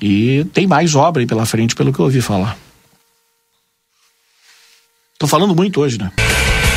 E 0.02 0.46
tem 0.54 0.66
mais 0.66 0.96
obra 0.96 1.22
aí 1.22 1.28
pela 1.28 1.46
frente, 1.46 1.76
pelo 1.76 1.92
que 1.92 2.00
eu 2.00 2.06
ouvi 2.06 2.22
falar. 2.22 2.58
Tô 5.18 5.28
falando 5.28 5.54
muito 5.54 5.82
hoje, 5.82 5.98
né? 5.98 6.12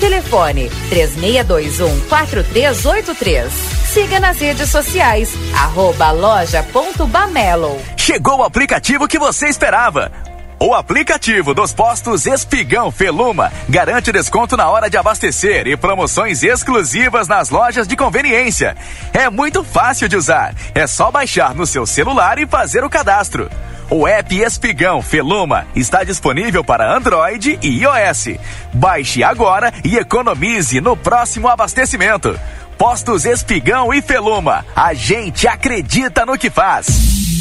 Telefone 0.00 0.70
3621 0.88 2.00
4383. 2.08 3.52
Siga 3.92 4.20
nas 4.20 4.38
redes 4.38 4.70
sociais, 4.70 5.32
arroba 5.54 6.10
loja.bamelo. 6.10 7.80
Chegou 7.96 8.38
o 8.38 8.42
aplicativo 8.42 9.08
que 9.08 9.18
você 9.18 9.48
esperava. 9.48 10.12
O 10.58 10.72
aplicativo 10.72 11.52
dos 11.52 11.74
postos 11.74 12.24
Espigão 12.24 12.90
Feluma 12.90 13.52
garante 13.68 14.10
desconto 14.10 14.56
na 14.56 14.70
hora 14.70 14.88
de 14.88 14.96
abastecer 14.96 15.66
e 15.66 15.76
promoções 15.76 16.42
exclusivas 16.42 17.28
nas 17.28 17.50
lojas 17.50 17.86
de 17.86 17.94
conveniência. 17.94 18.74
É 19.12 19.28
muito 19.28 19.62
fácil 19.62 20.08
de 20.08 20.16
usar. 20.16 20.54
É 20.74 20.86
só 20.86 21.10
baixar 21.10 21.54
no 21.54 21.66
seu 21.66 21.84
celular 21.84 22.38
e 22.38 22.46
fazer 22.46 22.84
o 22.84 22.90
cadastro. 22.90 23.50
O 23.88 24.08
app 24.08 24.36
Espigão 24.36 25.00
Feluma 25.00 25.64
está 25.74 26.02
disponível 26.02 26.64
para 26.64 26.92
Android 26.92 27.56
e 27.62 27.82
iOS. 27.82 28.36
Baixe 28.72 29.22
agora 29.22 29.72
e 29.84 29.96
economize 29.96 30.80
no 30.80 30.96
próximo 30.96 31.46
abastecimento. 31.46 32.38
Postos 32.76 33.24
Espigão 33.24 33.94
e 33.94 34.02
Feluma. 34.02 34.66
A 34.74 34.92
gente 34.92 35.46
acredita 35.46 36.26
no 36.26 36.36
que 36.36 36.50
faz. 36.50 37.35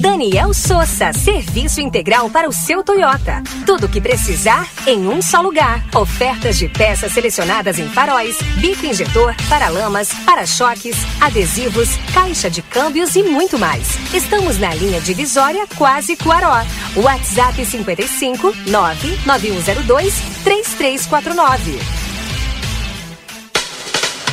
Daniel 0.00 0.52
Souza, 0.52 1.12
serviço 1.12 1.80
integral 1.80 2.28
para 2.28 2.48
o 2.48 2.52
seu 2.52 2.84
Toyota. 2.84 3.42
Tudo 3.64 3.86
o 3.86 3.88
que 3.88 4.00
precisar 4.00 4.68
em 4.86 5.08
um 5.08 5.22
só 5.22 5.40
lugar. 5.40 5.84
Ofertas 5.94 6.58
de 6.58 6.68
peças 6.68 7.12
selecionadas 7.12 7.78
em 7.78 7.88
faróis, 7.88 8.36
bico 8.56 8.84
injetor, 8.86 9.34
paralamas, 9.48 10.12
para-choques, 10.24 10.96
adesivos, 11.20 11.88
caixa 12.12 12.50
de 12.50 12.62
câmbios 12.62 13.16
e 13.16 13.22
muito 13.22 13.58
mais. 13.58 13.88
Estamos 14.12 14.58
na 14.58 14.74
linha 14.74 15.00
divisória 15.00 15.66
Quase 15.76 16.16
Cuaró. 16.16 16.64
WhatsApp 16.96 17.64
55 17.64 18.54
99102 18.66 20.14
3349. 20.44 22.13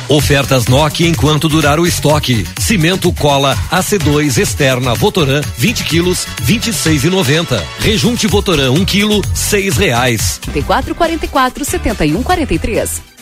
Ofertas 0.08 0.66
Nokia 0.66 1.08
enquanto 1.08 1.48
durar 1.48 1.78
o 1.80 1.86
estoque. 1.86 2.46
Cimento 2.58 3.12
cola 3.12 3.56
AC2 3.70 4.38
externa 4.38 4.94
Votoran 4.94 5.40
20 5.56 5.84
quilos 5.84 6.26
26,90. 6.44 7.62
Rejunte 7.78 8.26
Votoran 8.26 8.70
1 8.72 8.84
quilo 8.84 9.22
6 9.34 9.76
reais. 9.76 10.38
34 10.42 10.94
44 10.94 11.64
71 11.64 12.22
43. 12.22 13.12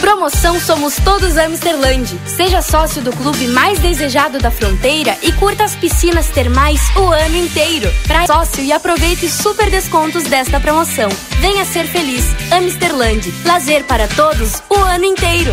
Promoção 0.00 0.60
Somos 0.60 0.96
Todos 0.96 1.36
Amsterland. 1.36 2.18
Seja 2.26 2.60
sócio 2.62 3.02
do 3.02 3.12
clube 3.12 3.48
mais 3.48 3.78
desejado 3.78 4.38
da 4.38 4.50
fronteira 4.50 5.16
e 5.22 5.32
curta 5.32 5.64
as 5.64 5.74
piscinas 5.74 6.28
termais 6.28 6.80
o 6.96 7.08
ano 7.08 7.36
inteiro. 7.36 7.90
Pra 8.06 8.26
sócio 8.26 8.62
e 8.62 8.72
aproveite 8.72 9.28
super 9.28 9.70
descontos 9.70 10.24
desta 10.24 10.60
promoção. 10.60 11.08
Venha 11.40 11.64
ser 11.64 11.86
feliz. 11.86 12.24
Amsterland. 12.52 13.32
Lazer 13.44 13.84
para 13.84 14.06
todos 14.08 14.62
o 14.68 14.78
ano 14.78 15.04
inteiro. 15.04 15.52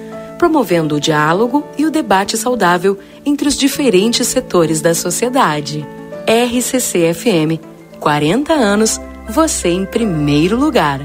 promovendo 0.41 0.95
o 0.95 0.99
diálogo 0.99 1.63
e 1.77 1.85
o 1.85 1.91
debate 1.91 2.35
saudável 2.35 2.97
entre 3.23 3.47
os 3.47 3.55
diferentes 3.55 4.27
setores 4.27 4.81
da 4.81 4.95
sociedade. 4.95 5.85
RCC-FM, 6.25 7.61
40 7.99 8.51
anos, 8.51 8.99
você 9.29 9.69
em 9.69 9.85
primeiro 9.85 10.57
lugar. 10.57 11.01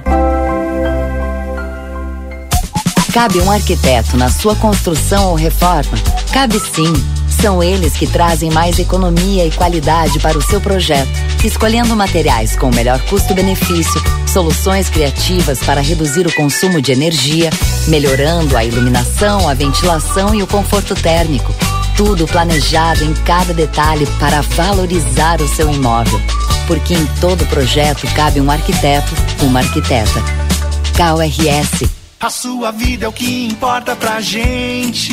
Cabe 3.13 3.39
um 3.43 3.51
arquiteto 3.51 4.17
na 4.17 4.31
sua 4.31 4.57
construção 4.57 5.29
ou 5.29 5.35
reforma? 5.35 5.99
Cabe 6.33 6.59
sim. 6.59 6.95
São 7.41 7.63
eles 7.63 7.93
que 7.93 8.07
trazem 8.07 8.51
mais 8.51 8.79
economia 8.79 9.47
e 9.47 9.51
qualidade 9.51 10.19
para 10.21 10.39
o 10.39 10.43
seu 10.43 10.61
projeto, 10.61 11.09
escolhendo 11.45 11.95
materiais 11.95 12.57
com 12.57 12.69
o 12.71 12.75
melhor 12.75 13.01
custo-benefício, 13.03 14.03
soluções 14.27 14.89
criativas 14.89 15.61
para 15.61 15.81
reduzir 15.81 16.27
o 16.27 16.35
consumo 16.35 16.81
de 16.81 16.93
energia, 16.93 17.51
melhorando 17.89 18.57
a 18.57 18.65
iluminação, 18.65 19.49
a 19.49 19.55
ventilação 19.55 20.35
e 20.35 20.43
o 20.43 20.47
conforto 20.47 20.95
térmico. 20.95 21.55
Tudo 21.97 22.27
planejado 22.27 23.05
em 23.05 23.13
cada 23.15 23.55
detalhe 23.55 24.07
para 24.19 24.41
valorizar 24.41 25.41
o 25.41 25.49
seu 25.49 25.71
imóvel. 25.73 26.21
Porque 26.67 26.95
em 26.95 27.07
todo 27.21 27.47
projeto 27.47 28.07
cabe 28.15 28.41
um 28.41 28.51
arquiteto, 28.51 29.15
uma 29.43 29.61
arquiteta. 29.61 30.21
KRS. 30.95 31.89
A 32.19 32.31
sua 32.31 32.71
vida 32.73 33.05
é 33.05 33.09
o 33.09 33.13
que 33.13 33.47
importa 33.47 33.95
pra 33.95 34.21
gente. 34.21 35.13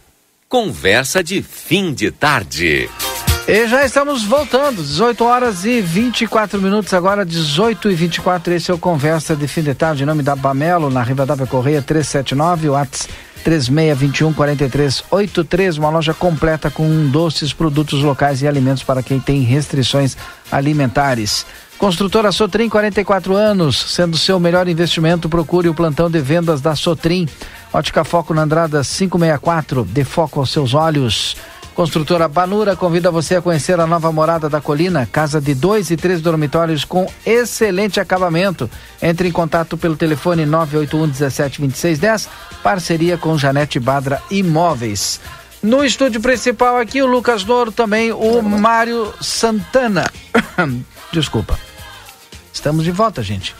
Conversa 0.51 1.23
de 1.23 1.41
Fim 1.41 1.93
de 1.93 2.11
Tarde. 2.11 2.89
E 3.47 3.67
já 3.69 3.85
estamos 3.85 4.25
voltando, 4.25 4.83
18 4.83 5.23
horas 5.23 5.63
e 5.63 5.79
24 5.79 6.61
minutos, 6.61 6.93
agora 6.93 7.25
18 7.25 7.89
e 7.89 7.95
24. 7.95 8.53
Esse 8.53 8.69
é 8.69 8.73
o 8.73 8.77
Conversa 8.77 9.33
de 9.33 9.47
Fim 9.47 9.61
de 9.61 9.73
Tarde, 9.73 10.03
em 10.03 10.05
nome 10.05 10.21
da 10.21 10.35
Bamelo, 10.35 10.89
na 10.89 11.03
Rivadavia 11.03 11.47
Correia 11.47 11.81
379, 11.81 12.67
Whats 12.67 13.07
3621 13.45 14.33
4383, 14.33 15.77
uma 15.77 15.89
loja 15.89 16.13
completa 16.13 16.69
com 16.69 17.07
doces, 17.07 17.53
produtos 17.53 18.03
locais 18.03 18.41
e 18.41 18.47
alimentos 18.47 18.83
para 18.83 19.01
quem 19.01 19.21
tem 19.21 19.43
restrições 19.43 20.17
alimentares. 20.51 21.45
Construtora 21.81 22.31
Sotrim, 22.31 22.69
44 22.69 23.35
anos, 23.35 23.75
sendo 23.75 24.15
seu 24.15 24.39
melhor 24.39 24.67
investimento, 24.67 25.27
procure 25.27 25.67
o 25.67 25.73
plantão 25.73 26.11
de 26.11 26.19
vendas 26.19 26.61
da 26.61 26.75
Sotrim. 26.75 27.27
Ótica 27.73 28.03
Foco 28.03 28.35
na 28.35 28.43
Andrada 28.43 28.83
564, 28.83 29.83
dê 29.85 30.03
foco 30.03 30.39
aos 30.39 30.51
seus 30.51 30.75
olhos. 30.75 31.35
Construtora 31.73 32.27
Banura 32.27 32.75
convida 32.75 33.09
você 33.09 33.37
a 33.37 33.41
conhecer 33.41 33.79
a 33.79 33.87
nova 33.87 34.11
morada 34.11 34.47
da 34.47 34.61
colina, 34.61 35.09
casa 35.11 35.41
de 35.41 35.55
dois 35.55 35.89
e 35.89 35.97
três 35.97 36.21
dormitórios 36.21 36.85
com 36.85 37.11
excelente 37.25 37.99
acabamento. 37.99 38.69
Entre 39.01 39.27
em 39.27 39.31
contato 39.31 39.75
pelo 39.75 39.97
telefone 39.97 40.45
981 40.45 41.09
17 41.09 41.61
26 41.61 41.97
10, 41.97 42.29
parceria 42.61 43.17
com 43.17 43.35
Janete 43.39 43.79
Badra 43.79 44.21
Imóveis. 44.29 45.19
No 45.63 45.83
estúdio 45.83 46.21
principal 46.21 46.77
aqui, 46.77 47.01
o 47.01 47.07
Lucas 47.07 47.43
Noro, 47.43 47.71
também 47.71 48.11
o 48.11 48.39
Mário 48.43 49.11
Santana. 49.19 50.05
Desculpa. 51.11 51.70
Estamos 52.53 52.83
de 52.83 52.91
volta, 52.91 53.21
gente. 53.23 53.55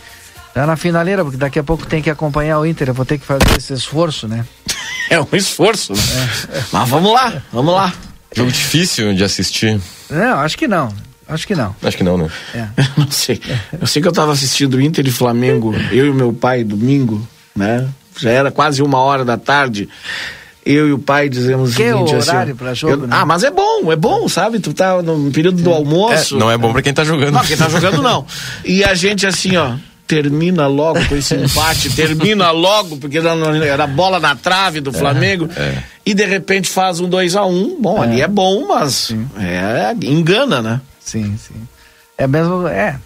Já 0.56 0.66
na 0.66 0.76
finaleira, 0.76 1.24
porque 1.24 1.38
daqui 1.38 1.60
a 1.60 1.64
pouco 1.64 1.86
tem 1.86 2.02
que 2.02 2.10
acompanhar 2.10 2.60
o 2.60 2.66
Inter, 2.66 2.90
eu 2.90 2.94
vou 2.94 3.06
ter 3.06 3.18
que 3.18 3.26
fazer 3.26 3.58
esse 3.58 3.74
esforço, 3.74 4.28
né? 4.28 4.46
É 5.10 5.20
um 5.20 5.28
esforço, 5.34 5.92
né? 5.92 6.30
É. 6.54 6.64
Mas 6.72 6.88
vamos 6.88 7.12
lá, 7.12 7.42
vamos 7.52 7.74
lá. 7.74 7.94
Jogo 8.34 8.50
difícil 8.50 9.14
de 9.14 9.26
assistir. 9.26 9.78
Não, 10.10 10.40
acho 10.40 10.58
que 10.58 10.70
não. 10.70 10.94
Acho 11.28 11.46
que 11.46 11.54
não. 11.54 11.76
Acho 11.84 11.98
que 11.98 12.04
não, 12.04 12.18
né? 12.18 12.30
É. 12.56 12.68
não 12.96 13.12
sei. 13.12 13.42
Eu 13.78 13.86
sei 13.88 14.02
que 14.02 14.08
eu 14.08 14.12
estava 14.12 14.32
assistindo 14.32 14.80
Inter 14.80 15.06
e 15.06 15.12
Flamengo, 15.12 15.74
eu 15.92 16.06
e 16.06 16.10
o 16.10 16.14
meu 16.14 16.32
pai, 16.32 16.64
domingo, 16.64 17.28
né? 17.54 17.90
Já 18.18 18.30
era 18.30 18.52
quase 18.52 18.82
uma 18.82 19.00
hora 19.00 19.26
da 19.26 19.38
tarde. 19.38 19.90
Eu 20.64 20.88
e 20.88 20.94
o 20.94 21.00
pai 21.00 21.28
dizemos 21.28 21.76
que 21.76 21.82
o 21.82 21.86
seguinte, 22.06 22.14
é 22.14 22.18
o 22.18 22.22
horário 22.22 22.42
assim, 22.54 22.56
para 22.56 22.74
jogo, 22.76 22.94
eu, 22.94 23.08
né? 23.08 23.16
Ah, 23.20 23.26
mas 23.26 23.44
é 23.44 23.50
bom, 23.50 23.92
é 23.92 23.96
bom, 23.96 24.28
sabe? 24.30 24.60
Tu 24.60 24.74
tá 24.74 25.02
no 25.02 25.32
período 25.32 25.62
do 25.62 25.72
almoço. 25.72 26.36
É, 26.36 26.40
não 26.40 26.52
é 26.52 26.58
bom 26.58 26.72
para 26.72 26.84
quem 26.84 26.94
tá 26.94 27.04
jogando. 27.04 27.32
Não, 27.34 27.42
quem 27.44 27.58
tá 27.58 27.68
jogando 27.68 28.02
não. 28.02 28.26
E 28.64 28.84
a 28.84 28.94
gente 28.94 29.26
assim, 29.26 29.58
ó, 29.58 29.74
termina 30.06 30.68
logo 30.68 31.04
com 31.08 31.16
esse 31.16 31.34
empate, 31.36 31.90
termina 31.96 32.52
logo, 32.52 32.98
porque 32.98 33.18
era 33.18 33.88
bola 33.88 34.20
na 34.20 34.36
trave 34.36 34.82
do 34.82 34.94
Flamengo, 34.94 35.50
É, 35.56 35.62
é. 35.62 35.84
e 36.06 36.14
de 36.14 36.26
repente 36.26 36.70
faz 36.70 37.00
um 37.00 37.10
2 37.10 37.36
a 37.36 37.44
1 37.46 37.50
um. 37.50 37.82
Bom, 37.82 38.04
É. 38.04 38.08
ali 38.08 38.22
é 38.22 38.28
bom, 38.28 38.68
mas 38.68 39.16
é, 39.40 39.96
engana, 40.06 40.62
né? 40.62 40.82
Sim, 41.00 41.38
sim. 41.38 41.56
É 42.18 42.28
mesmo, 42.28 42.68
é. 42.68 43.00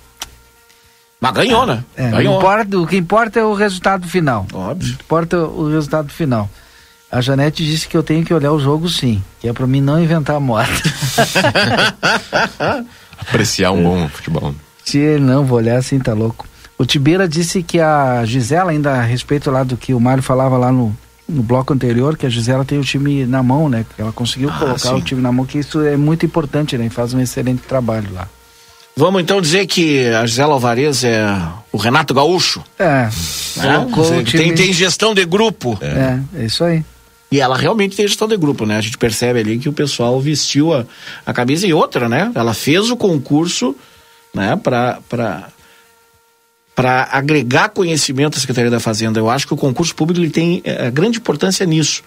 Mas 1.21 1.31
ganhou, 1.31 1.65
né? 1.65 1.83
É, 1.95 2.03
não 2.09 2.17
ganhou. 2.17 2.37
importa, 2.37 2.77
o 2.79 2.85
que 2.85 2.97
importa 2.97 3.39
é 3.39 3.43
o 3.43 3.53
resultado 3.53 4.07
final. 4.07 4.45
Óbvio. 4.53 4.93
O 4.93 4.97
que 4.97 5.03
importa 5.03 5.35
é 5.37 5.39
o 5.39 5.69
resultado 5.69 6.09
final. 6.09 6.49
A 7.11 7.21
Janete 7.21 7.63
disse 7.65 7.87
que 7.87 7.95
eu 7.95 8.03
tenho 8.03 8.25
que 8.25 8.33
olhar 8.33 8.51
o 8.51 8.59
jogo 8.59 8.89
sim, 8.89 9.21
que 9.39 9.47
é 9.47 9.53
pra 9.53 9.67
mim 9.67 9.79
não 9.81 10.01
inventar 10.01 10.39
moda. 10.39 10.67
Apreciar 13.17 13.71
um 13.71 13.83
bom 13.83 14.07
futebol. 14.09 14.53
Se 14.83 15.17
não, 15.19 15.45
vou 15.45 15.57
olhar 15.57 15.77
assim, 15.77 15.99
tá 15.99 16.13
louco. 16.13 16.47
O 16.77 16.85
Tibeira 16.85 17.27
disse 17.27 17.63
que 17.63 17.79
a 17.79 18.23
Gisela, 18.25 18.71
ainda 18.71 18.91
a 18.91 19.01
respeito 19.01 19.49
lá 19.49 19.63
do 19.63 19.77
que 19.77 19.93
o 19.93 19.99
Mário 19.99 20.21
falava 20.21 20.57
lá 20.57 20.71
no, 20.71 20.95
no 21.27 21.41
bloco 21.41 21.73
anterior, 21.73 22.17
que 22.17 22.25
a 22.25 22.29
Gisela 22.29 22.65
tem 22.65 22.77
o 22.77 22.83
time 22.83 23.25
na 23.25 23.41
mão, 23.41 23.69
né? 23.69 23.85
Que 23.95 24.01
ela 24.01 24.11
conseguiu 24.11 24.49
Ah, 24.49 24.59
colocar 24.59 24.89
sim. 24.89 24.95
o 24.95 25.01
time 25.01 25.21
na 25.21 25.31
mão, 25.31 25.45
que 25.45 25.57
isso 25.57 25.81
é 25.81 25.95
muito 25.95 26.25
importante, 26.25 26.77
né? 26.77 26.87
E 26.87 26.89
faz 26.89 27.13
um 27.13 27.19
excelente 27.21 27.61
trabalho 27.61 28.09
lá. 28.13 28.27
Vamos 28.97 29.21
então 29.21 29.41
dizer 29.41 29.65
que 29.67 30.07
a 30.09 30.25
Gisela 30.25 30.53
Alvarez 30.53 31.03
é 31.03 31.25
o 31.71 31.77
Renato 31.77 32.13
Gaúcho. 32.13 32.61
É. 32.77 33.09
né? 33.57 33.87
Tem, 34.31 34.53
tem 34.53 34.73
gestão 34.73 35.13
de 35.13 35.25
grupo. 35.25 35.77
É, 35.81 36.19
é 36.35 36.45
isso 36.45 36.63
aí. 36.63 36.83
E 37.35 37.41
ela 37.41 37.57
realmente 37.57 37.97
tem 37.97 38.07
gestão 38.07 38.29
de 38.29 38.37
grupo, 38.37 38.65
né? 38.65 38.77
A 38.77 38.81
gente 38.81 38.97
percebe 38.97 39.41
ali 39.41 39.59
que 39.59 39.67
o 39.67 39.73
pessoal 39.73 40.21
vestiu 40.21 40.73
a, 40.73 40.85
a 41.25 41.33
camisa 41.33 41.67
e 41.67 41.73
outra, 41.73 42.07
né? 42.07 42.31
Ela 42.33 42.53
fez 42.53 42.89
o 42.89 42.95
concurso, 42.95 43.75
né? 44.33 44.55
Para 44.55 44.99
para 46.73 47.09
agregar 47.11 47.69
conhecimento 47.69 48.37
à 48.37 48.39
Secretaria 48.39 48.71
da 48.71 48.79
Fazenda. 48.79 49.19
Eu 49.19 49.29
acho 49.29 49.45
que 49.47 49.53
o 49.53 49.57
concurso 49.57 49.93
público 49.93 50.21
ele 50.21 50.29
tem 50.29 50.61
é, 50.63 50.89
grande 50.89 51.17
importância 51.17 51.65
nisso. 51.65 52.03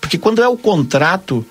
Porque 0.00 0.16
quando 0.16 0.40
é 0.40 0.46
o 0.46 0.56
contrato, 0.56 1.44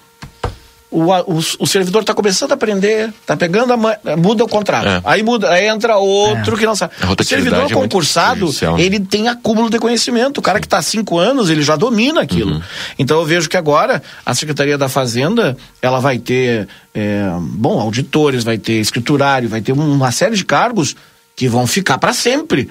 o, 0.89 1.11
o, 1.11 1.39
o 1.59 1.67
servidor 1.67 2.01
está 2.01 2.13
começando 2.13 2.51
a 2.51 2.53
aprender, 2.53 3.09
está 3.21 3.35
pegando 3.35 3.73
a 3.73 4.17
muda 4.17 4.43
o 4.45 4.47
contrato. 4.47 4.87
É. 4.87 5.01
Aí 5.03 5.21
muda, 5.21 5.49
aí 5.49 5.67
entra 5.67 5.97
outro 5.97 6.55
que 6.55 6.65
não 6.65 6.75
sabe. 6.75 6.93
O 7.19 7.23
servidor 7.23 7.65
é 7.65 7.73
concursado, 7.73 8.37
prejudicial. 8.37 8.79
ele 8.79 8.99
tem 8.99 9.27
acúmulo 9.27 9.69
de 9.69 9.79
conhecimento. 9.79 10.37
O 10.37 10.41
cara 10.41 10.59
que 10.59 10.65
está 10.65 10.77
há 10.77 10.81
cinco 10.81 11.17
anos, 11.17 11.49
ele 11.49 11.61
já 11.61 11.75
domina 11.75 12.21
aquilo. 12.21 12.53
Uhum. 12.53 12.61
Então 12.97 13.19
eu 13.19 13.25
vejo 13.25 13.49
que 13.49 13.57
agora 13.57 14.01
a 14.25 14.33
Secretaria 14.33 14.77
da 14.77 14.87
Fazenda, 14.87 15.57
ela 15.81 15.99
vai 15.99 16.19
ter, 16.19 16.67
é, 16.95 17.31
bom, 17.41 17.79
auditores, 17.81 18.45
vai 18.45 18.57
ter 18.57 18.79
escriturário, 18.79 19.49
vai 19.49 19.61
ter 19.61 19.73
uma 19.73 20.11
série 20.11 20.35
de 20.35 20.45
cargos 20.45 20.95
que 21.35 21.49
vão 21.49 21.67
ficar 21.67 21.97
para 21.97 22.13
sempre. 22.13 22.69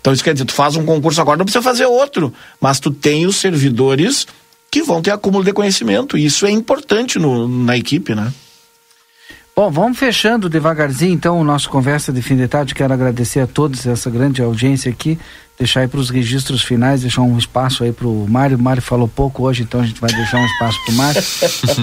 Então 0.00 0.12
isso 0.12 0.24
quer 0.24 0.32
dizer, 0.32 0.44
tu 0.44 0.52
faz 0.52 0.74
um 0.74 0.84
concurso 0.84 1.20
agora, 1.20 1.38
não 1.38 1.44
precisa 1.44 1.62
fazer 1.62 1.86
outro, 1.86 2.34
mas 2.60 2.80
tu 2.80 2.90
tem 2.90 3.26
os 3.26 3.36
servidores 3.36 4.26
que 4.70 4.82
vão 4.82 5.00
ter 5.02 5.10
acúmulo 5.10 5.44
de 5.44 5.52
conhecimento. 5.52 6.16
Isso 6.16 6.46
é 6.46 6.50
importante 6.50 7.18
no- 7.18 7.48
na 7.48 7.76
equipe, 7.76 8.14
né? 8.14 8.32
Bom, 9.56 9.70
vamos 9.70 9.98
fechando 9.98 10.48
devagarzinho 10.48 11.12
então 11.14 11.40
o 11.40 11.44
nosso 11.44 11.68
conversa 11.68 12.12
de 12.12 12.22
fim 12.22 12.36
de 12.36 12.46
tarde. 12.46 12.74
Quero 12.74 12.92
agradecer 12.94 13.40
a 13.40 13.46
todos 13.46 13.86
essa 13.86 14.08
grande 14.08 14.40
audiência 14.40 14.90
aqui. 14.90 15.18
Deixar 15.58 15.80
aí 15.80 15.88
para 15.88 15.98
os 15.98 16.08
registros 16.08 16.62
finais, 16.62 17.00
deixar 17.00 17.22
um 17.22 17.36
espaço 17.36 17.82
aí 17.82 17.92
para 17.92 18.06
o 18.06 18.26
Mário. 18.28 18.56
O 18.56 18.62
Mário 18.62 18.80
falou 18.80 19.08
pouco 19.08 19.42
hoje, 19.42 19.64
então 19.64 19.80
a 19.80 19.84
gente 19.84 20.00
vai 20.00 20.08
deixar 20.12 20.38
um 20.38 20.46
espaço 20.46 20.78
para 20.84 20.92
o 20.92 20.96
Mário. 20.96 21.22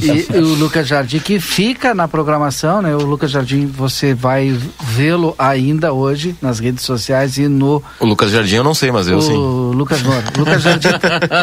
E, 0.01 0.37
o 0.37 0.53
Lucas 0.55 0.87
Jardim, 0.87 1.19
que 1.19 1.41
fica 1.41 1.93
na 1.93 2.07
programação, 2.07 2.81
né? 2.81 2.95
O 2.95 3.03
Lucas 3.03 3.31
Jardim, 3.31 3.65
você 3.65 4.13
vai 4.13 4.57
vê-lo 4.81 5.35
ainda 5.37 5.91
hoje 5.91 6.37
nas 6.41 6.59
redes 6.59 6.85
sociais 6.85 7.37
e 7.37 7.49
no 7.49 7.83
O 7.99 8.05
Lucas 8.05 8.31
Jardim 8.31 8.55
eu 8.55 8.63
não 8.63 8.73
sei, 8.73 8.91
mas 8.91 9.09
eu 9.09 9.17
o 9.17 9.21
sim. 9.21 9.75
Lucas 9.75 10.01
Noro. 10.01 10.23
Lucas 10.37 10.61
Jardim, 10.61 10.87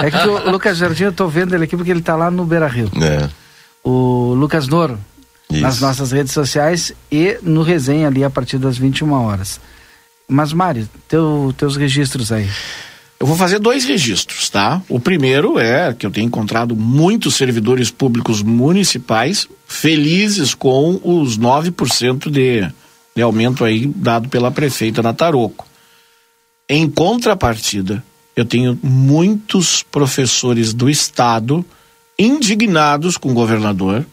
é 0.03 0.11
que 0.11 0.29
o 0.29 0.51
Lucas 0.51 0.79
Jardim 0.79 1.05
eu 1.05 1.13
tô 1.13 1.29
vendo 1.29 1.55
ele 1.55 1.65
aqui 1.65 1.77
porque 1.77 1.91
ele 1.91 2.01
tá 2.01 2.17
lá 2.17 2.31
no 2.31 2.47
Beira 2.47 2.67
Rio. 2.67 2.91
É. 2.99 3.29
O 3.85 4.33
Lucas 4.35 4.69
Noro, 4.69 4.99
Isso. 5.51 5.61
nas 5.61 5.81
nossas 5.81 6.13
redes 6.13 6.33
sociais 6.33 6.95
e 7.11 7.37
no 7.43 7.63
resenha 7.63 8.07
ali 8.07 8.25
a 8.25 8.31
partir 8.31 8.57
das 8.57 8.79
21 8.79 9.13
horas. 9.13 9.61
Mas, 10.33 10.53
Mário, 10.53 10.89
teu, 11.07 11.55
teus 11.57 11.77
registros 11.77 12.33
aí. 12.33 12.49
Eu 13.21 13.27
vou 13.27 13.37
fazer 13.37 13.61
dois 13.61 13.85
registros, 13.85 14.49
tá? 14.49 14.83
O 14.89 14.99
primeiro 14.99 15.59
é 15.59 15.95
que 15.95 16.05
eu 16.05 16.11
tenho 16.11 16.27
encontrado 16.27 16.75
muitos 16.75 17.37
servidores 17.37 17.89
públicos 17.89 18.43
municipais 18.43 19.47
felizes 19.65 20.55
com 20.55 21.01
os 21.05 21.39
9% 21.39 22.29
de, 22.29 22.69
de 23.15 23.23
aumento 23.23 23.65
aí 23.65 23.87
dado 23.87 24.29
pela 24.29 24.51
prefeita 24.51 25.03
na 25.03 25.13
Taroco. 25.13 25.67
Em 26.69 26.91
contrapartida, 26.91 28.03
eu 28.35 28.45
tenho 28.45 28.77
muitos 28.83 29.85
professores 29.85 30.73
do 30.73 30.91
estado 30.91 31.65
indignados 32.19 33.17
com 33.17 33.31
o 33.31 33.35
governador 33.35 34.05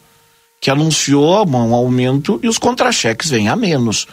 que 0.61 0.69
anunciou 0.69 1.47
um 1.47 1.73
aumento 1.73 2.39
e 2.43 2.47
os 2.47 2.57
contra-cheques 2.57 3.29
vêm 3.29 3.47
a 3.47 3.55
menos 3.55 4.07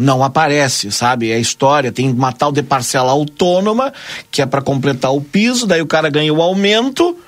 não 0.00 0.24
aparece, 0.24 0.90
sabe? 0.90 1.30
É 1.30 1.38
história, 1.38 1.92
tem 1.92 2.10
uma 2.10 2.32
tal 2.32 2.50
de 2.50 2.62
parcela 2.62 3.12
autônoma, 3.12 3.92
que 4.30 4.40
é 4.40 4.46
para 4.46 4.62
completar 4.62 5.12
o 5.14 5.20
piso, 5.20 5.66
daí 5.66 5.82
o 5.82 5.86
cara 5.86 6.08
ganha 6.08 6.32
o 6.32 6.40
aumento, 6.40 7.18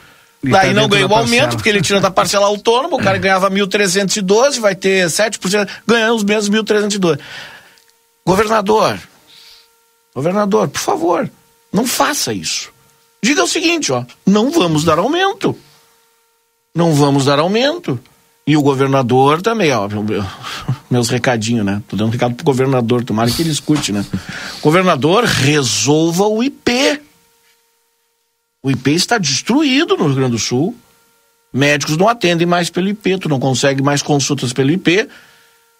E 0.43 0.49
daí 0.49 0.75
tá 0.75 0.81
não 0.81 0.89
ganha 0.89 1.07
o 1.07 1.15
aumento, 1.15 1.55
porque 1.55 1.69
ele 1.69 1.83
tira 1.83 2.01
da 2.01 2.11
parcela 2.11 2.47
autônoma, 2.47 2.97
o 2.97 3.03
cara 3.03 3.19
ganhava 3.19 3.51
1.312, 3.51 4.59
vai 4.59 4.75
ter 4.75 5.07
7%, 5.07 5.69
ganhando 5.87 6.17
os 6.17 6.25
mesmos 6.25 6.63
1.312. 6.65 7.21
Governador, 8.25 8.99
governador, 10.15 10.69
por 10.69 10.81
favor, 10.81 11.31
não 11.71 11.87
faça 11.87 12.33
isso. 12.33 12.73
Diga 13.23 13.45
o 13.45 13.49
seguinte, 13.49 13.93
ó, 13.93 14.05
não 14.27 14.51
vamos 14.51 14.83
dar 14.83 14.99
aumento. 14.99 15.57
Não 16.75 16.95
vamos 16.95 17.27
dar 17.27 17.39
aumento. 17.39 18.01
E 18.47 18.57
o 18.57 18.63
governador 18.63 19.41
também, 19.41 19.71
ó, 19.73 19.87
meu- 19.89 20.03
meu- 20.03 20.25
meus 20.91 21.09
recadinhos, 21.09 21.65
né? 21.65 21.81
Tô 21.89 21.97
dando 21.97 22.09
um 22.09 22.11
recado 22.13 22.35
pro 22.35 22.45
governador, 22.45 23.05
tomara 23.05 23.31
que 23.31 23.41
ele 23.43 23.51
escute, 23.51 23.93
né? 23.93 24.05
Governador, 24.61 25.25
resolva 25.25 26.27
o 26.27 26.43
IP. 26.43 27.01
O 28.63 28.71
IP 28.71 28.91
está 28.93 29.19
destruído 29.19 29.97
no 29.97 30.07
Rio 30.07 30.15
Grande 30.17 30.33
do 30.33 30.39
Sul. 30.39 30.77
Médicos 31.53 31.97
não 31.97 32.09
atendem 32.09 32.47
mais 32.47 32.71
pelo 32.71 32.89
IP, 32.89 33.19
tu 33.19 33.29
não 33.29 33.39
consegue 33.39 33.83
mais 33.83 34.03
consultas 34.03 34.53
pelo 34.53 34.71
IP. 34.71 35.09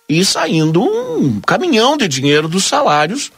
E 0.09 0.25
saindo 0.25 0.83
um 0.83 1.41
caminhão 1.41 1.97
de 1.97 2.07
dinheiro 2.07 2.49
dos 2.49 2.65
salários 2.65 3.33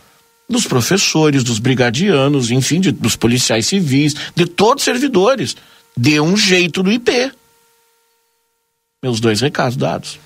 dos 0.48 0.66
professores, 0.66 1.42
dos 1.44 1.58
brigadianos, 1.58 2.50
enfim, 2.50 2.80
de- 2.80 2.92
dos 2.92 3.16
policiais 3.16 3.66
civis, 3.66 4.14
de 4.34 4.44
todos 4.46 4.82
os 4.82 4.84
servidores. 4.84 5.56
Dê 5.96 6.20
um 6.20 6.36
jeito 6.36 6.82
no 6.82 6.92
IP. 6.92 7.32
Meus 9.04 9.20
dois 9.20 9.42
recados 9.42 9.76
dados. 9.76 10.18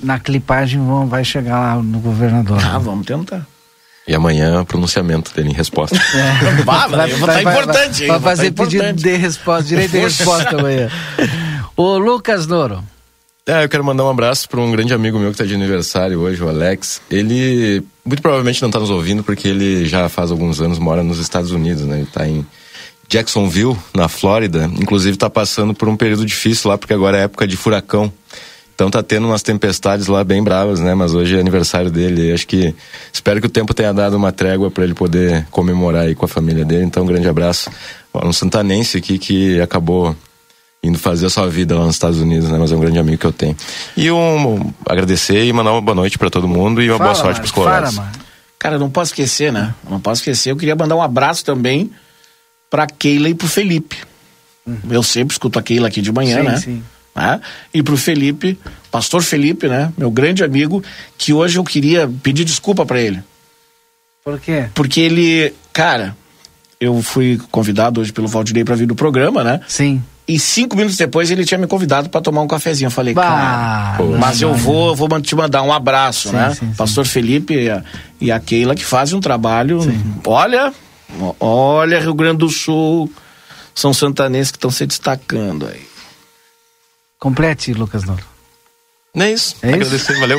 Na 0.00 0.20
clipagem 0.20 0.78
vão, 0.78 1.08
vai 1.08 1.24
chegar 1.24 1.58
lá 1.58 1.82
no 1.82 1.98
governador. 1.98 2.56
Ah, 2.64 2.78
vamos 2.78 3.04
tentar. 3.04 3.44
E 4.06 4.14
amanhã, 4.14 4.64
pronunciamento 4.64 5.34
dele 5.34 5.48
em 5.50 5.52
resposta. 5.52 5.98
É. 6.14 6.62
vai, 6.62 6.88
vai, 6.88 7.10
vai, 7.10 7.42
vai, 7.42 7.52
importante. 7.52 8.06
Vai, 8.06 8.18
vai 8.20 8.36
fazer 8.36 8.52
pedido 8.52 8.92
de 8.92 9.16
resposta, 9.16 9.64
direito 9.64 9.90
de 9.90 9.98
resposta 9.98 10.56
amanhã. 10.56 10.88
Ô, 11.76 11.98
Lucas 11.98 12.46
Noro. 12.46 12.80
É, 13.44 13.64
eu 13.64 13.68
quero 13.68 13.82
mandar 13.82 14.04
um 14.04 14.10
abraço 14.10 14.48
para 14.48 14.60
um 14.60 14.70
grande 14.70 14.94
amigo 14.94 15.18
meu 15.18 15.30
que 15.30 15.34
está 15.34 15.44
de 15.44 15.54
aniversário 15.56 16.20
hoje, 16.20 16.40
o 16.40 16.48
Alex. 16.48 17.02
Ele 17.10 17.82
muito 18.04 18.22
provavelmente 18.22 18.62
não 18.62 18.68
está 18.68 18.78
nos 18.78 18.90
ouvindo 18.90 19.24
porque 19.24 19.48
ele 19.48 19.84
já 19.88 20.08
faz 20.08 20.30
alguns 20.30 20.60
anos 20.60 20.78
mora 20.78 21.02
nos 21.02 21.18
Estados 21.18 21.50
Unidos, 21.50 21.82
né? 21.82 21.96
Ele 21.96 22.04
está 22.04 22.24
em 22.24 22.46
Jacksonville, 23.10 23.76
na 23.92 24.08
Flórida. 24.08 24.70
Inclusive 24.78 25.16
está 25.16 25.28
passando 25.28 25.74
por 25.74 25.88
um 25.88 25.96
período 25.96 26.24
difícil 26.24 26.70
lá 26.70 26.78
porque 26.78 26.94
agora 26.94 27.18
é 27.18 27.22
época 27.24 27.46
de 27.46 27.56
furacão. 27.56 28.10
Então 28.72 28.88
tá 28.88 29.02
tendo 29.02 29.26
umas 29.26 29.42
tempestades 29.42 30.06
lá 30.06 30.22
bem 30.22 30.42
bravas, 30.42 30.78
né? 30.80 30.94
Mas 30.94 31.12
hoje 31.12 31.36
é 31.36 31.40
aniversário 31.40 31.90
dele. 31.90 32.32
acho 32.32 32.46
que 32.46 32.74
espero 33.12 33.40
que 33.40 33.46
o 33.48 33.50
tempo 33.50 33.74
tenha 33.74 33.92
dado 33.92 34.16
uma 34.16 34.30
trégua 34.30 34.70
para 34.70 34.84
ele 34.84 34.94
poder 34.94 35.44
comemorar 35.50 36.04
aí 36.04 36.14
com 36.14 36.24
a 36.24 36.28
família 36.28 36.64
dele. 36.64 36.84
Então 36.84 37.02
um 37.02 37.06
grande 37.06 37.28
abraço. 37.28 37.68
Um 38.14 38.32
santanense 38.32 38.96
aqui 38.96 39.18
que 39.18 39.60
acabou 39.60 40.16
indo 40.82 40.98
fazer 40.98 41.26
a 41.26 41.30
sua 41.30 41.48
vida 41.48 41.76
lá 41.76 41.84
nos 41.84 41.96
Estados 41.96 42.20
Unidos, 42.20 42.48
né? 42.48 42.56
Mas 42.58 42.70
é 42.70 42.76
um 42.76 42.80
grande 42.80 42.98
amigo 42.98 43.18
que 43.18 43.26
eu 43.26 43.32
tenho. 43.32 43.56
E 43.96 44.10
um, 44.10 44.72
agradecer 44.88 45.44
e 45.44 45.52
mandar 45.52 45.72
uma 45.72 45.82
boa 45.82 45.96
noite 45.96 46.16
para 46.16 46.30
todo 46.30 46.46
mundo 46.46 46.80
e 46.80 46.88
uma 46.88 46.96
fala, 46.96 47.12
boa 47.12 47.22
sorte 47.22 47.40
para 47.40 47.46
os 47.46 47.52
colorados. 47.52 47.96
Fala, 47.96 48.12
Cara, 48.58 48.78
não 48.78 48.88
posso 48.88 49.10
esquecer, 49.10 49.52
né? 49.52 49.74
Não 49.88 50.00
posso 50.00 50.20
esquecer. 50.20 50.52
Eu 50.52 50.56
queria 50.56 50.76
mandar 50.76 50.94
um 50.94 51.02
abraço 51.02 51.44
também 51.44 51.90
para 52.70 52.86
Keila 52.86 53.28
e 53.28 53.34
pro 53.34 53.48
Felipe. 53.48 53.96
Uhum. 54.64 54.78
Eu 54.90 55.02
sempre 55.02 55.34
escuto 55.34 55.58
a 55.58 55.62
Keila 55.62 55.88
aqui 55.88 56.00
de 56.00 56.12
manhã, 56.12 56.38
sim, 56.38 56.42
né? 56.44 56.56
Sim. 56.56 56.82
Né? 57.14 57.40
E 57.74 57.82
pro 57.82 57.96
Felipe, 57.96 58.58
pastor 58.90 59.22
Felipe, 59.22 59.68
né? 59.68 59.92
Meu 59.98 60.10
grande 60.10 60.44
amigo, 60.44 60.82
que 61.18 61.32
hoje 61.32 61.58
eu 61.58 61.64
queria 61.64 62.08
pedir 62.22 62.44
desculpa 62.44 62.86
para 62.86 63.00
ele. 63.00 63.20
Por 64.24 64.38
quê? 64.38 64.66
Porque 64.74 65.00
ele, 65.00 65.52
cara, 65.72 66.16
eu 66.80 67.02
fui 67.02 67.40
convidado 67.50 68.00
hoje 68.00 68.12
pelo 68.12 68.28
Valdinei 68.28 68.64
para 68.64 68.76
vir 68.76 68.86
do 68.86 68.94
programa, 68.94 69.42
né? 69.42 69.60
Sim. 69.66 70.02
E 70.28 70.38
cinco 70.38 70.76
minutos 70.76 70.96
depois 70.96 71.28
ele 71.30 71.44
tinha 71.44 71.58
me 71.58 71.66
convidado 71.66 72.08
para 72.08 72.20
tomar 72.20 72.42
um 72.42 72.46
cafezinho. 72.46 72.86
Eu 72.86 72.92
falei, 72.92 73.12
bah, 73.12 73.96
cara, 73.96 74.04
mas 74.18 74.40
eu 74.40 74.54
vou, 74.54 74.94
vou 74.94 75.20
te 75.20 75.34
mandar 75.34 75.62
um 75.62 75.72
abraço, 75.72 76.28
sim, 76.28 76.36
né? 76.36 76.54
Sim, 76.54 76.72
Pastor 76.76 77.04
sim. 77.04 77.12
Felipe 77.12 77.54
e 77.54 77.68
a, 77.68 77.82
e 78.20 78.30
a 78.30 78.38
Keila 78.38 78.76
que 78.76 78.84
fazem 78.84 79.18
um 79.18 79.20
trabalho. 79.20 79.80
Olha, 80.24 80.72
olha, 81.38 82.00
Rio 82.00 82.14
Grande 82.14 82.38
do 82.38 82.48
Sul, 82.48 83.10
são 83.74 83.92
santanenses 83.92 84.50
que 84.50 84.58
estão 84.58 84.70
se 84.70 84.86
destacando 84.86 85.66
aí. 85.66 85.86
Complete, 87.18 87.72
Lucas 87.74 88.04
Noro. 88.04 88.30
Não 89.12 89.26
é 89.26 89.32
isso. 89.32 89.56
É 89.60 89.74
Agradecer, 89.74 90.12
isso? 90.12 90.20
valeu. 90.20 90.38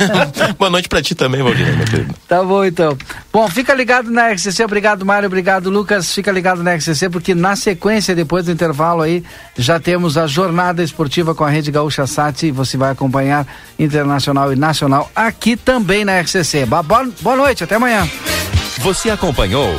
Boa 0.58 0.70
noite 0.70 0.88
pra 0.88 1.02
ti 1.02 1.14
também, 1.14 1.42
Valdir, 1.42 1.76
meu 1.76 1.86
querido. 1.86 2.14
Tá 2.26 2.42
bom, 2.42 2.64
então. 2.64 2.96
Bom, 3.30 3.46
fica 3.48 3.74
ligado 3.74 4.10
na 4.10 4.30
RCC. 4.32 4.64
Obrigado, 4.64 5.04
Mário. 5.04 5.26
Obrigado, 5.26 5.68
Lucas. 5.68 6.14
Fica 6.14 6.32
ligado 6.32 6.62
na 6.62 6.74
RCC, 6.74 7.10
porque 7.10 7.34
na 7.34 7.54
sequência, 7.54 8.14
depois 8.14 8.46
do 8.46 8.52
intervalo 8.52 9.02
aí, 9.02 9.22
já 9.58 9.78
temos 9.78 10.16
a 10.16 10.26
jornada 10.26 10.82
esportiva 10.82 11.34
com 11.34 11.44
a 11.44 11.50
Rede 11.50 11.70
Gaúcha 11.70 12.06
Sat 12.06 12.46
e 12.46 12.50
você 12.50 12.78
vai 12.78 12.90
acompanhar 12.92 13.46
internacional 13.78 14.50
e 14.50 14.56
nacional 14.56 15.10
aqui 15.14 15.54
também 15.54 16.02
na 16.02 16.18
RCC. 16.18 16.64
Boa, 16.64 16.82
boa 16.82 17.36
noite, 17.36 17.64
até 17.64 17.74
amanhã. 17.74 18.08
Você 18.78 19.10
acompanhou 19.10 19.78